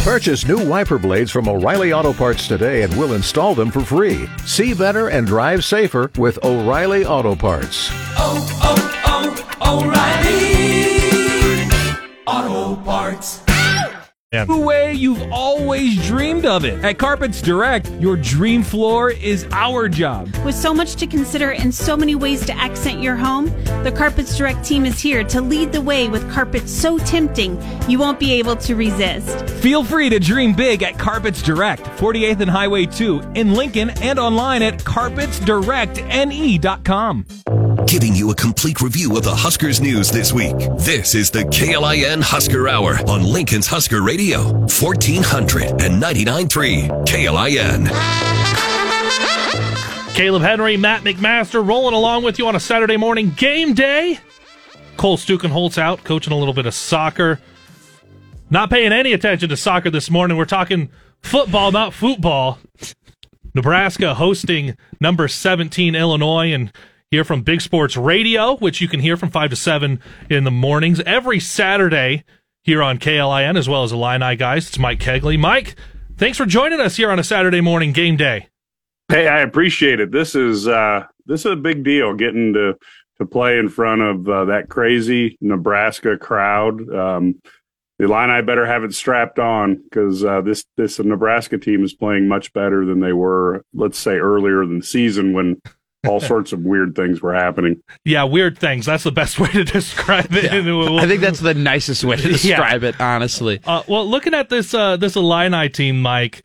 Purchase 0.04 0.48
new 0.48 0.68
wiper 0.68 0.98
blades 0.98 1.30
from 1.30 1.48
O'Reilly 1.48 1.94
Auto 1.94 2.12
Parts 2.12 2.48
today 2.48 2.82
and 2.82 2.98
we'll 2.98 3.14
install 3.14 3.54
them 3.54 3.70
for 3.70 3.82
free. 3.82 4.28
See 4.46 4.74
better 4.74 5.10
and 5.10 5.28
drive 5.28 5.64
safer 5.64 6.10
with 6.18 6.44
O'Reilly 6.44 7.06
Auto 7.06 7.36
Parts. 7.36 7.90
oh, 8.18 8.42
oh, 8.64 9.58
oh 9.62 10.51
O'Reilly 13.12 13.12
Auto 13.12 13.12
Parts. 13.12 13.41
The 14.32 14.56
way 14.56 14.93
you've 14.93 15.21
always 15.34 16.08
dreamed 16.08 16.45
of 16.45 16.63
it. 16.63 16.82
At 16.86 16.97
Carpets 16.97 17.41
Direct, 17.41 17.91
your 18.00 18.15
dream 18.15 18.63
floor 18.63 19.12
is 19.12 19.45
our 19.52 19.89
job. 19.89 20.34
With 20.45 20.56
so 20.56 20.74
much 20.74 20.95
to 20.95 21.06
consider 21.06 21.52
and 21.52 21.76
so 21.76 21.97
many 21.97 22.15
ways 22.15 22.45
to 22.45 22.56
accent 22.56 23.04
your 23.04 23.17
home, 23.17 23.47
the 23.84 23.91
Carpets 23.93 24.38
Direct 24.38 24.63
team 24.63 24.86
is 24.86 25.02
here 25.02 25.26
to 25.26 25.41
lead 25.41 25.74
the 25.74 25.82
way 25.82 26.08
with 26.08 26.32
carpets 26.32 26.71
so 26.71 26.97
tempting 27.00 27.62
you 27.89 28.00
won't 28.00 28.21
be 28.21 28.32
able 28.32 28.56
to 28.56 28.74
resist. 28.74 29.50
Feel 29.50 29.84
free 29.84 30.10
to 30.10 30.17
dream 30.17 30.54
big 30.54 30.82
at 30.82 30.97
Carpets 30.97 31.41
Direct, 31.41 31.84
48th 32.00 32.39
and 32.39 32.50
Highway 32.50 32.86
2 32.86 33.34
in 33.36 33.54
Lincoln 33.54 33.89
and 34.02 34.17
online 34.17 34.62
at 34.62 34.80
carpetsdirectne.com. 34.80 37.26
Giving 37.88 38.13
you 38.15 38.32
a 38.32 38.36
complete 38.36 38.82
review 38.82 39.15
of 39.17 39.24
the 39.24 39.34
Huskers 39.34 39.82
news 39.82 40.12
this 40.12 40.34
week. 40.34 40.56
This 40.78 41.15
is 41.15 41.32
the 41.32 41.44
KLIN 41.44 42.22
Husker 42.22 42.67
Hour 42.67 42.98
on 43.08 43.24
Lincoln's 43.24 43.67
Husker 43.67 44.02
Radio, 44.02 44.39
1499.3 44.67 47.06
KLIN. 47.06 47.88
Caleb 50.15 50.41
Henry, 50.41 50.78
Matt 50.78 51.04
McMaster 51.04 51.65
rolling 51.65 51.94
along 51.94 52.24
with 52.24 52.39
you 52.39 52.48
on 52.48 52.56
a 52.56 52.60
Saturday 52.60 52.98
morning 52.98 53.30
game 53.32 53.74
day. 53.74 54.20
Cole 54.98 55.17
Stukenholtz 55.17 55.78
out, 55.78 56.04
coaching 56.04 56.34
a 56.34 56.38
little 56.38 56.54
bit 56.54 56.65
of 56.65 56.74
soccer. 56.74 57.39
Not 58.50 58.70
paying 58.70 58.91
any 58.91 59.13
attention 59.13 59.48
to 59.50 59.58
soccer 59.58 59.89
this 59.89 60.10
morning. 60.10 60.38
We're 60.38 60.46
talking 60.46 60.89
football, 61.22 61.72
not 61.72 61.94
football. 61.94 62.60
Nebraska 63.54 64.13
hosting 64.13 64.78
number 65.00 65.28
17 65.28 65.96
Illinois 65.96 66.54
and 66.54 66.72
hear 67.12 67.26
from 67.26 67.41
Big 67.41 67.60
Sports 67.60 67.97
Radio, 67.97 68.56
which 68.56 68.80
you 68.80 68.88
can 68.88 69.02
hear 69.02 69.17
from 69.17 69.30
5 69.30 69.50
to 69.50 69.56
7 69.58 70.00
in 70.30 70.45
the 70.45 70.52
mornings 70.52 71.02
every 71.02 71.41
Saturday 71.41 72.24
here 72.63 72.82
on 72.82 73.00
KLIN 73.00 73.58
as 73.58 73.67
well 73.67 73.84
as 73.84 73.91
Illini 73.91 74.38
guys. 74.38 74.69
It's 74.69 74.80
Mike 74.80 75.02
Kegley. 75.02 75.38
Mike, 75.38 75.76
thanks 76.15 76.38
for 76.38 76.45
joining 76.45 76.80
us 76.80 76.95
here 76.95 77.12
on 77.12 77.19
a 77.19 77.24
Saturday 77.24 77.60
morning 77.60 77.91
game 77.91 78.15
day. 78.15 78.47
Hey, 79.10 79.28
I 79.28 79.41
appreciate 79.41 80.00
it. 80.00 80.12
This 80.12 80.36
is 80.36 80.69
uh, 80.69 81.06
this 81.26 81.41
is 81.41 81.52
a 81.52 81.58
big 81.58 81.84
deal 81.84 82.13
getting 82.13 82.54
to 82.54 82.78
to 83.17 83.26
play 83.26 83.58
in 83.58 83.67
front 83.67 84.02
of 84.02 84.30
uh, 84.30 84.45
that 84.45 84.69
crazy 84.69 85.38
Nebraska 85.41 86.17
crowd. 86.17 86.89
Um, 86.93 87.41
the 88.00 88.06
Illini 88.06 88.41
better 88.41 88.65
have 88.65 88.86
it 88.86 88.93
strapped 88.93 89.38
on 89.38 89.84
because 89.84 90.24
uh, 90.24 90.39
this 90.39 90.63
this 90.78 90.97
Nebraska 90.97 91.58
team 91.58 91.84
is 91.84 91.93
playing 91.93 92.30
much 92.30 92.54
better 92.54 92.86
than 92.86 93.02
they 93.02 93.12
were, 93.12 93.65
let's 93.74 94.00
say, 94.00 94.12
earlier 94.12 94.63
in 94.63 94.80
the 94.80 94.86
season 94.86 95.34
when 95.34 95.62
all 96.08 96.20
sorts 96.20 96.52
of 96.52 96.62
weird 96.62 96.96
things 96.96 97.22
were 97.22 97.34
happening. 97.34 97.82
Yeah, 98.06 98.24
weird 98.24 98.58
things. 98.58 98.86
That's 98.86 99.04
the 99.04 99.12
best 99.12 99.40
way 99.40 99.50
to 99.50 99.64
describe 99.64 100.32
it. 100.32 100.46
Yeah. 100.46 101.00
I 101.02 101.08
think 101.08 101.22
that's 101.22 101.40
the 101.40 101.54
nicest 101.54 102.04
way 102.04 102.16
to 102.18 102.28
describe 102.28 102.84
yeah. 102.84 102.90
it, 102.90 103.02
honestly. 103.02 103.60
Uh, 103.66 103.84
well, 103.88 104.08
looking 104.08 104.34
at 104.34 104.50
this 104.50 104.74
uh, 104.74 104.98
this 104.98 105.16
Illini 105.16 105.70
team, 105.70 106.02
Mike, 106.02 106.44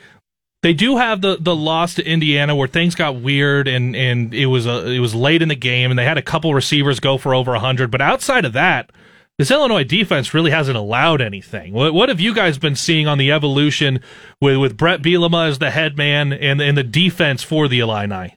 they 0.62 0.74
do 0.74 0.96
have 0.96 1.20
the 1.20 1.38
the 1.40 1.56
loss 1.56 1.94
to 1.94 2.06
Indiana 2.06 2.54
where 2.54 2.68
things 2.68 2.94
got 2.94 3.20
weird 3.20 3.68
and 3.68 3.96
and 3.96 4.34
it 4.34 4.46
was 4.46 4.66
a, 4.66 4.86
it 4.90 5.00
was 5.00 5.14
late 5.14 5.42
in 5.42 5.48
the 5.48 5.56
game 5.56 5.90
and 5.90 5.98
they 5.98 6.04
had 6.04 6.18
a 6.18 6.22
couple 6.22 6.52
receivers 6.52 7.00
go 7.00 7.18
for 7.18 7.34
over 7.34 7.54
hundred. 7.56 7.90
But 7.90 8.02
outside 8.02 8.44
of 8.44 8.52
that, 8.52 8.90
this 9.38 9.50
Illinois 9.50 9.84
defense 9.84 10.34
really 10.34 10.50
hasn't 10.50 10.76
allowed 10.76 11.20
anything. 11.20 11.72
What, 11.72 11.94
what 11.94 12.08
have 12.08 12.20
you 12.20 12.34
guys 12.34 12.58
been 12.58 12.76
seeing 12.76 13.06
on 13.06 13.18
the 13.18 13.32
evolution 13.32 14.00
with 14.40 14.58
with 14.58 14.76
Bret 14.76 15.02
Bielema 15.02 15.48
as 15.48 15.58
the 15.58 15.70
head 15.70 15.96
man 15.96 16.32
and 16.32 16.60
and 16.60 16.76
the 16.76 16.84
defense 16.84 17.42
for 17.42 17.68
the 17.68 17.80
Illini? 17.80 18.35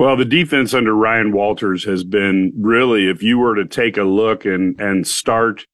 Well, 0.00 0.16
the 0.16 0.24
defense 0.24 0.72
under 0.72 0.94
Ryan 0.94 1.30
Walters 1.30 1.84
has 1.84 2.04
been 2.04 2.54
really, 2.56 3.10
if 3.10 3.22
you 3.22 3.36
were 3.36 3.54
to 3.56 3.66
take 3.66 3.98
a 3.98 4.02
look 4.02 4.46
and 4.46 4.80
and 4.80 5.06
start 5.06 5.66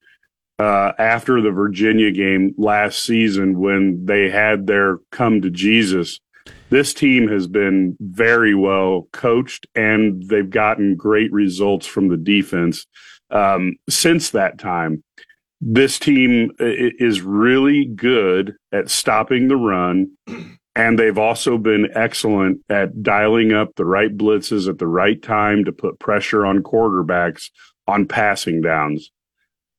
uh, 0.59 0.91
after 0.99 1.39
the 1.39 1.51
Virginia 1.51 2.11
game 2.11 2.53
last 2.57 3.05
season 3.05 3.57
when 3.57 4.05
they 4.05 4.29
had 4.29 4.67
their 4.67 4.97
come 5.13 5.41
to 5.43 5.49
Jesus, 5.49 6.19
this 6.69 6.93
team 6.93 7.29
has 7.29 7.47
been 7.47 7.95
very 8.01 8.53
well 8.53 9.07
coached 9.13 9.65
and 9.75 10.21
they've 10.27 10.49
gotten 10.49 10.97
great 10.97 11.31
results 11.31 11.87
from 11.87 12.09
the 12.09 12.17
defense 12.17 12.85
um, 13.31 13.77
since 13.89 14.31
that 14.31 14.59
time. 14.59 15.05
This 15.61 15.99
team 15.99 16.51
is 16.59 17.21
really 17.21 17.85
good 17.85 18.57
at 18.73 18.89
stopping 18.89 19.47
the 19.47 19.55
run 19.55 20.17
and 20.77 20.99
they've 20.99 21.17
also 21.17 21.57
been 21.57 21.89
excellent 21.95 22.61
at 22.69 23.01
dialing 23.01 23.51
up 23.51 23.73
the 23.75 23.85
right 23.85 24.15
blitzes 24.15 24.69
at 24.69 24.77
the 24.77 24.85
right 24.85 25.19
time 25.23 25.65
to 25.65 25.71
put 25.71 25.97
pressure 25.97 26.45
on 26.45 26.61
quarterbacks 26.61 27.49
on 27.87 28.07
passing 28.07 28.61
downs. 28.61 29.11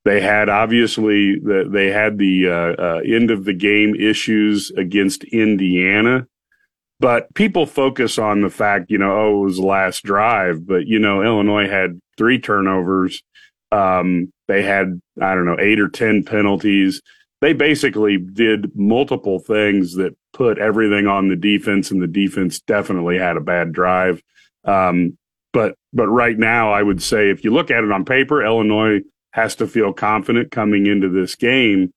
They 0.03 0.19
had 0.19 0.49
obviously 0.49 1.39
the, 1.39 1.69
they 1.71 1.87
had 1.87 2.17
the 2.17 2.49
uh, 2.49 2.83
uh, 2.83 3.01
end 3.05 3.31
of 3.31 3.45
the 3.45 3.53
game 3.53 3.95
issues 3.95 4.71
against 4.71 5.23
Indiana, 5.23 6.27
but 6.99 7.33
people 7.33 7.65
focus 7.65 8.19
on 8.19 8.41
the 8.41 8.49
fact, 8.49 8.91
you 8.91 8.97
know, 8.97 9.13
oh, 9.13 9.39
it 9.39 9.45
was 9.45 9.55
the 9.55 9.65
last 9.65 10.03
drive, 10.03 10.67
but 10.67 10.85
you 10.85 10.99
know, 10.99 11.23
Illinois 11.23 11.69
had 11.69 11.97
three 12.17 12.39
turnovers. 12.39 13.23
Um, 13.71 14.33
they 14.49 14.63
had, 14.63 14.99
I 15.21 15.33
don't 15.33 15.45
know, 15.45 15.57
eight 15.61 15.79
or 15.79 15.87
10 15.87 16.25
penalties 16.25 17.01
they 17.41 17.53
basically 17.53 18.17
did 18.17 18.75
multiple 18.75 19.39
things 19.39 19.95
that 19.95 20.15
put 20.33 20.57
everything 20.57 21.07
on 21.07 21.29
the 21.29 21.35
defense, 21.35 21.91
and 21.91 22.01
the 22.01 22.07
defense 22.07 22.59
definitely 22.59 23.17
had 23.17 23.37
a 23.37 23.41
bad 23.41 23.71
drive. 23.71 24.21
Um, 24.65 25.17
but 25.53 25.75
but 25.93 26.07
right 26.07 26.37
now, 26.37 26.71
I 26.71 26.83
would 26.83 27.01
say 27.01 27.29
if 27.29 27.43
you 27.43 27.51
look 27.51 27.71
at 27.71 27.83
it 27.83 27.91
on 27.91 28.05
paper, 28.05 28.43
Illinois 28.43 29.01
has 29.31 29.55
to 29.55 29.67
feel 29.67 29.93
confident 29.93 30.51
coming 30.51 30.87
into 30.87 31.09
this 31.09 31.35
game. 31.35 31.93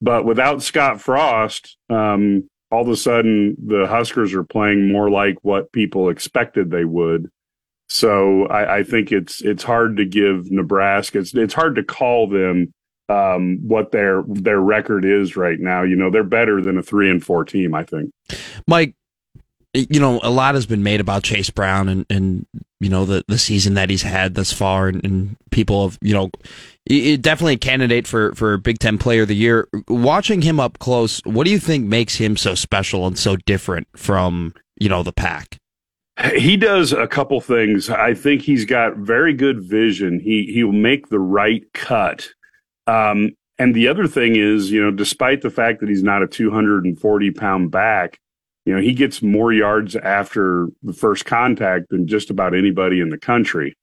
But 0.00 0.24
without 0.24 0.62
Scott 0.62 1.00
Frost, 1.00 1.76
um, 1.90 2.48
all 2.70 2.82
of 2.82 2.88
a 2.88 2.96
sudden 2.96 3.56
the 3.64 3.86
Huskers 3.86 4.32
are 4.34 4.44
playing 4.44 4.90
more 4.90 5.10
like 5.10 5.38
what 5.42 5.72
people 5.72 6.08
expected 6.08 6.70
they 6.70 6.84
would. 6.84 7.30
So 7.88 8.46
I, 8.46 8.78
I 8.78 8.82
think 8.82 9.12
it's 9.12 9.42
it's 9.42 9.62
hard 9.62 9.96
to 9.96 10.04
give 10.04 10.50
Nebraska. 10.50 11.18
It's 11.18 11.34
it's 11.34 11.54
hard 11.54 11.76
to 11.76 11.82
call 11.82 12.28
them 12.28 12.72
um, 13.08 13.58
what 13.62 13.92
their 13.92 14.22
their 14.26 14.60
record 14.60 15.04
is 15.04 15.36
right 15.36 15.58
now. 15.58 15.82
You 15.82 15.96
know, 15.96 16.10
they're 16.10 16.24
better 16.24 16.60
than 16.60 16.78
a 16.78 16.82
three 16.82 17.10
and 17.10 17.24
four 17.24 17.44
team. 17.44 17.74
I 17.74 17.84
think. 17.84 18.10
Mike, 18.66 18.94
you 19.74 20.00
know, 20.00 20.20
a 20.22 20.30
lot 20.30 20.54
has 20.54 20.66
been 20.66 20.82
made 20.82 21.00
about 21.00 21.22
Chase 21.22 21.50
Brown 21.50 21.88
and 21.88 22.06
and 22.10 22.46
you 22.80 22.88
know 22.88 23.04
the 23.04 23.24
the 23.28 23.38
season 23.38 23.74
that 23.74 23.90
he's 23.90 24.02
had 24.02 24.34
thus 24.34 24.52
far, 24.52 24.88
and, 24.88 25.04
and 25.04 25.36
people 25.50 25.88
have 25.88 25.98
you 26.02 26.14
know. 26.14 26.30
Definitely 26.88 27.52
a 27.52 27.58
candidate 27.58 28.06
for, 28.06 28.34
for 28.34 28.56
Big 28.56 28.78
Ten 28.78 28.96
Player 28.96 29.20
of 29.20 29.28
the 29.28 29.36
Year. 29.36 29.68
Watching 29.88 30.40
him 30.40 30.58
up 30.58 30.78
close, 30.78 31.20
what 31.26 31.44
do 31.44 31.50
you 31.50 31.58
think 31.58 31.84
makes 31.84 32.14
him 32.14 32.34
so 32.34 32.54
special 32.54 33.06
and 33.06 33.18
so 33.18 33.36
different 33.36 33.88
from 33.94 34.54
you 34.78 34.88
know 34.88 35.02
the 35.02 35.12
pack? 35.12 35.58
He 36.34 36.56
does 36.56 36.94
a 36.94 37.06
couple 37.06 37.42
things. 37.42 37.90
I 37.90 38.14
think 38.14 38.40
he's 38.40 38.64
got 38.64 38.96
very 38.96 39.34
good 39.34 39.62
vision. 39.62 40.18
He 40.18 40.50
he'll 40.52 40.72
make 40.72 41.10
the 41.10 41.20
right 41.20 41.62
cut 41.74 42.30
um, 42.88 43.30
and 43.58 43.74
the 43.74 43.88
other 43.88 44.06
thing 44.06 44.36
is, 44.36 44.70
you 44.70 44.82
know, 44.82 44.90
despite 44.90 45.42
the 45.42 45.50
fact 45.50 45.80
that 45.80 45.88
he's 45.88 46.02
not 46.02 46.22
a 46.22 46.26
240 46.26 47.30
pound 47.32 47.70
back, 47.70 48.18
you 48.64 48.74
know, 48.74 48.80
he 48.80 48.94
gets 48.94 49.22
more 49.22 49.52
yards 49.52 49.94
after 49.96 50.68
the 50.82 50.92
first 50.92 51.26
contact 51.26 51.90
than 51.90 52.06
just 52.06 52.30
about 52.30 52.54
anybody 52.54 53.00
in 53.00 53.10
the 53.10 53.18
country. 53.18 53.76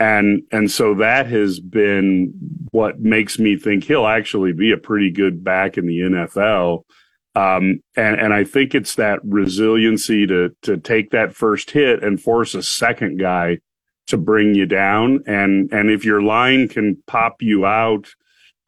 And, 0.00 0.42
and 0.52 0.70
so 0.70 0.94
that 0.94 1.26
has 1.26 1.60
been 1.60 2.32
what 2.70 3.00
makes 3.00 3.38
me 3.38 3.56
think 3.56 3.84
he'll 3.84 4.06
actually 4.06 4.52
be 4.52 4.72
a 4.72 4.76
pretty 4.76 5.10
good 5.10 5.42
back 5.42 5.76
in 5.76 5.86
the 5.86 5.98
NFL. 5.98 6.84
Um, 7.34 7.80
and, 7.96 8.18
and 8.18 8.32
I 8.32 8.44
think 8.44 8.74
it's 8.74 8.94
that 8.94 9.20
resiliency 9.24 10.26
to, 10.26 10.54
to 10.62 10.76
take 10.76 11.10
that 11.10 11.34
first 11.34 11.70
hit 11.70 12.02
and 12.02 12.20
force 12.20 12.54
a 12.54 12.62
second 12.62 13.18
guy 13.18 13.58
to 14.06 14.16
bring 14.16 14.54
you 14.54 14.66
down. 14.66 15.22
And, 15.26 15.70
and 15.72 15.90
if 15.90 16.04
your 16.04 16.22
line 16.22 16.68
can 16.68 17.02
pop 17.06 17.42
you 17.42 17.66
out, 17.66 18.08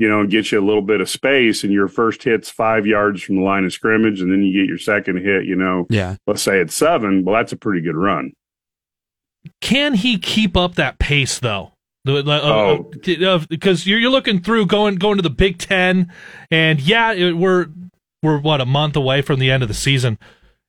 you 0.01 0.09
know, 0.09 0.21
and 0.21 0.31
get 0.31 0.51
you 0.51 0.59
a 0.59 0.65
little 0.65 0.81
bit 0.81 1.03
of 1.03 1.11
space 1.11 1.63
and 1.63 1.75
your 1.75 1.87
first 1.87 2.23
hit's 2.23 2.49
five 2.49 2.87
yards 2.87 3.23
from 3.23 3.37
the 3.37 3.43
line 3.43 3.67
of 3.67 3.73
scrimmage 3.73 4.23
and 4.23 4.33
then 4.33 4.43
you 4.43 4.59
get 4.59 4.67
your 4.67 4.79
second 4.79 5.19
hit, 5.19 5.45
you 5.45 5.55
know, 5.55 5.87
yeah. 5.91 6.17
let's 6.27 6.41
say 6.41 6.59
it's 6.59 6.75
seven. 6.75 7.23
Well, 7.23 7.35
that's 7.35 7.53
a 7.53 7.57
pretty 7.57 7.83
good 7.83 7.97
run. 7.97 8.33
Can 9.61 9.93
he 9.93 10.17
keep 10.17 10.57
up 10.57 10.77
that 10.77 10.99
pace 10.99 11.39
though? 11.39 11.75
Uh, 12.09 12.23
oh. 12.27 12.91
Uh, 13.07 13.45
because 13.51 13.87
you're, 13.87 13.99
you're 13.99 14.11
looking 14.11 14.41
through 14.41 14.65
going, 14.65 14.95
going 14.95 15.19
to 15.19 15.23
the 15.23 15.29
Big 15.29 15.59
Ten 15.59 16.11
and 16.51 16.81
yeah, 16.81 17.13
it, 17.13 17.37
we're, 17.37 17.67
we're 18.23 18.41
what 18.41 18.63
a 18.63 18.67
month 18.67 18.97
away 18.97 19.21
from 19.21 19.39
the 19.39 19.51
end 19.51 19.63
of 19.63 19.69
the 19.69 19.75
season. 19.75 20.19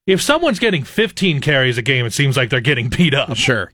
If 0.05 0.21
someone's 0.21 0.59
getting 0.59 0.83
15 0.83 1.39
carries 1.39 1.77
a 1.77 1.81
game, 1.81 2.05
it 2.05 2.11
seems 2.11 2.35
like 2.35 2.49
they're 2.49 2.59
getting 2.59 2.89
beat 2.89 3.13
up. 3.13 3.37
Sure. 3.37 3.71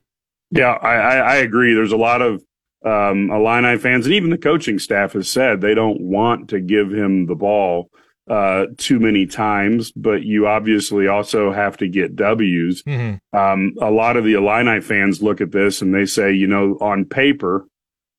Yeah, 0.51 0.73
I, 0.73 0.93
I, 0.93 1.15
I 1.15 1.35
agree. 1.37 1.73
There's 1.73 1.91
a 1.91 1.97
lot 1.97 2.21
of 2.21 2.43
um, 2.85 3.31
Illini 3.31 3.77
fans 3.77 4.05
and 4.05 4.15
even 4.15 4.29
the 4.29 4.37
coaching 4.37 4.79
staff 4.79 5.13
has 5.13 5.29
said 5.29 5.61
they 5.61 5.73
don't 5.73 5.99
want 6.01 6.49
to 6.49 6.59
give 6.59 6.91
him 6.91 7.25
the 7.25 7.35
ball 7.35 7.89
uh, 8.29 8.65
too 8.77 8.99
many 8.99 9.25
times, 9.25 9.91
but 9.91 10.23
you 10.23 10.47
obviously 10.47 11.07
also 11.07 11.51
have 11.51 11.77
to 11.77 11.87
get 11.87 12.15
W's. 12.15 12.83
Mm-hmm. 12.83 13.37
Um, 13.37 13.73
a 13.81 13.89
lot 13.89 14.17
of 14.17 14.25
the 14.25 14.33
Illini 14.33 14.81
fans 14.81 15.21
look 15.21 15.41
at 15.41 15.51
this 15.51 15.81
and 15.81 15.93
they 15.93 16.05
say, 16.05 16.33
you 16.33 16.47
know, 16.47 16.77
on 16.81 17.05
paper, 17.05 17.65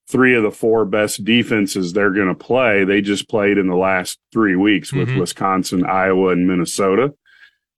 three 0.09 0.35
of 0.35 0.43
the 0.43 0.51
four 0.51 0.87
best 0.87 1.25
defenses 1.25 1.93
they're 1.93 2.13
going 2.13 2.29
to 2.29 2.35
play, 2.35 2.85
they 2.85 3.03
just 3.03 3.29
played 3.29 3.59
in 3.59 3.69
the 3.69 3.77
last 3.77 4.19
three 4.33 4.57
weeks 4.57 4.93
with 4.93 5.09
mm-hmm. 5.09 5.21
Wisconsin, 5.21 5.85
Iowa, 5.85 6.31
and 6.31 6.47
Minnesota. 6.47 7.15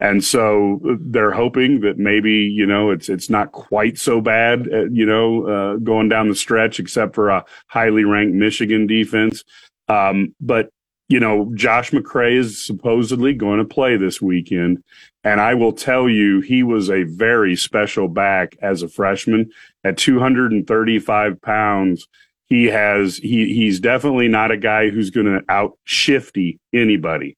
And 0.01 0.25
so 0.25 0.81
uh, 0.89 0.95
they're 0.99 1.33
hoping 1.33 1.81
that 1.81 1.99
maybe, 1.99 2.33
you 2.33 2.67
know, 2.67 2.91
it's, 2.91 3.09
it's 3.09 3.29
not 3.29 3.53
quite 3.53 3.99
so 3.99 4.21
bad, 4.21 4.67
uh, 4.73 4.89
you 4.91 5.05
know, 5.05 5.47
uh, 5.47 5.77
going 5.77 6.09
down 6.09 6.29
the 6.29 6.35
stretch, 6.35 6.81
except 6.81 7.15
for 7.15 7.29
a 7.29 7.45
highly 7.67 8.05
ranked 8.05 8.35
Michigan 8.35 8.87
defense. 8.87 9.45
Um, 9.89 10.35
but, 10.41 10.71
you 11.09 11.21
know, 11.21 11.53
Josh 11.55 11.91
McCray 11.91 12.37
is 12.37 12.65
supposedly 12.65 13.35
going 13.35 13.59
to 13.59 13.65
play 13.65 13.97
this 13.97 14.23
weekend. 14.23 14.83
And 15.23 15.41
I 15.41 15.55
will 15.55 15.73
tell 15.73 16.09
you, 16.09 16.41
he 16.41 16.63
was 16.63 16.89
a 16.89 17.03
very 17.03 17.55
special 17.55 18.09
back 18.09 18.57
as 18.63 18.83
a 18.83 18.89
freshman 18.89 19.51
at 19.85 19.99
235 19.99 21.43
pounds. 21.43 22.09
He 22.47 22.67
has, 22.67 23.19
he, 23.19 23.53
he's 23.53 23.81
definitely 23.81 24.29
not 24.29 24.51
a 24.51 24.57
guy 24.57 24.89
who's 24.89 25.11
going 25.11 25.27
to 25.27 25.43
out 25.49 25.79
shifty 25.85 26.59
anybody 26.73 27.37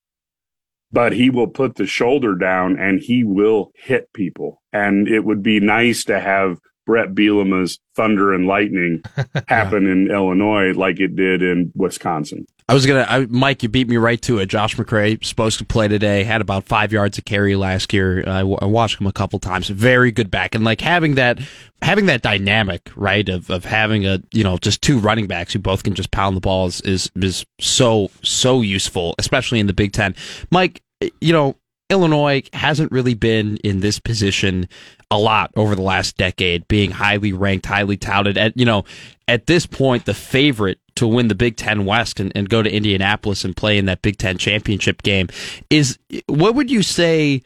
but 0.92 1.12
he 1.12 1.30
will 1.30 1.48
put 1.48 1.76
the 1.76 1.86
shoulder 1.86 2.34
down 2.34 2.78
and 2.78 3.00
he 3.00 3.24
will 3.24 3.72
hit 3.74 4.12
people. 4.12 4.62
And 4.72 5.08
it 5.08 5.24
would 5.24 5.42
be 5.42 5.58
nice 5.60 6.04
to 6.04 6.20
have 6.20 6.58
Bret 6.86 7.14
Bielema's 7.14 7.78
thunder 7.94 8.32
and 8.32 8.46
lightning 8.46 9.02
happen 9.48 9.86
in 9.86 10.10
Illinois 10.10 10.72
like 10.72 11.00
it 11.00 11.16
did 11.16 11.42
in 11.42 11.72
Wisconsin. 11.74 12.46
I 12.68 12.74
was 12.74 12.86
gonna, 12.86 13.06
I, 13.08 13.26
Mike. 13.26 13.62
You 13.62 13.68
beat 13.68 13.88
me 13.88 13.96
right 13.96 14.20
to 14.22 14.38
it. 14.38 14.46
Josh 14.46 14.76
McCray 14.76 15.22
supposed 15.24 15.58
to 15.58 15.64
play 15.64 15.88
today. 15.88 16.24
Had 16.24 16.40
about 16.40 16.64
five 16.64 16.92
yards 16.92 17.18
of 17.18 17.24
carry 17.24 17.56
last 17.56 17.92
year. 17.92 18.22
I, 18.26 18.40
I 18.40 18.64
watched 18.64 19.00
him 19.00 19.06
a 19.06 19.12
couple 19.12 19.38
times. 19.40 19.68
Very 19.68 20.12
good 20.12 20.30
back, 20.30 20.54
and 20.54 20.64
like 20.64 20.80
having 20.80 21.16
that, 21.16 21.38
having 21.82 22.06
that 22.06 22.22
dynamic, 22.22 22.90
right, 22.94 23.28
of 23.28 23.50
of 23.50 23.64
having 23.64 24.06
a 24.06 24.20
you 24.32 24.44
know 24.44 24.58
just 24.58 24.80
two 24.80 24.98
running 24.98 25.26
backs 25.26 25.52
who 25.52 25.58
both 25.58 25.82
can 25.82 25.94
just 25.94 26.12
pound 26.12 26.36
the 26.36 26.40
balls 26.40 26.80
is 26.82 27.10
is 27.16 27.44
so 27.60 28.10
so 28.22 28.60
useful, 28.60 29.16
especially 29.18 29.58
in 29.58 29.66
the 29.66 29.74
Big 29.74 29.92
Ten. 29.92 30.14
Mike, 30.50 30.82
you 31.20 31.32
know 31.32 31.56
Illinois 31.92 32.42
hasn't 32.54 32.90
really 32.90 33.14
been 33.14 33.58
in 33.58 33.80
this 33.80 33.98
position 33.98 34.66
a 35.12 35.18
lot 35.18 35.50
over 35.56 35.74
the 35.74 35.82
last 35.82 36.16
decade, 36.16 36.66
being 36.68 36.90
highly 36.90 37.34
ranked, 37.34 37.66
highly 37.66 37.98
touted. 37.98 38.38
At 38.38 38.56
you 38.56 38.64
know, 38.64 38.84
at 39.28 39.46
this 39.46 39.66
point, 39.66 40.06
the 40.06 40.14
favorite 40.14 40.78
to 40.94 41.06
win 41.06 41.28
the 41.28 41.34
Big 41.34 41.56
Ten 41.56 41.84
West 41.84 42.18
and, 42.18 42.32
and 42.34 42.48
go 42.48 42.62
to 42.62 42.74
Indianapolis 42.74 43.44
and 43.44 43.54
play 43.54 43.76
in 43.76 43.84
that 43.86 44.00
Big 44.00 44.16
Ten 44.16 44.38
championship 44.38 45.02
game 45.02 45.28
is 45.68 45.98
what 46.26 46.54
would 46.54 46.70
you 46.70 46.82
say 46.82 47.42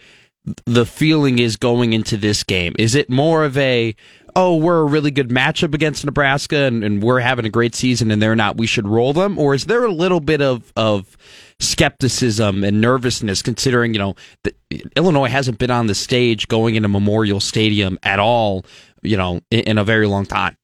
the 0.64 0.86
feeling 0.86 1.40
is 1.40 1.56
going 1.56 1.92
into 1.92 2.16
this 2.16 2.44
game? 2.44 2.72
Is 2.78 2.94
it 2.94 3.10
more 3.10 3.44
of 3.44 3.58
a 3.58 3.96
oh, 4.36 4.54
we're 4.54 4.80
a 4.80 4.84
really 4.84 5.10
good 5.10 5.30
matchup 5.30 5.74
against 5.74 6.04
Nebraska 6.04 6.64
and, 6.64 6.84
and 6.84 7.02
we're 7.02 7.20
having 7.20 7.46
a 7.46 7.50
great 7.50 7.74
season 7.74 8.10
and 8.10 8.20
they're 8.20 8.36
not, 8.36 8.58
we 8.58 8.66
should 8.66 8.86
roll 8.86 9.14
them? 9.14 9.38
Or 9.38 9.54
is 9.54 9.64
there 9.64 9.82
a 9.84 9.90
little 9.90 10.20
bit 10.20 10.40
of 10.40 10.72
of 10.76 11.16
skepticism 11.60 12.64
and 12.64 12.80
nervousness 12.80 13.42
considering, 13.42 13.94
you 13.94 13.98
know, 13.98 14.14
that 14.44 14.56
Illinois 14.96 15.28
hasn't 15.28 15.58
been 15.58 15.70
on 15.70 15.86
the 15.86 15.94
stage 15.94 16.48
going 16.48 16.74
into 16.74 16.88
Memorial 16.88 17.40
Stadium 17.40 17.98
at 18.02 18.18
all, 18.18 18.64
you 19.02 19.16
know, 19.16 19.40
in, 19.50 19.60
in 19.60 19.78
a 19.78 19.84
very 19.84 20.06
long 20.06 20.26
time. 20.26 20.56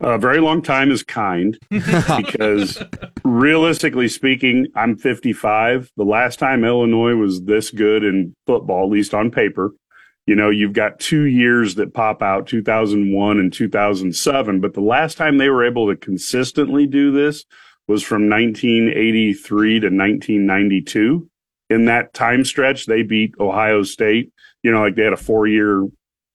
A 0.00 0.18
very 0.18 0.40
long 0.40 0.62
time 0.62 0.92
is 0.92 1.02
kind 1.02 1.58
because 1.70 2.80
realistically 3.24 4.08
speaking, 4.08 4.68
I'm 4.76 4.96
55. 4.96 5.90
The 5.96 6.04
last 6.04 6.38
time 6.38 6.64
Illinois 6.64 7.16
was 7.16 7.42
this 7.42 7.72
good 7.72 8.04
in 8.04 8.34
football, 8.46 8.84
at 8.84 8.90
least 8.90 9.12
on 9.12 9.32
paper, 9.32 9.72
you 10.28 10.36
know, 10.36 10.50
you've 10.50 10.74
got 10.74 11.00
two 11.00 11.24
years 11.24 11.76
that 11.76 11.94
pop 11.94 12.22
out 12.22 12.46
2001 12.46 13.40
and 13.40 13.52
2007, 13.52 14.60
but 14.60 14.74
the 14.74 14.80
last 14.80 15.16
time 15.16 15.38
they 15.38 15.48
were 15.48 15.64
able 15.64 15.88
to 15.88 15.96
consistently 15.96 16.86
do 16.86 17.10
this 17.10 17.44
was 17.88 18.02
from 18.02 18.28
1983 18.28 19.80
to 19.80 19.86
1992. 19.86 21.28
In 21.70 21.86
that 21.86 22.14
time 22.14 22.44
stretch, 22.44 22.86
they 22.86 23.02
beat 23.02 23.34
Ohio 23.40 23.82
State. 23.82 24.30
You 24.62 24.70
know, 24.70 24.80
like 24.80 24.94
they 24.94 25.04
had 25.04 25.12
a 25.12 25.16
four 25.16 25.46
year 25.46 25.86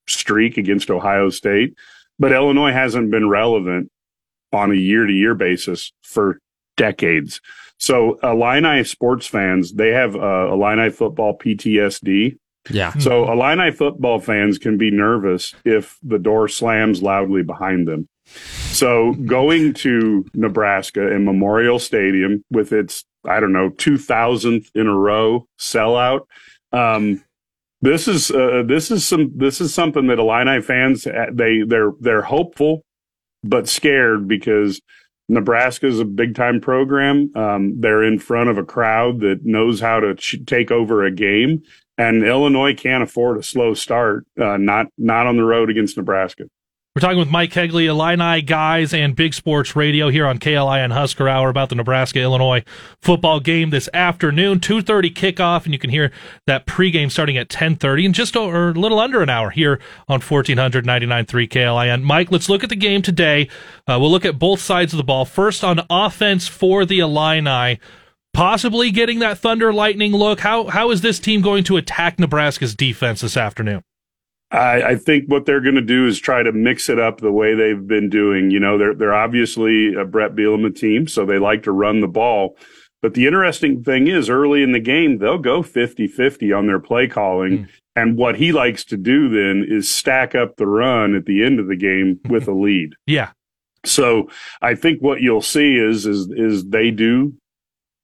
streak 0.08 0.58
against 0.58 0.90
Ohio 0.90 1.30
State, 1.30 1.76
but 2.20 2.32
Illinois 2.32 2.72
hasn't 2.72 3.12
been 3.12 3.30
relevant 3.30 3.90
on 4.52 4.72
a 4.72 4.76
year 4.76 5.06
to 5.06 5.14
year 5.14 5.36
basis 5.36 5.92
for 6.02 6.40
decades. 6.78 7.40
So 7.78 8.20
Illini 8.24 8.84
sports 8.84 9.28
fans, 9.28 9.74
they 9.74 9.90
have 9.90 10.16
uh, 10.16 10.52
Illini 10.52 10.90
football 10.90 11.38
PTSD. 11.38 12.38
Yeah. 12.70 12.94
So 12.94 13.32
Illini 13.32 13.72
football 13.72 14.20
fans 14.20 14.58
can 14.58 14.78
be 14.78 14.90
nervous 14.90 15.54
if 15.66 15.98
the 16.04 16.20
door 16.20 16.48
slams 16.48 17.02
loudly 17.02 17.44
behind 17.44 17.88
them. 17.88 18.08
So 18.26 19.14
going 19.14 19.74
to 19.76 20.26
Nebraska 20.34 21.14
and 21.14 21.26
Memorial 21.26 21.80
Stadium 21.80 22.44
with 22.50 22.72
its, 22.72 23.04
I 23.28 23.40
don't 23.40 23.52
know, 23.52 23.70
2000th 23.72 24.70
in 24.76 24.88
a 24.88 24.96
row 24.96 25.48
sellout. 25.60 26.22
Um, 26.72 27.24
this 27.82 28.08
is, 28.08 28.32
uh, 28.32 28.64
this 28.66 28.92
is 28.92 29.06
some, 29.06 29.32
this 29.36 29.60
is 29.60 29.74
something 29.74 30.08
that 30.08 30.20
Illini 30.20 30.62
fans, 30.62 31.06
uh, 31.06 31.26
they, 31.32 31.64
they're, 31.68 31.92
they're 32.00 32.22
hopeful, 32.22 32.86
but 33.44 33.68
scared 33.68 34.28
because 34.28 34.80
Nebraska 35.28 35.88
is 35.88 36.00
a 36.00 36.06
big 36.06 36.34
time 36.34 36.62
program. 36.62 37.30
Um, 37.36 37.80
they're 37.80 38.04
in 38.04 38.20
front 38.20 38.50
of 38.50 38.58
a 38.58 38.64
crowd 38.64 39.20
that 39.20 39.46
knows 39.46 39.82
how 39.82 40.00
to 40.00 40.16
ch- 40.16 40.40
take 40.46 40.72
over 40.72 41.04
a 41.04 41.12
game 41.12 41.64
and 41.98 42.24
Illinois 42.24 42.76
can't 42.76 43.04
afford 43.04 43.38
a 43.38 43.44
slow 43.44 43.74
start, 43.74 44.26
uh, 44.40 44.58
not, 44.58 44.88
not 44.98 45.28
on 45.28 45.38
the 45.38 45.44
road 45.44 45.70
against 45.70 45.98
Nebraska. 45.98 46.46
We're 46.96 47.02
talking 47.02 47.18
with 47.18 47.32
Mike 47.32 47.52
Kegley, 47.52 47.86
Illini 47.88 48.44
guys, 48.44 48.94
and 48.94 49.16
Big 49.16 49.34
Sports 49.34 49.76
Radio 49.76 50.10
here 50.10 50.28
on 50.28 50.38
KLI 50.38 50.78
and 50.78 50.94
Husker 50.94 51.28
Hour 51.28 51.50
about 51.50 51.70
the 51.70 51.76
Nebraska 51.76 52.20
Illinois 52.20 52.64
football 53.02 53.40
game 53.40 53.72
this 53.72 53.90
afternoon. 53.96 54.60
Two 54.60 54.80
thirty 54.84 55.10
kickoff, 55.10 55.66
and 55.66 55.74
you 55.74 55.80
can 55.80 55.90
hear 55.90 56.12
that 56.46 56.68
pregame 56.68 57.10
starting 57.10 57.36
at 57.36 57.50
ten 57.50 57.76
thirty 57.76 58.06
in 58.06 58.14
just 58.14 58.38
over, 58.38 58.70
a 58.70 58.74
little 58.74 59.00
under 59.00 59.24
an 59.24 59.30
hour 59.30 59.50
here 59.50 59.80
on 60.08 60.22
fourteen 60.22 60.60
hundred 60.60 60.86
ninety 60.86 61.08
nine 61.08 61.26
three 61.26 61.48
KLIN. 61.48 62.04
Mike, 62.04 62.32
let's 62.32 62.48
look 62.48 62.64
at 62.64 62.70
the 62.70 62.76
game 62.76 63.02
today. 63.02 63.50
Uh, 63.88 63.98
we'll 64.00 64.12
look 64.12 64.24
at 64.24 64.38
both 64.38 64.60
sides 64.60 64.94
of 64.94 64.98
the 64.98 65.04
ball. 65.04 65.26
First 65.26 65.64
on 65.64 65.82
offense 65.90 66.48
for 66.48 66.86
the 66.86 67.00
Illini, 67.00 67.80
possibly 68.34 68.92
getting 68.92 69.20
that 69.20 69.38
thunder 69.38 69.72
lightning 69.72 70.12
look. 70.12 70.42
How 70.42 70.68
how 70.68 70.92
is 70.92 71.02
this 71.02 71.20
team 71.20 71.42
going 71.42 71.64
to 71.66 71.78
attack 71.78 72.20
Nebraska's 72.20 72.76
defense 72.76 73.22
this 73.22 73.38
afternoon? 73.38 73.84
I, 74.52 74.84
I 74.84 74.96
think 74.96 75.26
what 75.28 75.46
they're 75.46 75.62
going 75.62 75.76
to 75.76 75.82
do 75.82 76.06
is 76.06 76.20
try 76.20 76.44
to 76.44 76.52
mix 76.52 76.88
it 76.88 77.00
up 77.00 77.20
the 77.20 77.32
way 77.32 77.56
they've 77.56 77.88
been 77.88 78.10
doing. 78.10 78.52
You 78.52 78.60
know, 78.60 78.78
they're 78.78 78.94
they're 78.94 79.14
obviously 79.14 79.94
a 79.96 80.06
Bret 80.06 80.36
Bielema 80.36 80.76
team, 80.76 81.08
so 81.08 81.26
they 81.26 81.40
like 81.40 81.64
to 81.64 81.72
run 81.72 82.02
the 82.02 82.08
ball. 82.08 82.56
But 83.02 83.16
the 83.16 83.28
interesting 83.28 83.84
thing 83.84 84.08
is, 84.08 84.30
early 84.30 84.64
in 84.64 84.72
the 84.72 84.80
game, 84.80 85.18
they'll 85.18 85.38
go 85.38 85.62
50-50 85.62 86.58
on 86.58 86.68
their 86.68 86.80
play 86.80 87.06
calling. 87.06 87.52
Mm. 87.52 87.70
And 87.98 88.18
what 88.18 88.38
he 88.38 88.54
likes 88.54 88.86
to 88.86 88.98
do 88.98 89.28
then 89.28 89.66
is 89.68 89.92
stack 89.92 90.36
up 90.36 90.56
the 90.56 90.66
run 90.66 91.14
at 91.14 91.26
the 91.26 91.44
end 91.44 91.60
of 91.60 91.68
the 91.68 91.76
game 91.76 92.22
with 92.30 92.48
a 92.48 92.54
lead. 92.54 92.94
Yeah. 93.06 93.32
So 93.86 94.30
I 94.62 94.76
think 94.76 95.02
what 95.02 95.20
you'll 95.20 95.42
see 95.42 95.76
is 95.76 96.06
is 96.06 96.32
is 96.32 96.70
they 96.70 96.90
do 96.90 97.34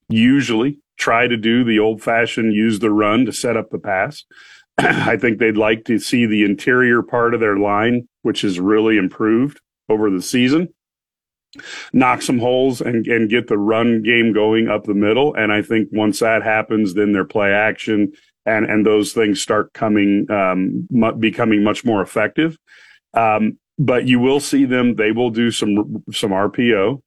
usually 0.09 0.79
try 0.97 1.27
to 1.27 1.37
do 1.37 1.63
the 1.63 1.79
old 1.79 2.01
fashioned 2.01 2.53
use 2.53 2.79
the 2.79 2.91
run 2.91 3.25
to 3.25 3.31
set 3.31 3.55
up 3.55 3.69
the 3.69 3.79
pass. 3.79 4.25
I 4.77 5.17
think 5.17 5.39
they'd 5.39 5.57
like 5.57 5.85
to 5.85 5.99
see 5.99 6.25
the 6.25 6.43
interior 6.43 7.01
part 7.01 7.33
of 7.33 7.39
their 7.39 7.57
line, 7.57 8.07
which 8.21 8.41
has 8.41 8.59
really 8.59 8.97
improved 8.97 9.61
over 9.87 10.09
the 10.09 10.21
season, 10.21 10.69
knock 11.93 12.21
some 12.21 12.39
holes 12.39 12.81
and, 12.81 13.07
and 13.07 13.29
get 13.29 13.47
the 13.47 13.57
run 13.57 14.03
game 14.03 14.33
going 14.33 14.67
up 14.67 14.83
the 14.83 14.93
middle. 14.93 15.33
And 15.33 15.51
I 15.51 15.61
think 15.61 15.89
once 15.91 16.19
that 16.19 16.43
happens, 16.43 16.93
then 16.93 17.13
their 17.13 17.25
play 17.25 17.51
action 17.53 18.11
and, 18.45 18.65
and 18.65 18.85
those 18.85 19.13
things 19.13 19.41
start 19.41 19.73
coming, 19.73 20.29
um, 20.29 20.87
becoming 21.19 21.63
much 21.63 21.83
more 21.85 22.01
effective. 22.01 22.57
Um, 23.13 23.57
but 23.77 24.05
you 24.07 24.19
will 24.19 24.41
see 24.41 24.65
them, 24.65 24.95
they 24.95 25.11
will 25.11 25.29
do 25.29 25.51
some, 25.51 26.03
some 26.11 26.31
RPO 26.31 27.01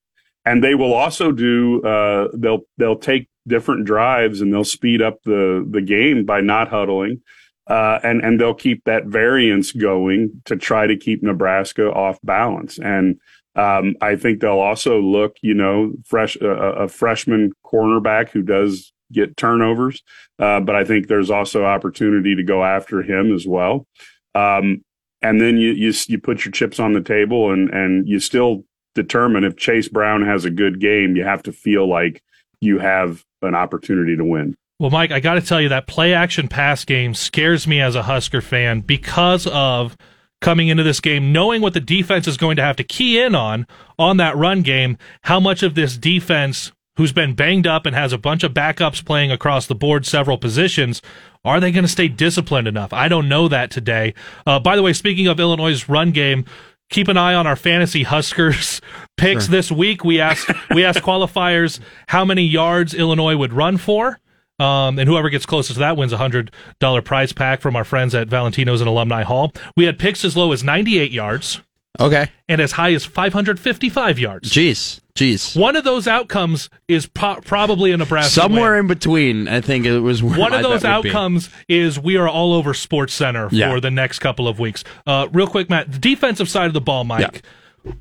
and 0.44 0.62
they 0.62 0.74
will 0.74 0.92
also 0.92 1.32
do, 1.32 1.82
uh, 1.82 2.28
they'll, 2.34 2.62
they'll 2.78 2.98
take 2.98 3.28
different 3.46 3.84
drives 3.84 4.40
and 4.40 4.52
they'll 4.52 4.64
speed 4.64 5.02
up 5.02 5.22
the, 5.24 5.66
the 5.70 5.80
game 5.80 6.24
by 6.24 6.40
not 6.40 6.68
huddling 6.68 7.20
uh, 7.66 8.00
and 8.02 8.22
and 8.22 8.40
they'll 8.40 8.54
keep 8.54 8.84
that 8.84 9.06
variance 9.06 9.72
going 9.72 10.42
to 10.44 10.56
try 10.56 10.86
to 10.86 10.96
keep 10.96 11.22
Nebraska 11.22 11.92
off 11.92 12.18
balance. 12.22 12.78
And 12.78 13.18
um, 13.54 13.94
I 14.00 14.16
think 14.16 14.40
they'll 14.40 14.58
also 14.58 15.00
look, 15.00 15.36
you 15.42 15.54
know, 15.54 15.92
fresh 16.04 16.36
uh, 16.42 16.48
a 16.48 16.88
freshman 16.88 17.52
cornerback 17.64 18.30
who 18.30 18.42
does 18.42 18.92
get 19.12 19.36
turnovers, 19.36 20.02
uh, 20.38 20.60
but 20.60 20.74
I 20.74 20.84
think 20.84 21.06
there's 21.06 21.30
also 21.30 21.64
opportunity 21.64 22.34
to 22.34 22.42
go 22.42 22.64
after 22.64 23.02
him 23.02 23.34
as 23.34 23.46
well. 23.46 23.86
Um, 24.34 24.82
and 25.20 25.40
then 25.40 25.56
you, 25.56 25.70
you 25.70 25.92
you 26.08 26.18
put 26.18 26.44
your 26.44 26.52
chips 26.52 26.80
on 26.80 26.94
the 26.94 27.00
table, 27.00 27.52
and 27.52 27.70
and 27.70 28.08
you 28.08 28.18
still 28.18 28.64
determine 28.94 29.44
if 29.44 29.56
Chase 29.56 29.88
Brown 29.88 30.22
has 30.22 30.44
a 30.44 30.50
good 30.50 30.80
game. 30.80 31.16
You 31.16 31.24
have 31.24 31.42
to 31.44 31.52
feel 31.52 31.88
like 31.88 32.22
you 32.60 32.78
have 32.78 33.24
an 33.42 33.54
opportunity 33.54 34.16
to 34.16 34.24
win. 34.24 34.54
Well, 34.78 34.90
Mike, 34.90 35.12
I 35.12 35.20
got 35.20 35.34
to 35.34 35.40
tell 35.40 35.60
you 35.60 35.68
that 35.68 35.86
play 35.86 36.12
action 36.12 36.48
pass 36.48 36.84
game 36.84 37.14
scares 37.14 37.66
me 37.66 37.80
as 37.80 37.94
a 37.94 38.02
Husker 38.02 38.40
fan 38.40 38.80
because 38.80 39.46
of 39.46 39.96
coming 40.40 40.68
into 40.68 40.82
this 40.82 40.98
game 41.00 41.32
knowing 41.32 41.62
what 41.62 41.72
the 41.72 41.80
defense 41.80 42.26
is 42.26 42.36
going 42.36 42.56
to 42.56 42.62
have 42.62 42.76
to 42.76 42.84
key 42.84 43.20
in 43.20 43.34
on 43.34 43.66
on 43.98 44.16
that 44.16 44.36
run 44.36 44.62
game, 44.62 44.98
how 45.22 45.38
much 45.38 45.62
of 45.62 45.74
this 45.74 45.96
defense 45.96 46.72
who's 46.96 47.12
been 47.12 47.34
banged 47.34 47.66
up 47.66 47.86
and 47.86 47.94
has 47.94 48.12
a 48.12 48.18
bunch 48.18 48.42
of 48.42 48.52
backups 48.52 49.04
playing 49.04 49.30
across 49.30 49.66
the 49.66 49.74
board 49.74 50.04
several 50.04 50.36
positions 50.36 51.00
are 51.44 51.58
they 51.58 51.72
going 51.72 51.84
to 51.84 51.88
stay 51.88 52.06
disciplined 52.06 52.68
enough? 52.68 52.92
I 52.92 53.08
don't 53.08 53.28
know 53.28 53.48
that 53.48 53.70
today. 53.70 54.14
Uh, 54.46 54.60
by 54.60 54.76
the 54.76 54.82
way, 54.82 54.92
speaking 54.92 55.26
of 55.26 55.40
Illinois' 55.40 55.88
run 55.88 56.12
game, 56.12 56.44
keep 56.92 57.08
an 57.08 57.16
eye 57.16 57.34
on 57.34 57.46
our 57.46 57.56
fantasy 57.56 58.04
Huskers 58.04 58.80
picks 59.16 59.46
sure. 59.46 59.52
this 59.52 59.72
week. 59.72 60.04
We 60.04 60.20
asked 60.20 60.50
we 60.70 60.84
asked 60.84 61.00
qualifiers 61.02 61.80
how 62.06 62.24
many 62.24 62.42
yards 62.42 62.94
Illinois 62.94 63.36
would 63.36 63.52
run 63.52 63.76
for. 63.78 64.18
Um, 64.58 64.98
and 64.98 65.08
whoever 65.08 65.28
gets 65.28 65.44
closest 65.46 65.74
to 65.74 65.80
that 65.80 65.96
wins 65.96 66.12
a 66.12 66.18
hundred 66.18 66.52
dollar 66.78 67.02
prize 67.02 67.32
pack 67.32 67.60
from 67.60 67.74
our 67.74 67.84
friends 67.84 68.14
at 68.14 68.28
Valentino's 68.28 68.80
and 68.80 68.88
Alumni 68.88 69.22
Hall. 69.22 69.52
We 69.76 69.86
had 69.86 69.98
picks 69.98 70.24
as 70.24 70.36
low 70.36 70.52
as 70.52 70.62
ninety 70.62 70.98
eight 70.98 71.10
yards. 71.10 71.60
Okay. 72.00 72.30
And 72.48 72.60
as 72.60 72.72
high 72.72 72.94
as 72.94 73.04
555 73.04 74.18
yards. 74.18 74.50
Jeez. 74.50 75.01
Jeez. 75.14 75.54
One 75.60 75.76
of 75.76 75.84
those 75.84 76.08
outcomes 76.08 76.70
is 76.88 77.06
po- 77.06 77.40
probably 77.44 77.92
a 77.92 77.96
Nebraska. 77.98 78.30
Somewhere 78.32 78.72
win. 78.72 78.80
in 78.80 78.86
between, 78.86 79.46
I 79.48 79.60
think 79.60 79.84
it 79.84 79.98
was 80.00 80.22
One 80.22 80.54
of 80.54 80.62
those 80.62 80.82
bet 80.82 80.96
would 80.96 81.02
be. 81.02 81.08
outcomes 81.10 81.50
is 81.68 81.98
we 82.00 82.16
are 82.16 82.28
all 82.28 82.54
over 82.54 82.72
Sports 82.72 83.12
Center 83.12 83.50
for 83.50 83.54
Yeah. 83.54 83.78
the 83.78 83.90
next 83.90 84.20
couple 84.20 84.48
of 84.48 84.58
weeks. 84.58 84.84
Uh, 85.06 85.28
real 85.32 85.46
quick, 85.46 85.68
Matt, 85.68 85.92
the 85.92 85.98
defensive 85.98 86.48
side 86.48 86.66
of 86.66 86.72
the 86.72 86.80
ball, 86.80 87.04
Mike. 87.04 87.42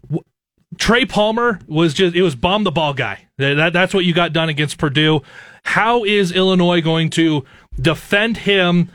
W- 0.08 0.24
Trey 0.78 1.04
Palmer 1.04 1.60
was 1.68 1.94
just 1.94 2.16
it 2.16 2.22
was 2.22 2.36
bomb 2.36 2.64
the 2.64 2.72
ball 2.72 2.94
guy. 2.94 3.28
That- 3.38 3.74
that's 3.74 3.94
what 3.94 4.06
you 4.06 4.14
got 4.14 4.32
done 4.32 4.48
against 4.48 4.78
Purdue. 4.78 5.22
How 5.64 6.06
is 6.06 6.32
Illinois 6.32 6.80
going 6.82 7.10
to 7.12 7.44
defend 7.80 8.38
him 8.38 8.90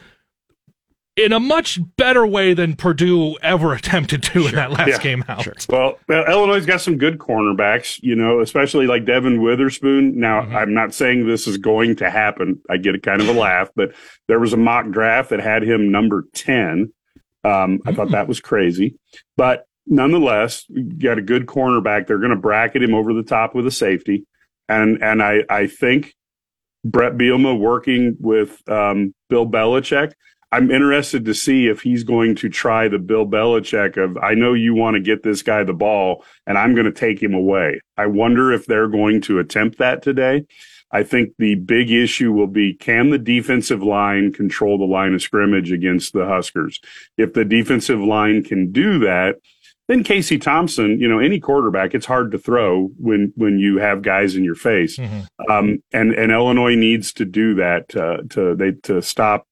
in 1.17 1.33
a 1.33 1.41
much 1.41 1.79
better 1.97 2.27
way 2.27 2.53
than 2.53 2.77
Purdue 2.77 3.37
ever 3.43 3.73
attempted 3.73 4.23
to 4.25 4.47
in 4.49 4.55
that 4.55 4.71
last 4.73 4.89
Yeah. 4.89 4.99
game 5.03 5.25
out? 5.29 5.47
Well, 5.69 5.99
well, 6.09 6.25
Illinois' 6.27 6.67
got 6.67 6.83
some 6.83 6.99
good 6.99 7.19
cornerbacks, 7.19 7.99
you 8.03 8.15
know, 8.15 8.41
especially 8.41 8.87
like 8.87 9.07
Devon 9.07 9.41
Witherspoon. 9.41 10.19
Now, 10.21 10.43
Mm-hmm. 10.43 10.57
I'm 10.57 10.75
not 10.75 10.93
saying 10.95 11.27
this 11.27 11.47
is 11.47 11.57
going 11.57 11.97
to 11.97 12.11
happen. 12.11 12.61
I 12.69 12.77
get 12.77 12.95
a 12.95 13.01
kind 13.01 13.21
of 13.23 13.29
a 13.29 13.33
laugh, 13.33 13.71
but 13.75 13.95
there 14.29 14.39
was 14.39 14.53
a 14.53 14.57
mock 14.59 14.91
draft 14.91 15.31
that 15.31 15.41
had 15.41 15.63
him 15.63 15.91
number 15.91 16.25
10. 16.35 16.93
Um, 17.45 17.81
I 17.87 17.93
thought 17.93 18.11
that 18.11 18.29
was 18.29 18.41
crazy, 18.41 18.99
but 19.37 19.67
nonetheless, 19.87 20.65
got 20.99 21.17
a 21.17 21.23
good 21.23 21.47
cornerback. 21.47 22.07
They're 22.07 22.19
going 22.19 22.31
to 22.31 22.37
bracket 22.37 22.83
him 22.83 22.93
over 22.93 23.15
the 23.15 23.23
top 23.23 23.55
with 23.55 23.67
a 23.67 23.71
safety. 23.71 24.27
And, 24.69 25.01
and 25.03 25.23
I, 25.23 25.45
I 25.49 25.69
think 25.69 26.13
Bret 26.85 27.17
Bielema 27.17 27.57
working 27.59 28.17
with, 28.19 28.61
um, 28.69 29.15
Bill 29.31 29.47
Belichick, 29.47 30.13
I'm 30.57 30.71
interested 30.71 31.27
to 31.27 31.35
see 31.35 31.67
if 31.67 31.83
he's 31.83 32.03
going 32.03 32.35
to 32.37 32.49
try 32.49 32.89
the 32.89 32.99
Bill 32.99 33.27
Belichick 33.27 34.03
of, 34.03 34.17
I 34.17 34.33
know 34.33 34.55
you 34.55 34.75
want 34.75 34.95
to 34.95 35.03
get 35.03 35.23
this 35.23 35.43
guy 35.43 35.63
the 35.65 35.75
ball 35.75 36.25
and 36.47 36.57
I'm 36.57 36.75
going 36.75 36.87
to 36.87 36.93
take 36.93 37.23
him 37.23 37.35
away. 37.35 37.79
I 37.99 38.07
wonder 38.07 38.51
if 38.53 38.65
they're 38.65 38.89
going 38.89 39.21
to 39.23 39.39
attempt 39.39 39.77
that 39.81 40.01
today. 40.01 40.47
I 40.91 41.03
think 41.03 41.35
the 41.37 41.57
big 41.57 41.91
issue 41.91 42.33
will 42.33 42.47
be 42.47 42.73
can 42.73 43.11
the 43.11 43.19
defensive 43.19 43.83
line 43.83 44.33
control 44.33 44.79
the 44.79 44.87
line 44.87 45.13
of 45.13 45.21
scrimmage 45.21 45.73
against 45.73 46.15
the 46.15 46.25
Huskers? 46.25 46.81
If 47.19 47.35
the 47.35 47.45
defensive 47.45 48.01
line 48.01 48.43
can 48.43 48.73
do 48.73 49.01
that, 49.01 49.37
then 49.89 50.05
Casey 50.05 50.39
Thompson, 50.39 50.99
you 50.99 51.07
know, 51.07 51.19
any 51.19 51.39
quarterback, 51.39 51.95
it's 51.95 52.07
hard 52.07 52.31
to 52.31 52.39
throw 52.39 52.87
when 52.99 53.31
when 53.37 53.59
you 53.59 53.77
have 53.77 54.01
guys 54.01 54.37
in 54.37 54.43
your 54.43 54.55
face. 54.55 54.99
Um, 55.51 55.83
and 55.93 56.15
and 56.15 56.33
Illinois 56.33 56.77
needs 56.77 57.13
to 57.15 57.27
do 57.27 57.57
that 57.57 57.95
uh, 57.95 58.23
to 58.31 58.55
they 58.55 58.73
to 58.85 59.03
stop 59.03 59.47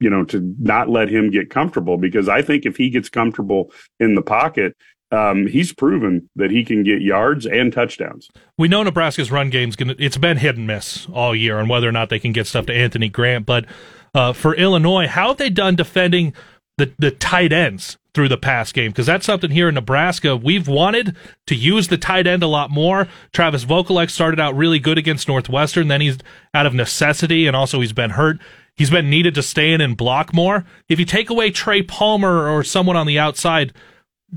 you 0.00 0.10
know, 0.10 0.24
to 0.24 0.54
not 0.58 0.88
let 0.88 1.08
him 1.08 1.30
get 1.30 1.50
comfortable 1.50 1.96
because 1.96 2.28
I 2.28 2.42
think 2.42 2.66
if 2.66 2.76
he 2.76 2.90
gets 2.90 3.08
comfortable 3.08 3.72
in 3.98 4.14
the 4.14 4.22
pocket, 4.22 4.76
um, 5.10 5.46
he's 5.46 5.72
proven 5.72 6.28
that 6.36 6.50
he 6.50 6.64
can 6.64 6.82
get 6.82 7.00
yards 7.00 7.46
and 7.46 7.72
touchdowns. 7.72 8.28
We 8.58 8.68
know 8.68 8.82
Nebraska's 8.82 9.30
run 9.30 9.50
game's 9.50 9.76
gonna 9.76 9.94
it's 9.98 10.18
been 10.18 10.36
hit 10.36 10.56
and 10.56 10.66
miss 10.66 11.06
all 11.12 11.34
year 11.34 11.58
on 11.58 11.68
whether 11.68 11.88
or 11.88 11.92
not 11.92 12.10
they 12.10 12.18
can 12.18 12.32
get 12.32 12.46
stuff 12.46 12.66
to 12.66 12.74
Anthony 12.74 13.08
Grant. 13.08 13.46
But 13.46 13.66
uh, 14.14 14.32
for 14.32 14.54
Illinois, 14.54 15.06
how 15.06 15.28
have 15.28 15.38
they 15.38 15.50
done 15.50 15.76
defending 15.76 16.34
the 16.76 16.92
the 16.98 17.10
tight 17.10 17.52
ends 17.52 17.96
through 18.12 18.28
the 18.28 18.36
pass 18.36 18.70
game? 18.70 18.90
Because 18.90 19.06
that's 19.06 19.24
something 19.24 19.50
here 19.50 19.68
in 19.68 19.76
Nebraska 19.76 20.36
we've 20.36 20.68
wanted 20.68 21.16
to 21.46 21.54
use 21.54 21.88
the 21.88 21.98
tight 21.98 22.26
end 22.26 22.42
a 22.42 22.48
lot 22.48 22.70
more. 22.70 23.08
Travis 23.32 23.64
Vokolek 23.64 24.10
started 24.10 24.38
out 24.38 24.54
really 24.54 24.78
good 24.78 24.98
against 24.98 25.26
Northwestern, 25.26 25.88
then 25.88 26.02
he's 26.02 26.18
out 26.52 26.66
of 26.66 26.74
necessity, 26.74 27.46
and 27.46 27.56
also 27.56 27.80
he's 27.80 27.94
been 27.94 28.10
hurt. 28.10 28.38
He's 28.78 28.90
been 28.90 29.10
needed 29.10 29.34
to 29.34 29.42
stay 29.42 29.72
in 29.72 29.80
and 29.80 29.96
block 29.96 30.32
more. 30.32 30.64
If 30.88 30.98
you 30.98 31.04
take 31.04 31.28
away 31.28 31.50
Trey 31.50 31.82
Palmer 31.82 32.48
or 32.48 32.62
someone 32.64 32.96
on 32.96 33.06
the 33.06 33.18
outside, 33.18 33.72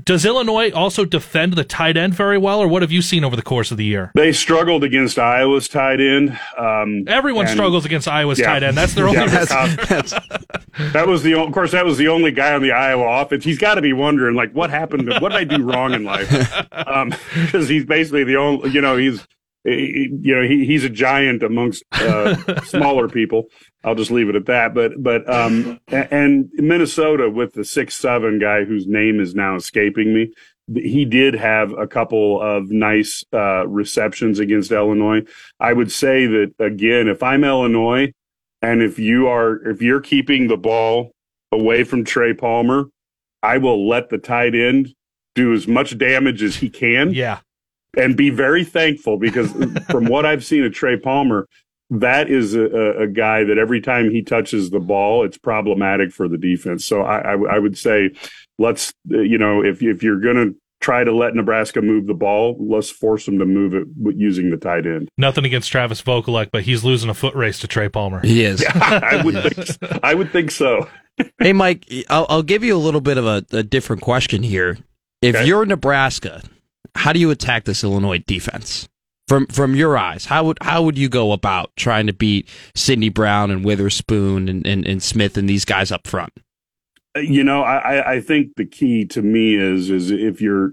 does 0.04 0.24
Illinois 0.24 0.70
also 0.72 1.04
defend 1.04 1.52
the 1.52 1.64
tight 1.64 1.98
end 1.98 2.14
very 2.14 2.38
well, 2.38 2.60
or 2.60 2.66
what 2.66 2.80
have 2.82 2.90
you 2.90 3.02
seen 3.02 3.24
over 3.24 3.36
the 3.36 3.42
course 3.42 3.70
of 3.70 3.76
the 3.76 3.84
year? 3.84 4.10
They 4.14 4.32
struggled 4.32 4.84
against 4.84 5.18
Iowa's 5.18 5.68
tight 5.68 6.00
end. 6.00 6.38
Um, 6.58 7.04
Everyone 7.06 7.44
and- 7.46 7.52
struggles 7.54 7.84
against 7.84 8.08
Iowa's 8.08 8.38
Yeah. 8.38 8.46
tight 8.46 8.62
end. 8.62 8.76
That's 8.76 8.94
their 8.94 9.06
only. 9.06 9.20
Yeah, 9.20 9.44
that's- 9.44 10.14
that 10.92 11.06
was 11.06 11.22
the, 11.22 11.38
of 11.38 11.52
course, 11.52 11.72
that 11.72 11.84
was 11.84 11.98
the 11.98 12.08
only 12.08 12.32
guy 12.32 12.54
on 12.54 12.62
the 12.62 12.72
Iowa 12.72 13.20
offense. 13.22 13.44
He's 13.44 13.58
got 13.58 13.74
to 13.74 13.82
be 13.82 13.92
wondering, 13.92 14.34
like, 14.34 14.52
what 14.52 14.70
happened? 14.70 15.10
To, 15.10 15.18
what 15.20 15.30
did 15.32 15.38
I 15.38 15.44
do 15.44 15.62
wrong 15.62 15.92
in 15.94 16.04
life? 16.04 16.28
Because 17.34 17.68
he's 17.68 17.84
basically 17.84 18.24
the 18.24 18.36
only, 18.36 18.70
you 18.70 18.80
know, 18.80 18.96
he's, 18.96 19.20
he, 19.20 19.26
you 19.64 20.34
know, 20.34 20.42
he, 20.42 20.64
he's 20.66 20.84
a 20.84 20.90
giant 20.90 21.42
amongst 21.42 21.84
uh, 21.92 22.60
smaller 22.64 23.08
people. 23.08 23.46
I'll 23.84 23.94
just 23.94 24.10
leave 24.10 24.28
it 24.28 24.36
at 24.36 24.46
that. 24.46 24.74
But, 24.74 25.02
but, 25.02 25.28
um, 25.32 25.80
and 25.88 26.50
Minnesota 26.54 27.30
with 27.30 27.52
the 27.52 27.64
six 27.64 27.94
seven 27.94 28.38
guy 28.38 28.64
whose 28.64 28.86
name 28.86 29.20
is 29.20 29.34
now 29.34 29.56
escaping 29.56 30.14
me. 30.14 30.32
He 30.74 31.04
did 31.04 31.34
have 31.34 31.72
a 31.72 31.86
couple 31.86 32.40
of 32.40 32.70
nice 32.70 33.24
uh, 33.32 33.66
receptions 33.66 34.38
against 34.38 34.70
Illinois. 34.70 35.22
I 35.58 35.72
would 35.72 35.90
say 35.90 36.26
that 36.26 36.54
again, 36.58 37.08
if 37.08 37.22
I'm 37.22 37.44
Illinois, 37.44 38.12
and 38.62 38.80
if 38.80 38.98
you 38.98 39.26
are, 39.26 39.56
if 39.68 39.82
you're 39.82 40.00
keeping 40.00 40.46
the 40.46 40.56
ball 40.56 41.12
away 41.50 41.82
from 41.82 42.04
Trey 42.04 42.32
Palmer, 42.32 42.86
I 43.42 43.58
will 43.58 43.88
let 43.88 44.08
the 44.08 44.18
tight 44.18 44.54
end 44.54 44.94
do 45.34 45.52
as 45.52 45.66
much 45.66 45.98
damage 45.98 46.42
as 46.42 46.56
he 46.56 46.70
can. 46.70 47.12
Yeah. 47.12 47.40
And 47.96 48.16
be 48.16 48.30
very 48.30 48.64
thankful 48.64 49.18
because 49.18 49.52
from 49.90 50.06
what 50.06 50.24
I've 50.24 50.44
seen 50.44 50.64
of 50.64 50.72
Trey 50.72 50.96
Palmer, 50.98 51.46
that 51.90 52.30
is 52.30 52.54
a, 52.54 52.62
a, 52.64 53.02
a 53.02 53.06
guy 53.06 53.44
that 53.44 53.58
every 53.58 53.80
time 53.82 54.10
he 54.10 54.22
touches 54.22 54.70
the 54.70 54.80
ball, 54.80 55.24
it's 55.24 55.36
problematic 55.36 56.10
for 56.10 56.26
the 56.26 56.38
defense. 56.38 56.86
So 56.86 57.02
I, 57.02 57.34
I, 57.34 57.56
I 57.56 57.58
would 57.58 57.76
say, 57.76 58.10
let's, 58.58 58.92
uh, 59.12 59.18
you 59.20 59.36
know, 59.36 59.62
if, 59.62 59.82
if 59.82 60.02
you're 60.02 60.20
going 60.20 60.36
to 60.36 60.56
try 60.80 61.04
to 61.04 61.12
let 61.12 61.34
Nebraska 61.34 61.82
move 61.82 62.06
the 62.06 62.14
ball, 62.14 62.56
let's 62.58 62.90
force 62.90 63.26
them 63.26 63.38
to 63.38 63.44
move 63.44 63.74
it 63.74 63.86
using 64.16 64.48
the 64.48 64.56
tight 64.56 64.86
end. 64.86 65.08
Nothing 65.18 65.44
against 65.44 65.70
Travis 65.70 66.00
Vokolek, 66.00 66.48
but 66.50 66.62
he's 66.62 66.82
losing 66.82 67.10
a 67.10 67.14
foot 67.14 67.34
race 67.34 67.58
to 67.60 67.68
Trey 67.68 67.90
Palmer. 67.90 68.20
He 68.24 68.42
is. 68.42 68.64
I 68.74 69.22
would 69.22 69.34
think, 69.42 70.00
I 70.02 70.14
would 70.14 70.32
think 70.32 70.50
so. 70.50 70.88
hey, 71.38 71.52
Mike, 71.52 71.86
I'll, 72.08 72.24
I'll 72.30 72.42
give 72.42 72.64
you 72.64 72.74
a 72.74 72.78
little 72.80 73.02
bit 73.02 73.18
of 73.18 73.26
a, 73.26 73.44
a 73.52 73.62
different 73.62 74.00
question 74.00 74.42
here. 74.42 74.78
If 75.20 75.36
Okay. 75.36 75.44
you're 75.46 75.66
Nebraska, 75.66 76.42
how 76.94 77.12
do 77.12 77.20
you 77.20 77.30
attack 77.30 77.64
this 77.64 77.82
Illinois 77.84 78.18
defense? 78.26 78.88
From 79.28 79.46
from 79.46 79.74
your 79.76 79.96
eyes, 79.96 80.26
how 80.26 80.44
would 80.44 80.58
how 80.62 80.82
would 80.82 80.98
you 80.98 81.08
go 81.08 81.32
about 81.32 81.70
trying 81.76 82.06
to 82.08 82.12
beat 82.12 82.48
Sydney 82.74 83.08
Brown 83.08 83.50
and 83.50 83.64
Witherspoon 83.64 84.48
and, 84.48 84.66
and, 84.66 84.86
and 84.86 85.02
Smith 85.02 85.38
and 85.38 85.48
these 85.48 85.64
guys 85.64 85.90
up 85.92 86.06
front? 86.06 86.32
you 87.16 87.44
know, 87.44 87.62
I, 87.62 87.76
I- 87.98 88.12
I 88.14 88.20
think 88.20 88.52
the 88.56 88.64
key 88.66 89.04
to 89.06 89.22
me 89.22 89.54
is 89.54 89.90
is 89.90 90.10
if 90.10 90.40
you're 90.40 90.72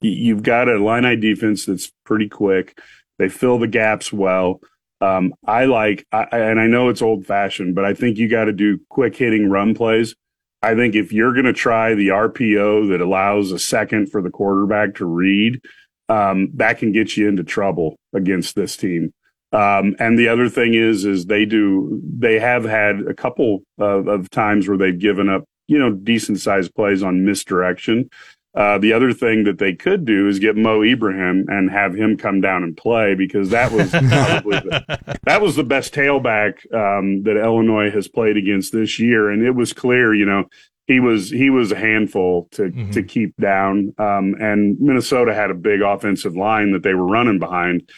you've 0.00 0.42
got 0.42 0.68
a 0.68 0.78
line 0.78 1.04
eye 1.04 1.16
defense 1.16 1.64
that's 1.66 1.90
pretty 2.04 2.28
quick. 2.28 2.78
They 3.18 3.28
fill 3.28 3.58
the 3.58 3.66
gaps 3.66 4.12
well. 4.12 4.60
Um, 5.00 5.34
I 5.46 5.64
like, 5.64 6.06
I, 6.12 6.24
and 6.32 6.60
I 6.60 6.66
know 6.68 6.88
it's 6.88 7.02
old 7.02 7.26
fashioned, 7.26 7.74
but 7.74 7.84
I 7.84 7.94
think 7.94 8.16
you 8.18 8.28
got 8.28 8.44
to 8.44 8.52
do 8.52 8.78
quick 8.90 9.16
hitting 9.16 9.48
run 9.50 9.74
plays. 9.74 10.14
I 10.62 10.74
think 10.74 10.94
if 10.94 11.12
you're 11.12 11.32
going 11.32 11.44
to 11.44 11.52
try 11.52 11.94
the 11.94 12.08
RPO 12.08 12.88
that 12.90 13.00
allows 13.00 13.52
a 13.52 13.58
second 13.58 14.10
for 14.10 14.20
the 14.20 14.30
quarterback 14.30 14.96
to 14.96 15.06
read, 15.06 15.60
um, 16.08 16.50
that 16.54 16.78
can 16.78 16.92
get 16.92 17.16
you 17.16 17.28
into 17.28 17.44
trouble 17.44 17.96
against 18.12 18.56
this 18.56 18.76
team. 18.76 19.12
Um, 19.52 19.96
and 19.98 20.18
the 20.18 20.28
other 20.28 20.48
thing 20.48 20.74
is, 20.74 21.04
is 21.04 21.26
they 21.26 21.44
do, 21.44 22.00
they 22.02 22.38
have 22.38 22.64
had 22.64 23.00
a 23.02 23.14
couple 23.14 23.62
of, 23.78 24.08
of 24.08 24.30
times 24.30 24.68
where 24.68 24.76
they've 24.76 24.98
given 24.98 25.28
up, 25.28 25.44
you 25.68 25.78
know, 25.78 25.92
decent 25.92 26.40
sized 26.40 26.74
plays 26.74 27.02
on 27.02 27.24
misdirection. 27.24 28.10
Uh, 28.58 28.76
the 28.76 28.92
other 28.92 29.12
thing 29.12 29.44
that 29.44 29.58
they 29.58 29.72
could 29.72 30.04
do 30.04 30.26
is 30.26 30.40
get 30.40 30.56
Mo 30.56 30.82
Ibrahim 30.82 31.46
and 31.46 31.70
have 31.70 31.94
him 31.94 32.16
come 32.16 32.40
down 32.40 32.64
and 32.64 32.76
play 32.76 33.14
because 33.14 33.50
that 33.50 33.70
was 33.70 33.88
probably 33.92 34.58
the, 34.58 35.18
that 35.22 35.40
was 35.40 35.54
the 35.54 35.62
best 35.62 35.94
tailback 35.94 36.54
um, 36.74 37.22
that 37.22 37.36
Illinois 37.36 37.88
has 37.88 38.08
played 38.08 38.36
against 38.36 38.72
this 38.72 38.98
year, 38.98 39.30
and 39.30 39.44
it 39.44 39.52
was 39.52 39.72
clear, 39.72 40.12
you 40.12 40.26
know, 40.26 40.46
he 40.88 40.98
was 40.98 41.30
he 41.30 41.50
was 41.50 41.70
a 41.70 41.76
handful 41.76 42.48
to 42.52 42.90
to 42.90 43.02
keep 43.04 43.36
down. 43.36 43.94
Um, 43.96 44.34
and 44.40 44.80
Minnesota 44.80 45.32
had 45.32 45.52
a 45.52 45.54
big 45.54 45.80
offensive 45.80 46.34
line 46.34 46.72
that 46.72 46.82
they 46.82 46.94
were 46.94 47.06
running 47.06 47.38
behind. 47.38 47.88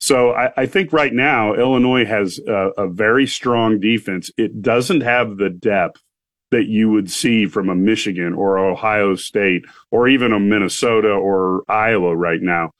So 0.00 0.32
I, 0.32 0.52
I 0.56 0.66
think 0.66 0.94
right 0.94 1.12
now 1.12 1.52
Illinois 1.52 2.06
has 2.06 2.38
a, 2.38 2.70
a 2.78 2.88
very 2.88 3.26
strong 3.26 3.80
defense. 3.80 4.30
It 4.38 4.62
doesn't 4.62 5.02
have 5.02 5.36
the 5.36 5.50
depth 5.50 6.02
that 6.50 6.66
you 6.66 6.90
would 6.90 7.10
see 7.10 7.46
from 7.46 7.68
a 7.68 7.74
Michigan 7.74 8.32
or 8.32 8.58
Ohio 8.58 9.14
State 9.16 9.64
or 9.90 10.08
even 10.08 10.32
a 10.32 10.40
Minnesota 10.40 11.10
or 11.10 11.62
Iowa 11.68 12.16
right 12.16 12.40
now. 12.40 12.70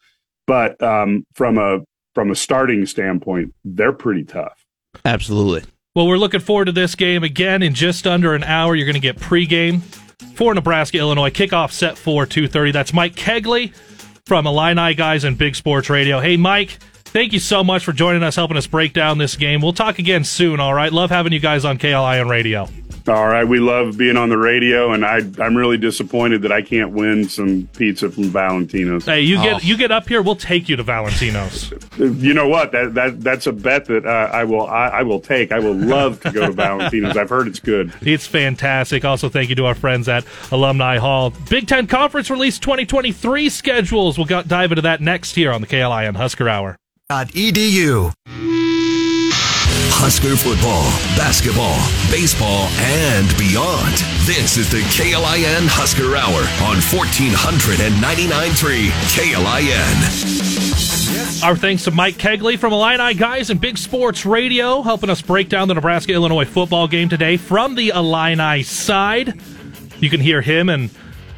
But 0.46 0.80
um, 0.82 1.26
from 1.34 1.58
a 1.58 1.80
from 2.14 2.30
a 2.30 2.34
starting 2.34 2.86
standpoint, 2.86 3.54
they're 3.64 3.92
pretty 3.92 4.24
tough. 4.24 4.64
Absolutely. 5.04 5.64
Well, 5.94 6.06
we're 6.06 6.18
looking 6.18 6.40
forward 6.40 6.66
to 6.66 6.72
this 6.72 6.94
game 6.94 7.22
again 7.24 7.62
in 7.62 7.74
just 7.74 8.06
under 8.06 8.34
an 8.34 8.44
hour. 8.44 8.74
You're 8.74 8.86
going 8.86 8.94
to 8.94 9.00
get 9.00 9.16
pregame 9.16 9.80
for 10.34 10.54
Nebraska, 10.54 10.98
Illinois. 10.98 11.30
Kickoff 11.30 11.72
set 11.72 11.98
for 11.98 12.26
2.30. 12.26 12.72
That's 12.72 12.92
Mike 12.92 13.14
Kegley 13.16 13.74
from 14.26 14.46
Illini 14.46 14.94
Guys 14.94 15.24
and 15.24 15.38
Big 15.38 15.56
Sports 15.56 15.88
Radio. 15.88 16.20
Hey, 16.20 16.36
Mike, 16.36 16.78
thank 17.04 17.32
you 17.32 17.38
so 17.38 17.64
much 17.64 17.84
for 17.84 17.92
joining 17.92 18.22
us, 18.22 18.36
helping 18.36 18.56
us 18.56 18.66
break 18.66 18.92
down 18.92 19.18
this 19.18 19.36
game. 19.36 19.60
We'll 19.60 19.72
talk 19.72 19.98
again 19.98 20.24
soon, 20.24 20.60
all 20.60 20.74
right? 20.74 20.92
Love 20.92 21.10
having 21.10 21.32
you 21.32 21.40
guys 21.40 21.64
on 21.64 21.78
KLI 21.78 22.20
KLIN 22.20 22.28
Radio. 22.28 22.68
All 23.08 23.28
right, 23.28 23.44
we 23.44 23.60
love 23.60 23.96
being 23.96 24.16
on 24.16 24.28
the 24.28 24.38
radio, 24.38 24.92
and 24.92 25.04
I, 25.04 25.20
I'm 25.38 25.56
really 25.56 25.78
disappointed 25.78 26.42
that 26.42 26.52
I 26.52 26.62
can't 26.62 26.92
win 26.92 27.28
some 27.28 27.68
pizza 27.76 28.10
from 28.10 28.24
Valentino's. 28.24 29.06
Hey, 29.06 29.20
you 29.20 29.36
get 29.36 29.64
you 29.64 29.76
get 29.76 29.92
up 29.92 30.08
here, 30.08 30.22
we'll 30.22 30.36
take 30.36 30.68
you 30.68 30.76
to 30.76 30.82
Valentino's. 30.82 31.72
You 31.98 32.34
know 32.34 32.48
what? 32.48 32.72
That 32.72 32.94
that 32.94 33.20
that's 33.20 33.46
a 33.46 33.52
bet 33.52 33.86
that 33.86 34.06
uh, 34.06 34.30
I 34.32 34.44
will 34.44 34.66
I, 34.66 34.88
I 34.88 35.02
will 35.02 35.20
take. 35.20 35.52
I 35.52 35.58
will 35.58 35.74
love 35.74 36.20
to 36.22 36.32
go 36.32 36.46
to 36.46 36.52
Valentino's. 36.52 37.16
I've 37.16 37.30
heard 37.30 37.46
it's 37.48 37.60
good. 37.60 37.92
It's 38.02 38.26
fantastic. 38.26 39.04
Also, 39.04 39.28
thank 39.28 39.50
you 39.50 39.54
to 39.56 39.66
our 39.66 39.74
friends 39.74 40.08
at 40.08 40.24
Alumni 40.50 40.98
Hall. 40.98 41.32
Big 41.48 41.66
Ten 41.68 41.86
Conference 41.86 42.30
release 42.30 42.58
2023 42.58 43.48
schedules. 43.48 44.18
We'll 44.18 44.26
go, 44.26 44.42
dive 44.42 44.72
into 44.72 44.82
that 44.82 45.00
next 45.00 45.34
here 45.34 45.52
on 45.52 45.60
the 45.60 45.66
KLI 45.66 45.86
KLIN 45.86 46.16
Husker 46.16 46.48
Hour. 46.48 46.78
edu. 47.10 48.12
Husker 50.06 50.36
football, 50.36 50.84
basketball, 51.18 51.80
baseball, 52.12 52.68
and 52.78 53.26
beyond. 53.36 53.92
This 54.24 54.56
is 54.56 54.70
the 54.70 54.82
KLIN 54.94 55.66
Husker 55.66 56.14
Hour 56.14 56.46
on 56.62 56.76
1499.3 56.76 58.90
KLIN. 59.16 61.42
Our 61.42 61.56
thanks 61.56 61.82
to 61.84 61.90
Mike 61.90 62.18
Kegley 62.18 62.56
from 62.56 62.72
Illini 62.72 63.14
Guys 63.14 63.50
and 63.50 63.60
Big 63.60 63.76
Sports 63.76 64.24
Radio, 64.24 64.82
helping 64.82 65.10
us 65.10 65.22
break 65.22 65.48
down 65.48 65.66
the 65.66 65.74
Nebraska 65.74 66.12
Illinois 66.12 66.44
football 66.44 66.86
game 66.86 67.08
today 67.08 67.36
from 67.36 67.74
the 67.74 67.88
Illini 67.88 68.62
side. 68.62 69.40
You 69.98 70.08
can 70.08 70.20
hear 70.20 70.40
him 70.40 70.68
and 70.68 70.90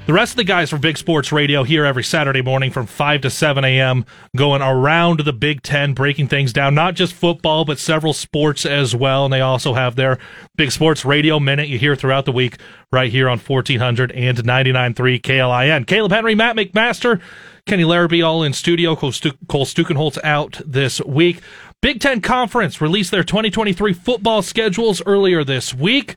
the 0.09 0.15
rest 0.15 0.33
of 0.33 0.37
the 0.39 0.45
guys 0.45 0.71
from 0.71 0.81
Big 0.81 0.97
Sports 0.97 1.33
Radio 1.33 1.65
here 1.65 1.85
every 1.85 2.03
Saturday 2.03 2.41
morning 2.41 2.71
from 2.71 2.87
5 2.87 3.21
to 3.21 3.29
7 3.29 3.63
a.m., 3.63 4.07
going 4.35 4.63
around 4.63 5.21
the 5.21 5.35
Big 5.35 5.61
Ten, 5.63 5.93
breaking 5.93 6.29
things 6.29 6.51
down, 6.51 6.75
not 6.75 6.95
just 6.95 7.13
football, 7.13 7.67
but 7.67 7.79
several 7.79 8.15
sports 8.15 8.65
as 8.65 8.97
well. 8.97 9.27
And 9.27 9.35
they 9.35 9.43
also 9.43 9.75
have 9.75 9.97
their 9.97 10.17
Big 10.57 10.73
Sports 10.73 11.05
Radio 11.05 11.39
Minute 11.39 11.69
you 11.69 11.79
hear 11.79 11.95
throughout 11.95 12.25
the 12.25 12.33
week 12.33 12.57
right 12.91 13.13
here 13.13 13.29
on 13.29 13.39
1400 13.39 14.11
and 14.13 14.39
99.3 14.39 15.21
KLIN. 15.21 15.87
Caleb 15.87 16.13
Henry, 16.13 16.35
Matt 16.35 16.57
McMaster, 16.57 17.21
Kenny 17.67 17.85
Larrabee 17.85 18.23
all 18.23 18.43
in 18.43 18.55
studio. 18.55 18.97
Cole, 18.97 19.13
Stu- 19.13 19.37
Cole 19.47 19.67
Stukenholtz 19.67 20.17
out 20.25 20.59
this 20.65 21.03
week. 21.03 21.43
Big 21.83 22.01
Ten 22.01 22.23
Conference 22.23 22.81
released 22.81 23.11
their 23.11 23.25
2023 23.25 23.93
football 23.93 24.41
schedules 24.41 25.03
earlier 25.05 25.45
this 25.45 25.75
week. 25.75 26.17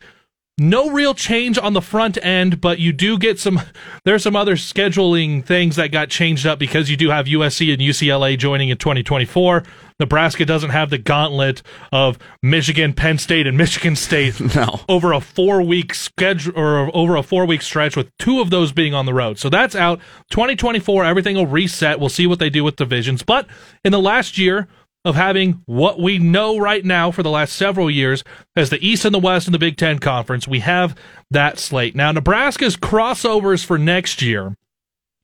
No 0.58 0.92
real 0.92 1.14
change 1.14 1.58
on 1.58 1.74
the 1.74 1.82
front 1.82 2.24
end, 2.24 2.62
but 2.62 2.78
you 2.78 2.92
do 2.94 3.18
get 3.18 3.40
some. 3.40 3.62
There's 4.06 4.24
some 4.24 4.36
other 4.36 4.56
scheduling 4.56 5.44
things 5.44 5.76
that 5.78 5.92
got 5.92 6.10
changed 6.10 6.46
up 6.46 6.60
because 6.60 6.90
you 6.90 6.98
do 6.98 7.10
have 7.10 7.26
USC 7.26 7.72
and 7.74 7.82
UCLA 7.82 8.38
joining 8.38 8.70
in 8.70 8.78
2024. 8.78 9.64
Nebraska 10.00 10.46
doesn't 10.46 10.72
have 10.72 10.90
the 10.90 10.98
gauntlet 10.98 11.62
of 11.92 12.18
Michigan, 12.42 12.94
Penn 12.94 13.20
State, 13.20 13.46
and 13.46 13.56
Michigan 13.56 13.96
State 13.96 14.40
no. 14.56 14.82
over 14.90 15.14
a 15.14 15.22
four 15.22 15.62
week 15.62 15.94
schedule 15.94 16.54
or 16.56 16.96
over 16.96 17.16
a 17.16 17.24
four 17.24 17.46
week 17.46 17.62
stretch, 17.62 17.96
with 17.96 18.16
two 18.18 18.42
of 18.42 18.50
those 18.50 18.72
being 18.72 18.94
on 18.94 19.06
the 19.06 19.14
road. 19.14 19.38
So 19.38 19.48
that's 19.50 19.76
out. 19.76 20.00
2024, 20.32 21.06
everything 21.06 21.36
will 21.36 21.48
reset. 21.48 22.00
We'll 22.00 22.10
see 22.10 22.28
what 22.28 22.40
they 22.40 22.50
do 22.50 22.64
with 22.64 22.76
divisions. 22.76 23.24
But 23.24 23.48
in 23.86 23.92
the 23.92 24.00
last 24.00 24.38
year, 24.38 24.68
of 25.04 25.16
having 25.16 25.62
what 25.66 26.00
we 26.00 26.20
know 26.20 26.58
right 26.58 26.86
now 26.86 27.12
for 27.12 27.24
the 27.24 27.30
last 27.30 27.54
several 27.54 27.90
years 27.90 28.24
as 28.56 28.70
the 28.70 28.86
East 28.86 29.06
and 29.06 29.14
the 29.14 29.20
West 29.20 29.48
in 29.48 29.54
the 29.54 29.60
Big 29.60 29.78
Ten 29.78 30.00
Conference. 30.00 30.48
We 30.48 30.60
have 30.60 30.96
that 31.32 31.58
slate. 31.58 31.96
Now, 31.96 32.12
Nebraska's 32.12 32.78
crossovers 32.78 33.66
for 33.66 33.78
next 33.78 34.22
year 34.22 34.56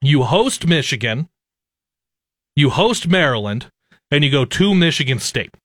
you 0.02 0.24
host 0.24 0.68
Michigan, 0.68 1.28
you 2.56 2.70
host 2.70 3.08
Maryland, 3.08 3.72
and 4.12 4.24
you 4.24 4.32
go 4.32 4.46
to 4.46 4.76
Michigan 4.76 5.20
State. 5.20 5.56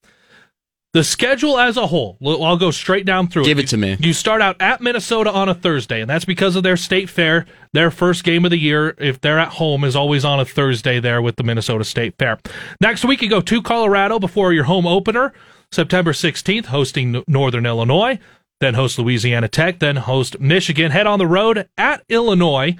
The 0.92 1.02
schedule 1.02 1.58
as 1.58 1.78
a 1.78 1.86
whole, 1.86 2.18
I'll 2.22 2.58
go 2.58 2.70
straight 2.70 3.06
down 3.06 3.28
through 3.28 3.46
Give 3.46 3.58
it. 3.58 3.64
it 3.64 3.68
to 3.68 3.78
me. 3.78 3.96
You 3.98 4.12
start 4.12 4.42
out 4.42 4.56
at 4.60 4.82
Minnesota 4.82 5.32
on 5.32 5.48
a 5.48 5.54
Thursday, 5.54 6.02
and 6.02 6.10
that's 6.10 6.26
because 6.26 6.54
of 6.54 6.64
their 6.64 6.76
state 6.76 7.08
fair. 7.08 7.46
Their 7.72 7.90
first 7.90 8.24
game 8.24 8.44
of 8.44 8.50
the 8.50 8.58
year, 8.58 8.94
if 8.98 9.18
they're 9.18 9.38
at 9.38 9.48
home, 9.54 9.84
is 9.84 9.96
always 9.96 10.22
on 10.22 10.38
a 10.38 10.44
Thursday 10.44 11.00
there 11.00 11.22
with 11.22 11.36
the 11.36 11.44
Minnesota 11.44 11.84
State 11.84 12.16
Fair. 12.18 12.38
Next 12.78 13.06
week, 13.06 13.22
you 13.22 13.30
go 13.30 13.40
to 13.40 13.62
Colorado 13.62 14.18
before 14.18 14.52
your 14.52 14.64
home 14.64 14.86
opener, 14.86 15.32
September 15.70 16.12
16th, 16.12 16.66
hosting 16.66 17.24
Northern 17.26 17.64
Illinois, 17.64 18.18
then 18.60 18.74
host 18.74 18.98
Louisiana 18.98 19.48
Tech, 19.48 19.78
then 19.78 19.96
host 19.96 20.40
Michigan. 20.40 20.90
Head 20.92 21.06
on 21.06 21.18
the 21.18 21.26
road 21.26 21.66
at 21.78 22.04
Illinois. 22.10 22.76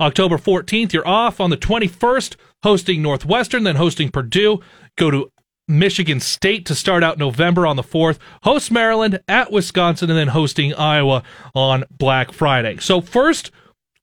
October 0.00 0.38
14th, 0.38 0.94
you're 0.94 1.06
off 1.06 1.40
on 1.40 1.50
the 1.50 1.56
21st, 1.58 2.36
hosting 2.62 3.02
Northwestern, 3.02 3.64
then 3.64 3.76
hosting 3.76 4.08
Purdue. 4.10 4.60
Go 4.96 5.10
to 5.10 5.30
Michigan 5.66 6.20
State 6.20 6.66
to 6.66 6.74
start 6.74 7.02
out 7.02 7.18
November 7.18 7.66
on 7.66 7.76
the 7.76 7.82
4th, 7.82 8.18
host 8.42 8.70
Maryland 8.70 9.20
at 9.28 9.50
Wisconsin, 9.50 10.10
and 10.10 10.18
then 10.18 10.28
hosting 10.28 10.74
Iowa 10.74 11.22
on 11.54 11.84
Black 11.90 12.32
Friday. 12.32 12.76
So, 12.78 13.00
first, 13.00 13.50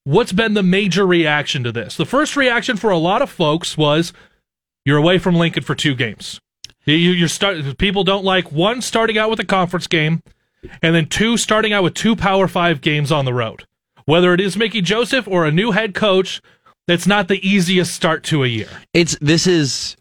what's 0.03 0.31
been 0.31 0.53
the 0.53 0.63
major 0.63 1.05
reaction 1.05 1.63
to 1.63 1.71
this? 1.71 1.95
The 1.97 2.05
first 2.05 2.35
reaction 2.35 2.77
for 2.77 2.89
a 2.89 2.97
lot 2.97 3.21
of 3.21 3.29
folks 3.29 3.77
was 3.77 4.13
you're 4.85 4.97
away 4.97 5.19
from 5.19 5.35
Lincoln 5.35 5.63
for 5.63 5.75
two 5.75 5.95
games. 5.95 6.39
You, 6.85 6.95
you're 6.95 7.27
start, 7.27 7.77
people 7.77 8.03
don't 8.03 8.25
like 8.25 8.51
one 8.51 8.81
starting 8.81 9.17
out 9.17 9.29
with 9.29 9.39
a 9.39 9.45
conference 9.45 9.87
game, 9.87 10.23
and 10.81 10.95
then 10.95 11.07
two 11.07 11.37
starting 11.37 11.73
out 11.73 11.83
with 11.83 11.93
two 11.93 12.15
Power 12.15 12.47
Five 12.47 12.81
games 12.81 13.11
on 13.11 13.25
the 13.25 13.33
road. 13.33 13.65
Whether 14.05 14.33
it 14.33 14.41
is 14.41 14.57
Mickey 14.57 14.81
Joseph 14.81 15.27
or 15.27 15.45
a 15.45 15.51
new 15.51 15.71
head 15.71 15.93
coach, 15.93 16.41
that's 16.87 17.05
not 17.05 17.27
the 17.27 17.47
easiest 17.47 17.93
start 17.93 18.23
to 18.25 18.43
a 18.43 18.47
year. 18.47 18.67
It's 18.93 19.15
this 19.21 19.45
is 19.45 19.95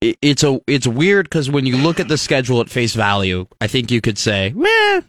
it's 0.00 0.42
a 0.42 0.60
it's 0.66 0.86
weird 0.86 1.26
because 1.26 1.50
when 1.50 1.66
you 1.66 1.76
look 1.76 2.00
at 2.00 2.08
the 2.08 2.18
schedule 2.18 2.60
at 2.60 2.68
face 2.68 2.94
value, 2.94 3.46
I 3.60 3.66
think 3.66 3.90
you 3.90 4.00
could 4.00 4.18
say, 4.18 4.52
it's 4.54 5.04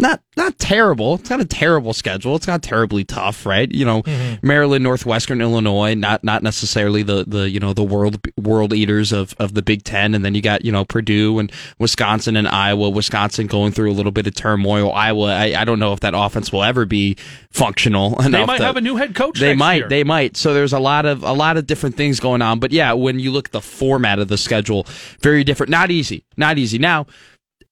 not 0.00 0.20
not 0.36 0.58
terrible. 0.58 1.14
It's 1.14 1.30
not 1.30 1.40
a 1.40 1.44
terrible 1.44 1.92
schedule. 1.92 2.34
It's 2.36 2.46
not 2.48 2.62
terribly 2.62 3.04
tough, 3.04 3.46
right? 3.46 3.70
You 3.70 3.84
know, 3.84 4.02
Mm-hmm. 4.02 4.46
Maryland, 4.46 4.82
Northwestern 4.82 5.40
Illinois, 5.40 5.94
not 5.94 6.24
not 6.24 6.42
necessarily 6.42 7.02
the, 7.02 7.24
the 7.26 7.48
you 7.48 7.60
know 7.60 7.72
the 7.72 7.84
world 7.84 8.18
world 8.36 8.72
eaters 8.74 9.12
of, 9.12 9.34
of 9.38 9.54
the 9.54 9.62
Big 9.62 9.84
Ten, 9.84 10.14
and 10.14 10.24
then 10.24 10.34
you 10.34 10.42
got 10.42 10.64
you 10.64 10.72
know 10.72 10.84
Purdue 10.84 11.38
and 11.38 11.50
Wisconsin 11.78 12.36
and 12.36 12.48
Iowa. 12.48 12.90
Wisconsin 12.90 13.46
going 13.46 13.72
through 13.72 13.90
a 13.90 13.94
little 13.94 14.12
bit 14.12 14.26
of 14.26 14.34
turmoil. 14.34 14.92
Iowa, 14.92 15.32
I, 15.32 15.54
I 15.60 15.64
don't 15.64 15.78
know 15.78 15.92
if 15.92 16.00
that 16.00 16.14
offense 16.16 16.52
will 16.52 16.64
ever 16.64 16.84
be 16.84 17.16
functional 17.50 18.20
enough. 18.20 18.32
They 18.32 18.44
might 18.46 18.60
have 18.60 18.76
a 18.76 18.80
new 18.80 18.96
head 18.96 19.14
coach. 19.14 19.38
they 19.38 19.54
might 19.54 19.76
year. 19.76 19.88
they 19.88 20.04
might 20.04 20.36
so 20.36 20.52
there's 20.52 20.72
a 20.72 20.78
lot 20.80 21.06
of 21.06 21.22
a 21.22 21.32
lot 21.32 21.56
of 21.56 21.66
different 21.66 21.96
things 21.96 22.18
going 22.18 22.42
on 22.42 22.58
but 22.58 22.72
yeah 22.72 22.92
when 22.92 23.18
you 23.20 23.30
look 23.30 23.48
at 23.48 23.52
the 23.52 23.60
format 23.60 24.18
of 24.18 24.26
the 24.28 24.36
schedule 24.36 24.86
very 25.20 25.44
different 25.44 25.70
not 25.70 25.90
easy 25.90 26.24
not 26.36 26.58
easy 26.58 26.78
now 26.78 27.06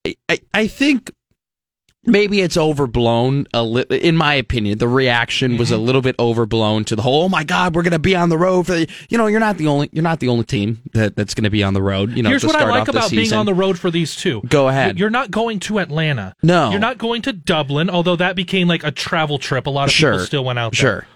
i, 0.05 0.15
I- 0.29 0.39
I 0.53 0.67
think 0.67 1.11
maybe 2.05 2.41
it's 2.41 2.57
overblown 2.57 3.47
a 3.53 3.63
li- 3.63 3.85
in 3.89 4.15
my 4.17 4.33
opinion 4.33 4.77
the 4.77 4.87
reaction 4.87 5.57
was 5.57 5.71
a 5.71 5.75
Mm-hmm. 5.75 5.85
little 5.85 6.01
bit 6.01 6.15
overblown 6.19 6.83
to 6.85 6.95
the 6.95 7.01
whole 7.01 7.23
oh 7.23 7.29
my 7.29 7.43
god 7.43 7.73
we're 7.75 7.81
going 7.83 7.91
to 7.91 7.99
be 7.99 8.15
on 8.15 8.29
the 8.29 8.37
road 8.37 8.63
for 8.65 8.73
the, 8.73 8.89
you 9.09 9.17
know 9.17 9.27
you're 9.27 9.39
not 9.39 9.57
the 9.57 9.67
only 9.67 9.89
you're 9.91 10.03
not 10.03 10.19
the 10.19 10.27
only 10.27 10.43
team 10.43 10.81
that, 10.93 11.15
that's 11.15 11.33
going 11.33 11.45
to 11.45 11.49
be 11.49 11.63
on 11.63 11.73
the 11.73 11.81
road 11.81 12.11
you 12.15 12.21
know 12.23 12.29
Here's 12.29 12.45
what 12.45 12.55
I 12.55 12.65
like 12.69 12.87
about 12.87 13.09
being 13.11 13.31
on 13.33 13.45
the 13.45 13.53
road 13.53 13.79
for 13.79 13.89
these 13.91 14.15
two. 14.15 14.41
Go 14.47 14.67
ahead. 14.69 14.99
You're 14.99 15.09
not 15.09 15.31
going 15.31 15.59
to 15.61 15.79
Atlanta. 15.79 16.35
No. 16.43 16.71
You're 16.71 16.79
not 16.79 16.97
going 16.97 17.21
to 17.23 17.33
Dublin, 17.33 17.89
although 17.89 18.15
that 18.17 18.35
became 18.35 18.67
like 18.67 18.83
a 18.83 18.91
travel 18.91 19.37
trip. 19.37 19.65
A 19.67 19.69
lot 19.69 19.87
of 19.89 19.95
people 19.95 20.19
still 20.19 20.43
went 20.45 20.59
out 20.59 20.71
there. 20.73 20.77
sure 20.79 21.07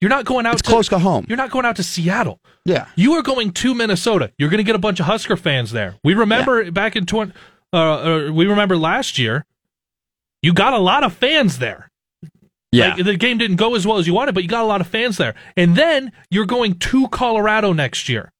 You're 0.00 0.08
not 0.10 0.24
going 0.24 0.46
out 0.46 0.54
It's 0.54 0.62
to 0.62 0.68
close 0.68 0.88
to 0.88 0.98
home. 0.98 1.24
You're 1.28 1.36
not 1.38 1.50
going 1.50 1.64
out 1.64 1.76
to 1.76 1.82
Seattle. 1.82 2.40
yeah 2.64 2.86
You 2.96 3.12
are 3.14 3.22
going 3.22 3.52
to 3.52 3.74
Minnesota. 3.74 4.32
You're 4.38 4.48
going 4.50 4.58
to 4.58 4.64
get 4.64 4.74
a 4.76 4.80
bunch 4.80 4.98
of 5.00 5.06
Husker 5.06 5.36
fans 5.36 5.70
there. 5.72 5.94
We 6.02 6.14
remember 6.14 6.70
back 6.72 6.96
in 6.96 7.06
20 7.06 7.32
uh, 7.72 7.76
uh, 7.76 8.30
we 8.32 8.46
remember 8.46 8.76
last 8.76 9.18
year 9.18 9.46
you 10.42 10.52
got 10.52 10.72
a 10.72 10.78
lot 10.78 11.04
of 11.04 11.12
fans 11.14 11.58
there. 11.58 11.88
yeah 12.72 12.94
Like, 12.94 13.04
the 13.04 13.16
game 13.16 13.38
didn't 13.38 13.56
go 13.56 13.74
as 13.74 13.86
well 13.86 13.98
as 13.98 14.06
you 14.06 14.14
wanted, 14.14 14.34
but 14.34 14.42
you 14.42 14.48
got 14.48 14.62
a 14.62 14.66
lot 14.66 14.80
of 14.80 14.86
fans 14.86 15.16
there. 15.16 15.34
And 15.56 15.76
then 15.76 16.12
you're 16.30 16.46
going 16.46 16.78
to 16.78 17.08
Colorado 17.08 17.72
next 17.72 18.08
year. 18.08 18.32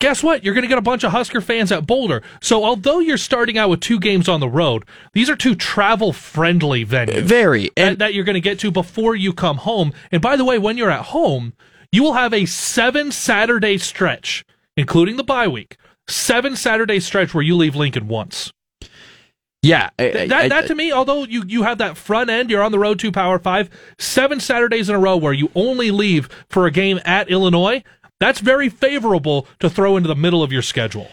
Guess 0.00 0.22
what? 0.22 0.44
You're 0.44 0.52
going 0.52 0.62
to 0.64 0.68
get 0.68 0.76
a 0.76 0.82
bunch 0.82 1.02
of 1.04 1.12
Husker 1.12 1.40
fans 1.40 1.72
at 1.72 1.86
Boulder. 1.86 2.22
So 2.42 2.62
although 2.62 2.98
you're 2.98 3.16
starting 3.16 3.56
out 3.56 3.70
with 3.70 3.80
two 3.80 3.98
games 3.98 4.28
on 4.28 4.40
the 4.40 4.48
road, 4.48 4.84
these 5.14 5.30
are 5.30 5.36
two 5.36 5.54
travel 5.54 6.12
friendly 6.12 6.84
venues. 6.84 7.22
very 7.22 7.70
that, 7.76 7.98
that 8.00 8.12
you're 8.12 8.24
going 8.24 8.34
to 8.34 8.40
get 8.40 8.58
to 8.58 8.70
before 8.70 9.14
you 9.14 9.32
come 9.32 9.58
home. 9.58 9.94
And 10.12 10.20
by 10.20 10.36
the 10.36 10.44
way, 10.44 10.58
when 10.58 10.76
you're 10.76 10.90
at 10.90 11.06
home, 11.06 11.54
you 11.90 12.02
will 12.02 12.14
have 12.14 12.34
a 12.34 12.44
seven 12.44 13.12
Saturday 13.12 13.78
stretch, 13.78 14.44
including 14.76 15.16
the 15.16 15.24
bye 15.24 15.48
week. 15.48 15.78
Seven 16.06 16.54
Saturday 16.56 17.00
stretch 17.00 17.32
where 17.32 17.42
you 17.42 17.56
leave 17.56 17.76
Lincoln 17.76 18.08
once. 18.08 18.52
Yeah 19.64 19.90
I- 19.98 20.10
Th- 20.10 20.28
that, 20.28 20.44
I- 20.44 20.48
that 20.48 20.66
to 20.68 20.74
me, 20.74 20.92
although 20.92 21.24
you, 21.24 21.42
you 21.46 21.62
have 21.64 21.78
that 21.78 21.96
front 21.96 22.30
end, 22.30 22.50
you're 22.50 22.62
on 22.62 22.72
the 22.72 22.78
road 22.78 22.98
to 23.00 23.10
Power 23.12 23.38
Five, 23.38 23.70
seven 23.98 24.40
Saturdays 24.40 24.88
in 24.88 24.94
a 24.94 24.98
row 24.98 25.16
where 25.16 25.32
you 25.32 25.50
only 25.54 25.90
leave 25.90 26.28
for 26.48 26.66
a 26.66 26.70
game 26.70 27.00
at 27.04 27.28
Illinois. 27.30 27.82
That's 28.20 28.40
very 28.40 28.68
favorable 28.68 29.46
to 29.60 29.68
throw 29.68 29.96
into 29.96 30.08
the 30.08 30.14
middle 30.14 30.42
of 30.42 30.52
your 30.52 30.62
schedule. 30.62 31.08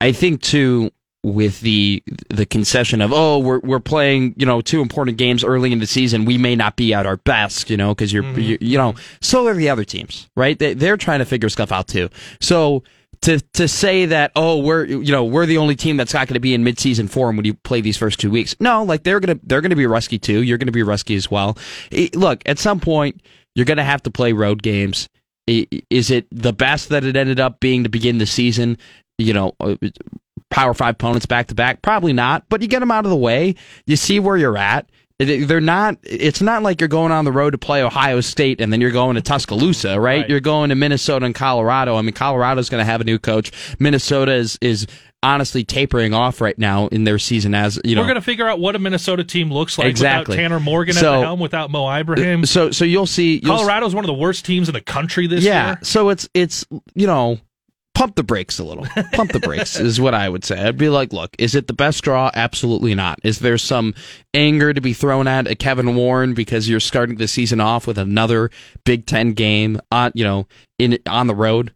I 0.00 0.12
think 0.12 0.42
too 0.42 0.90
with 1.24 1.60
the 1.60 2.02
the 2.30 2.44
concession 2.44 3.00
of 3.00 3.12
oh 3.12 3.38
we're 3.38 3.60
we're 3.60 3.78
playing 3.78 4.34
you 4.36 4.44
know 4.44 4.60
two 4.60 4.80
important 4.82 5.16
games 5.16 5.44
early 5.44 5.70
in 5.70 5.78
the 5.78 5.86
season 5.86 6.24
we 6.24 6.36
may 6.36 6.56
not 6.56 6.74
be 6.74 6.92
at 6.92 7.06
our 7.06 7.16
best 7.18 7.70
you 7.70 7.76
know 7.76 7.94
because 7.94 8.12
you're 8.12 8.24
Mm-hmm. 8.24 8.40
you, 8.40 8.58
you 8.60 8.76
know 8.76 8.96
so 9.20 9.46
are 9.46 9.54
the 9.54 9.68
other 9.68 9.84
teams 9.84 10.28
right 10.36 10.58
they 10.58 10.74
they're 10.74 10.96
trying 10.96 11.20
to 11.20 11.24
figure 11.24 11.48
stuff 11.48 11.70
out 11.70 11.86
too 11.86 12.08
so 12.40 12.82
to 13.22 13.40
to 13.54 13.68
say 13.68 14.06
that 14.06 14.32
oh 14.36 14.58
we're 14.58 14.84
you 14.84 15.12
know 15.12 15.24
we're 15.24 15.46
the 15.46 15.58
only 15.58 15.76
team 15.76 15.96
that's 15.96 16.12
not 16.14 16.26
going 16.28 16.34
to 16.34 16.40
be 16.40 16.54
in 16.54 16.64
midseason 16.64 17.08
form 17.08 17.36
when 17.36 17.44
you 17.44 17.54
play 17.54 17.80
these 17.80 17.96
first 17.96 18.18
two 18.20 18.30
weeks. 18.30 18.54
No, 18.60 18.82
like 18.84 19.02
they're 19.04 19.20
gonna 19.20 19.38
they're 19.44 19.60
gonna 19.60 19.76
be 19.76 19.86
rusty 19.86 20.18
too. 20.18 20.42
You're 20.42 20.58
gonna 20.58 20.72
be 20.72 20.82
rusty 20.82 21.14
as 21.16 21.30
well. 21.30 21.56
It- 21.90 22.14
look, 22.16 22.42
at 22.46 22.58
some 22.58 22.80
point 22.80 23.20
you're 23.54 23.66
gonna 23.66 23.84
have 23.84 24.02
to 24.04 24.10
play 24.10 24.32
road 24.32 24.62
games. 24.62 25.08
I- 25.48 25.66
Is 25.90 26.10
it 26.10 26.26
the 26.30 26.52
best 26.52 26.88
that 26.90 27.04
it 27.04 27.16
ended 27.16 27.40
up 27.40 27.60
being 27.60 27.82
to 27.84 27.88
begin 27.88 28.18
the 28.18 28.26
season? 28.26 28.78
You 29.18 29.34
know, 29.34 29.52
uh, 29.60 29.76
Power 30.50 30.74
Five 30.74 30.94
opponents 30.94 31.26
back 31.26 31.46
to 31.48 31.54
back. 31.54 31.80
Probably 31.82 32.12
not, 32.12 32.44
but 32.48 32.60
you 32.62 32.68
get 32.68 32.80
them 32.80 32.90
out 32.90 33.04
of 33.04 33.10
the 33.10 33.16
way. 33.16 33.54
You 33.86 33.96
see 33.96 34.18
where 34.20 34.36
you're 34.36 34.58
at. 34.58 34.88
They're 35.18 35.60
not. 35.60 35.98
It's 36.02 36.40
not 36.40 36.62
like 36.62 36.80
you're 36.80 36.88
going 36.88 37.12
on 37.12 37.24
the 37.24 37.32
road 37.32 37.50
to 37.50 37.58
play 37.58 37.82
Ohio 37.82 38.20
State 38.20 38.60
and 38.60 38.72
then 38.72 38.80
you're 38.80 38.90
going 38.90 39.14
to 39.16 39.22
Tuscaloosa, 39.22 40.00
right? 40.00 40.28
You're 40.28 40.40
going 40.40 40.70
to 40.70 40.74
Minnesota 40.74 41.26
and 41.26 41.34
Colorado. 41.34 41.96
I 41.96 42.02
mean, 42.02 42.12
Colorado's 42.12 42.68
going 42.68 42.80
to 42.80 42.90
have 42.90 43.00
a 43.00 43.04
new 43.04 43.18
coach. 43.18 43.52
Minnesota 43.78 44.32
is 44.32 44.58
is 44.60 44.86
honestly 45.22 45.62
tapering 45.62 46.12
off 46.12 46.40
right 46.40 46.58
now 46.58 46.88
in 46.88 47.04
their 47.04 47.18
season 47.18 47.54
as 47.54 47.80
you 47.84 47.94
know. 47.94 48.02
We're 48.02 48.08
going 48.08 48.16
to 48.16 48.20
figure 48.20 48.48
out 48.48 48.58
what 48.58 48.74
a 48.74 48.78
Minnesota 48.78 49.24
team 49.24 49.52
looks 49.52 49.78
like 49.78 49.86
Exactly. 49.86 50.32
without 50.32 50.42
Tanner 50.42 50.60
Morgan 50.60 50.96
at 50.96 51.02
the 51.02 51.20
helm, 51.20 51.40
without 51.40 51.70
Mo 51.70 51.88
Ibrahim. 51.90 52.44
so 52.46 52.70
so 52.70 52.84
you'll 52.84 53.06
see. 53.06 53.40
You'll 53.42 53.56
Colorado's 53.56 53.94
one 53.94 54.04
of 54.04 54.08
the 54.08 54.14
worst 54.14 54.44
teams 54.44 54.68
in 54.68 54.72
the 54.72 54.80
country 54.80 55.26
this 55.26 55.44
yeah. 55.44 55.66
year. 55.66 55.78
So 55.82 56.08
it's 56.08 56.28
it's 56.34 56.64
you 56.94 57.06
know 57.06 57.38
pump 58.02 58.16
the 58.16 58.24
brakes 58.24 58.58
a 58.58 58.64
little. 58.64 58.84
Pump 59.12 59.30
the 59.30 59.38
brakes 59.38 59.78
is 59.78 60.00
what 60.00 60.12
I 60.12 60.28
would 60.28 60.44
say. 60.44 60.60
I'd 60.60 60.76
be 60.76 60.88
like, 60.88 61.12
look, 61.12 61.36
is 61.38 61.54
it 61.54 61.68
the 61.68 61.72
best 61.72 62.02
draw? 62.02 62.32
Absolutely 62.34 62.96
not. 62.96 63.20
Is 63.22 63.38
there 63.38 63.56
some 63.56 63.94
anger 64.34 64.74
to 64.74 64.80
be 64.80 64.92
thrown 64.92 65.28
at 65.28 65.46
a 65.46 65.54
Kevin 65.54 65.94
Warren 65.94 66.34
because 66.34 66.68
you're 66.68 66.80
starting 66.80 67.14
the 67.14 67.28
season 67.28 67.60
off 67.60 67.86
with 67.86 67.98
another 67.98 68.50
Big 68.84 69.06
Ten 69.06 69.34
game 69.34 69.80
on 69.92 70.10
you 70.16 70.24
know 70.24 70.48
in 70.80 70.98
on 71.06 71.28
the 71.28 71.34
road? 71.34 71.72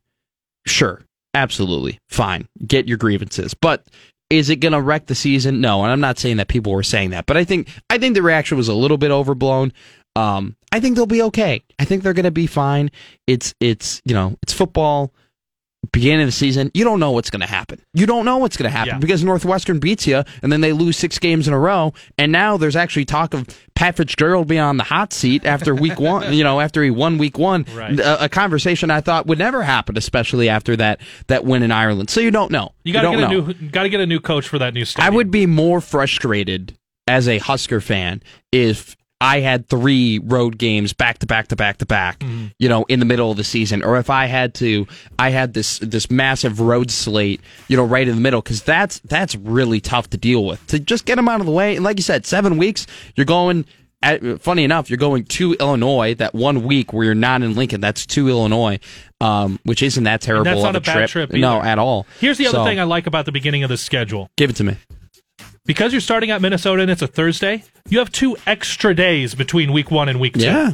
Sure, 0.66 1.00
absolutely, 1.32 2.00
fine. 2.08 2.48
Get 2.66 2.88
your 2.88 2.98
grievances, 2.98 3.54
but. 3.54 3.86
Is 4.28 4.50
it 4.50 4.56
going 4.56 4.72
to 4.72 4.80
wreck 4.80 5.06
the 5.06 5.14
season? 5.14 5.60
No, 5.60 5.84
and 5.84 5.92
I'm 5.92 6.00
not 6.00 6.18
saying 6.18 6.38
that 6.38 6.48
people 6.48 6.72
were 6.72 6.82
saying 6.82 7.10
that, 7.10 7.26
but 7.26 7.36
I 7.36 7.44
think 7.44 7.68
I 7.88 7.96
think 7.96 8.16
the 8.16 8.24
reaction 8.24 8.56
was 8.56 8.66
a 8.66 8.74
little 8.74 8.98
bit 8.98 9.12
overblown. 9.12 9.72
Um, 10.16 10.56
I 10.72 10.80
think 10.80 10.96
they'll 10.96 11.06
be 11.06 11.22
okay. 11.22 11.62
I 11.78 11.84
think 11.84 12.02
they're 12.02 12.12
going 12.12 12.24
to 12.24 12.32
be 12.32 12.48
fine. 12.48 12.90
It's 13.28 13.54
it's 13.60 14.02
you 14.04 14.14
know 14.14 14.36
it's 14.42 14.52
football. 14.52 15.12
Beginning 15.92 16.20
of 16.22 16.26
the 16.28 16.32
season, 16.32 16.70
you 16.74 16.84
don't 16.84 17.00
know 17.00 17.10
what's 17.12 17.30
going 17.30 17.40
to 17.40 17.46
happen. 17.46 17.80
You 17.94 18.06
don't 18.06 18.24
know 18.24 18.38
what's 18.38 18.56
going 18.56 18.70
to 18.70 18.76
happen 18.76 18.94
Yeah. 18.94 18.98
because 18.98 19.22
Northwestern 19.24 19.78
beats 19.78 20.06
you, 20.06 20.22
and 20.42 20.52
then 20.52 20.60
they 20.60 20.72
lose 20.72 20.96
six 20.96 21.18
games 21.18 21.46
in 21.48 21.54
a 21.54 21.58
row. 21.58 21.92
And 22.18 22.32
now 22.32 22.56
there's 22.56 22.76
actually 22.76 23.04
talk 23.04 23.34
of 23.34 23.46
Pat 23.74 23.96
Fitzgerald 23.96 24.48
being 24.48 24.60
on 24.60 24.76
the 24.78 24.84
hot 24.84 25.12
seat 25.12 25.44
after 25.44 25.74
week 25.74 25.98
one. 26.00 26.32
You 26.36 26.44
know, 26.44 26.60
after 26.60 26.82
he 26.82 26.90
won 26.90 27.18
week 27.18 27.38
one, 27.38 27.64
Right. 27.74 27.98
a, 27.98 28.24
a 28.24 28.28
conversation 28.28 28.90
I 28.90 29.00
thought 29.00 29.26
would 29.26 29.38
never 29.38 29.62
happen, 29.62 29.96
especially 29.96 30.48
after 30.48 30.76
that 30.76 31.00
that 31.28 31.44
win 31.44 31.62
in 31.62 31.70
Ireland. 31.72 32.10
So 32.10 32.20
you 32.20 32.30
don't 32.30 32.50
know. 32.50 32.72
You 32.84 32.92
got 32.92 33.02
to 33.02 33.16
get 33.16 33.24
a 33.24 33.28
new 33.28 33.52
got 33.70 33.82
to 33.84 33.88
get 33.88 34.00
a 34.00 34.06
new 34.06 34.20
coach 34.20 34.48
for 34.48 34.58
that 34.58 34.74
new 34.74 34.84
stadium. 34.84 35.12
I 35.12 35.14
would 35.16 35.30
be 35.30 35.46
more 35.46 35.80
frustrated 35.80 36.74
as 37.08 37.28
a 37.28 37.38
Husker 37.38 37.80
fan 37.80 38.22
if 38.52 38.96
I 39.20 39.40
had 39.40 39.68
three 39.68 40.18
road 40.22 40.58
games 40.58 40.92
back 40.92 41.18
to 41.20 41.26
back 41.26 41.48
to 41.48 41.56
back 41.56 41.78
to 41.78 41.86
back, 41.86 42.18
Mm-hmm. 42.18 42.46
you 42.58 42.68
know, 42.68 42.84
in 42.88 42.98
the 43.00 43.06
middle 43.06 43.30
of 43.30 43.36
the 43.38 43.44
season, 43.44 43.82
or 43.82 43.96
if 43.96 44.10
I 44.10 44.26
had 44.26 44.52
to, 44.56 44.86
I 45.18 45.30
had 45.30 45.54
this 45.54 45.78
this 45.78 46.10
massive 46.10 46.60
road 46.60 46.90
slate, 46.90 47.40
you 47.68 47.76
know, 47.78 47.84
right 47.84 48.06
in 48.06 48.14
the 48.14 48.20
middle, 48.20 48.42
because 48.42 48.62
that's 48.62 48.98
that's 49.00 49.34
really 49.36 49.80
tough 49.80 50.10
to 50.10 50.18
deal 50.18 50.44
with. 50.44 50.64
To 50.66 50.78
just 50.78 51.06
get 51.06 51.16
them 51.16 51.28
out 51.28 51.40
of 51.40 51.46
the 51.46 51.52
way, 51.52 51.76
and 51.76 51.84
like 51.84 51.96
you 51.98 52.02
said, 52.02 52.26
seven 52.26 52.58
weeks, 52.58 52.86
you're 53.14 53.24
going. 53.26 53.64
At, 54.02 54.42
funny 54.42 54.62
enough, 54.62 54.90
you're 54.90 54.98
going 54.98 55.24
to 55.24 55.54
Illinois 55.54 56.14
that 56.16 56.34
one 56.34 56.64
week 56.64 56.92
where 56.92 57.06
you're 57.06 57.14
not 57.14 57.42
in 57.42 57.54
Lincoln. 57.54 57.80
That's 57.80 58.04
to 58.06 58.28
Illinois, 58.28 58.78
um, 59.22 59.58
which 59.64 59.82
isn't 59.82 60.04
that 60.04 60.20
terrible 60.20 60.44
that's 60.44 60.58
of 60.58 60.62
not 60.64 60.74
a 60.74 60.78
a 60.78 60.80
bad 60.82 61.08
trip 61.08 61.32
no, 61.32 61.62
at 61.62 61.78
all. 61.78 62.06
Here's 62.20 62.36
the 62.36 62.46
other 62.46 62.58
So, 62.58 62.64
thing 62.66 62.78
I 62.78 62.84
like 62.84 63.06
about 63.06 63.24
the 63.24 63.32
beginning 63.32 63.62
of 63.64 63.70
the 63.70 63.78
schedule. 63.78 64.28
Give 64.36 64.50
it 64.50 64.56
to 64.56 64.64
me. 64.64 64.76
Because 65.66 65.92
you're 65.92 66.00
starting 66.00 66.30
at 66.30 66.40
Minnesota 66.40 66.82
and 66.82 66.90
it's 66.90 67.02
a 67.02 67.06
Thursday, 67.06 67.64
you 67.88 67.98
have 67.98 68.10
two 68.12 68.36
extra 68.46 68.94
days 68.94 69.34
between 69.34 69.72
week 69.72 69.90
one 69.90 70.08
and 70.08 70.20
week 70.20 70.34
two. 70.34 70.40
Yeah. 70.44 70.72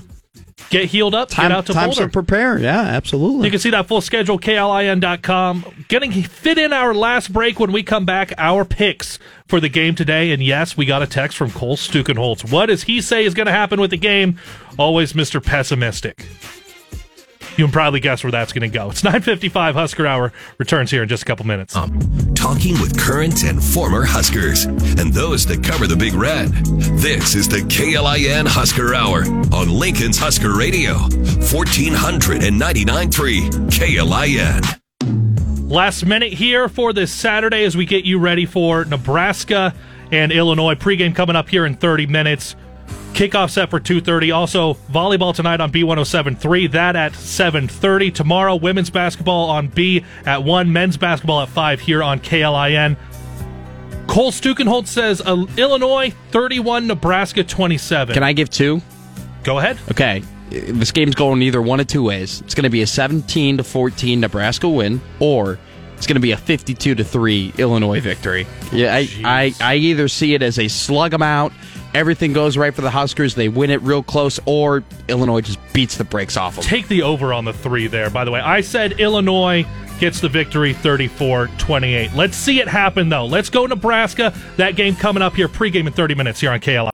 Get 0.70 0.86
healed 0.86 1.14
up, 1.14 1.28
Time, 1.28 1.49
get 1.51 1.59
out 1.59 1.66
to 1.66 1.72
time 1.74 1.88
Boulder. 1.88 2.05
to 2.05 2.09
prepare. 2.09 2.57
Yeah, 2.59 2.80
absolutely. 2.80 3.47
You 3.47 3.51
can 3.51 3.59
see 3.61 3.70
that 3.70 3.88
full 3.88 4.01
schedule, 4.01 4.38
KLIN.com. 4.38 5.84
Getting 5.88 6.12
fit 6.12 6.57
in 6.57 6.72
our 6.72 6.95
last 6.95 7.32
break 7.32 7.59
when 7.59 7.72
we 7.72 7.82
come 7.82 8.05
back, 8.07 8.32
our 8.38 8.64
picks 8.64 9.18
for 9.49 9.61
the 9.61 9.68
game 9.68 9.95
today. 9.95 10.30
And 10.32 10.43
yes, 10.43 10.76
we 10.76 10.86
got 10.86 11.03
a 11.03 11.07
text 11.07 11.36
from 11.36 11.51
Cole 11.51 11.76
Stukenholtz. 11.76 12.51
What 12.51 12.66
does 12.66 12.84
he 12.84 13.01
say 13.01 13.24
is 13.24 13.34
going 13.34 13.47
to 13.47 13.53
happen 13.53 13.80
with 13.80 13.90
the 13.90 13.99
game? 13.99 14.38
Always 14.78 15.12
Mr. 15.14 15.45
Pessimistic. 15.45 16.26
You 17.57 17.64
can 17.66 17.72
probably 17.72 18.00
guess 18.00 18.24
where 18.24 18.30
that's 18.30 18.53
going 18.53 18.70
to 18.70 18.78
go. 18.78 18.90
It's 18.90 19.03
9.55 19.03 19.74
Husker 19.74 20.07
Hour. 20.07 20.32
Returns 20.59 20.90
here 20.90 21.03
in 21.03 21.09
just 21.09 21.22
a 21.22 21.26
couple 21.26 21.46
minutes. 21.46 21.76
Um, 21.76 21.98
talking 22.34 22.80
with 22.80 22.98
current 22.98 23.44
and 23.44 23.62
former 23.62 24.05
Huskers 24.05 24.64
and 24.64 25.12
those 25.12 25.46
that 25.46 25.62
cover 25.62 25.86
the 25.86 25.96
Big 25.96 26.14
Red. 26.14 26.48
This 26.98 27.34
is 27.34 27.48
the 27.48 27.59
KLIN 27.59 28.46
Husker 28.48 28.94
Hour 28.94 29.24
on 29.53 29.68
Lincoln's 29.68 30.18
Husker 30.18 30.57
Radio, 30.57 30.94
1499.3 30.94 33.50
KLIN. 33.70 34.78
Last 35.70 36.05
minute 36.05 36.32
here 36.32 36.68
for 36.68 36.92
this 36.92 37.12
Saturday 37.12 37.64
as 37.64 37.76
we 37.76 37.86
get 37.86 38.05
you 38.05 38.18
ready 38.18 38.46
for 38.46 38.84
Nebraska 38.84 39.74
and 40.11 40.30
Illinois 40.30 40.74
pregame 40.74 41.14
coming 41.14 41.36
up 41.36 41.48
here 41.48 41.64
in 41.64 41.74
30 41.74 42.07
minutes. 42.07 42.55
Kickoff 43.12 43.50
set 43.50 43.70
for 43.70 43.78
2:30. 43.78 44.34
Also 44.34 44.74
volleyball 44.90 45.34
tonight 45.34 45.60
on 45.60 45.70
B1073. 45.70 46.72
That 46.72 46.96
at 46.96 47.12
7:30 47.12 48.12
tomorrow. 48.12 48.56
Women's 48.56 48.90
basketball 48.90 49.50
on 49.50 49.68
B 49.68 50.04
at 50.24 50.42
one. 50.44 50.72
Men's 50.72 50.96
basketball 50.96 51.42
at 51.42 51.48
five 51.48 51.80
here 51.80 52.02
on 52.02 52.20
KLIN. 52.20 52.96
Cole 54.06 54.32
Stukenholtz 54.32 54.88
says 54.88 55.22
uh, 55.24 55.44
Illinois 55.56 56.12
31, 56.32 56.86
Nebraska 56.86 57.44
27. 57.44 58.14
Can 58.14 58.22
I 58.22 58.32
give 58.32 58.50
two? 58.50 58.82
Go 59.44 59.58
ahead. 59.58 59.78
Okay. 59.90 60.22
This 60.50 60.90
game's 60.92 61.14
going 61.14 61.40
either 61.42 61.62
one 61.62 61.80
of 61.80 61.86
two 61.86 62.02
ways. 62.02 62.42
It's 62.42 62.54
going 62.54 62.64
to 62.64 62.70
be 62.70 62.82
a 62.82 62.86
17 62.86 63.56
to 63.58 63.64
14 63.64 64.20
Nebraska 64.20 64.68
win, 64.68 65.00
or 65.18 65.58
it's 65.96 66.06
going 66.06 66.16
to 66.16 66.20
be 66.20 66.32
a 66.32 66.36
52 66.36 66.94
to 66.94 67.04
3 67.04 67.54
Illinois 67.56 68.00
victory. 68.00 68.46
Yeah, 68.70 68.94
I, 68.94 69.08
I, 69.24 69.54
I 69.62 69.74
either 69.76 70.08
see 70.08 70.34
it 70.34 70.42
as 70.42 70.58
a 70.58 70.68
slug 70.68 71.14
'em 71.14 71.22
out, 71.22 71.52
everything 71.95 72.32
goes 72.32 72.57
right 72.57 72.74
for 72.74 72.82
the 72.82 72.90
Huskers, 72.90 73.34
they 73.34 73.49
win 73.49 73.70
it 73.70 73.80
real 73.82 74.03
close, 74.03 74.38
or 74.45 74.82
Illinois 75.09 75.40
just 75.40 75.59
beats 75.72 75.97
the 75.97 76.05
brakes 76.05 76.36
off 76.36 76.57
them. 76.57 76.64
Take 76.64 76.88
the 76.88 77.03
over 77.03 77.32
on 77.32 77.45
the 77.45 77.53
three 77.53 77.86
there, 77.86 78.11
by 78.11 78.24
the 78.24 78.30
way. 78.30 78.40
I 78.40 78.61
said 78.61 79.01
Illinois 79.01 79.66
gets 80.03 80.20
the 80.20 80.28
victory 80.28 80.72
34 80.72 81.49
28. 81.59 82.12
Let's 82.14 82.36
see 82.36 82.61
it 82.61 82.66
happen, 82.66 83.09
though. 83.09 83.24
Let's 83.24 83.49
go 83.49 83.66
Nebraska. 83.66 84.34
That 84.57 84.74
game 84.74 84.97
coming 84.97 85.22
up 85.22 85.34
here, 85.34 85.49
pregame 85.49 85.86
in 85.86 85.93
30 85.93 86.16
minutes 86.16 86.40
here 86.40 86.51
on 86.51 86.59
KLI. 86.59 86.90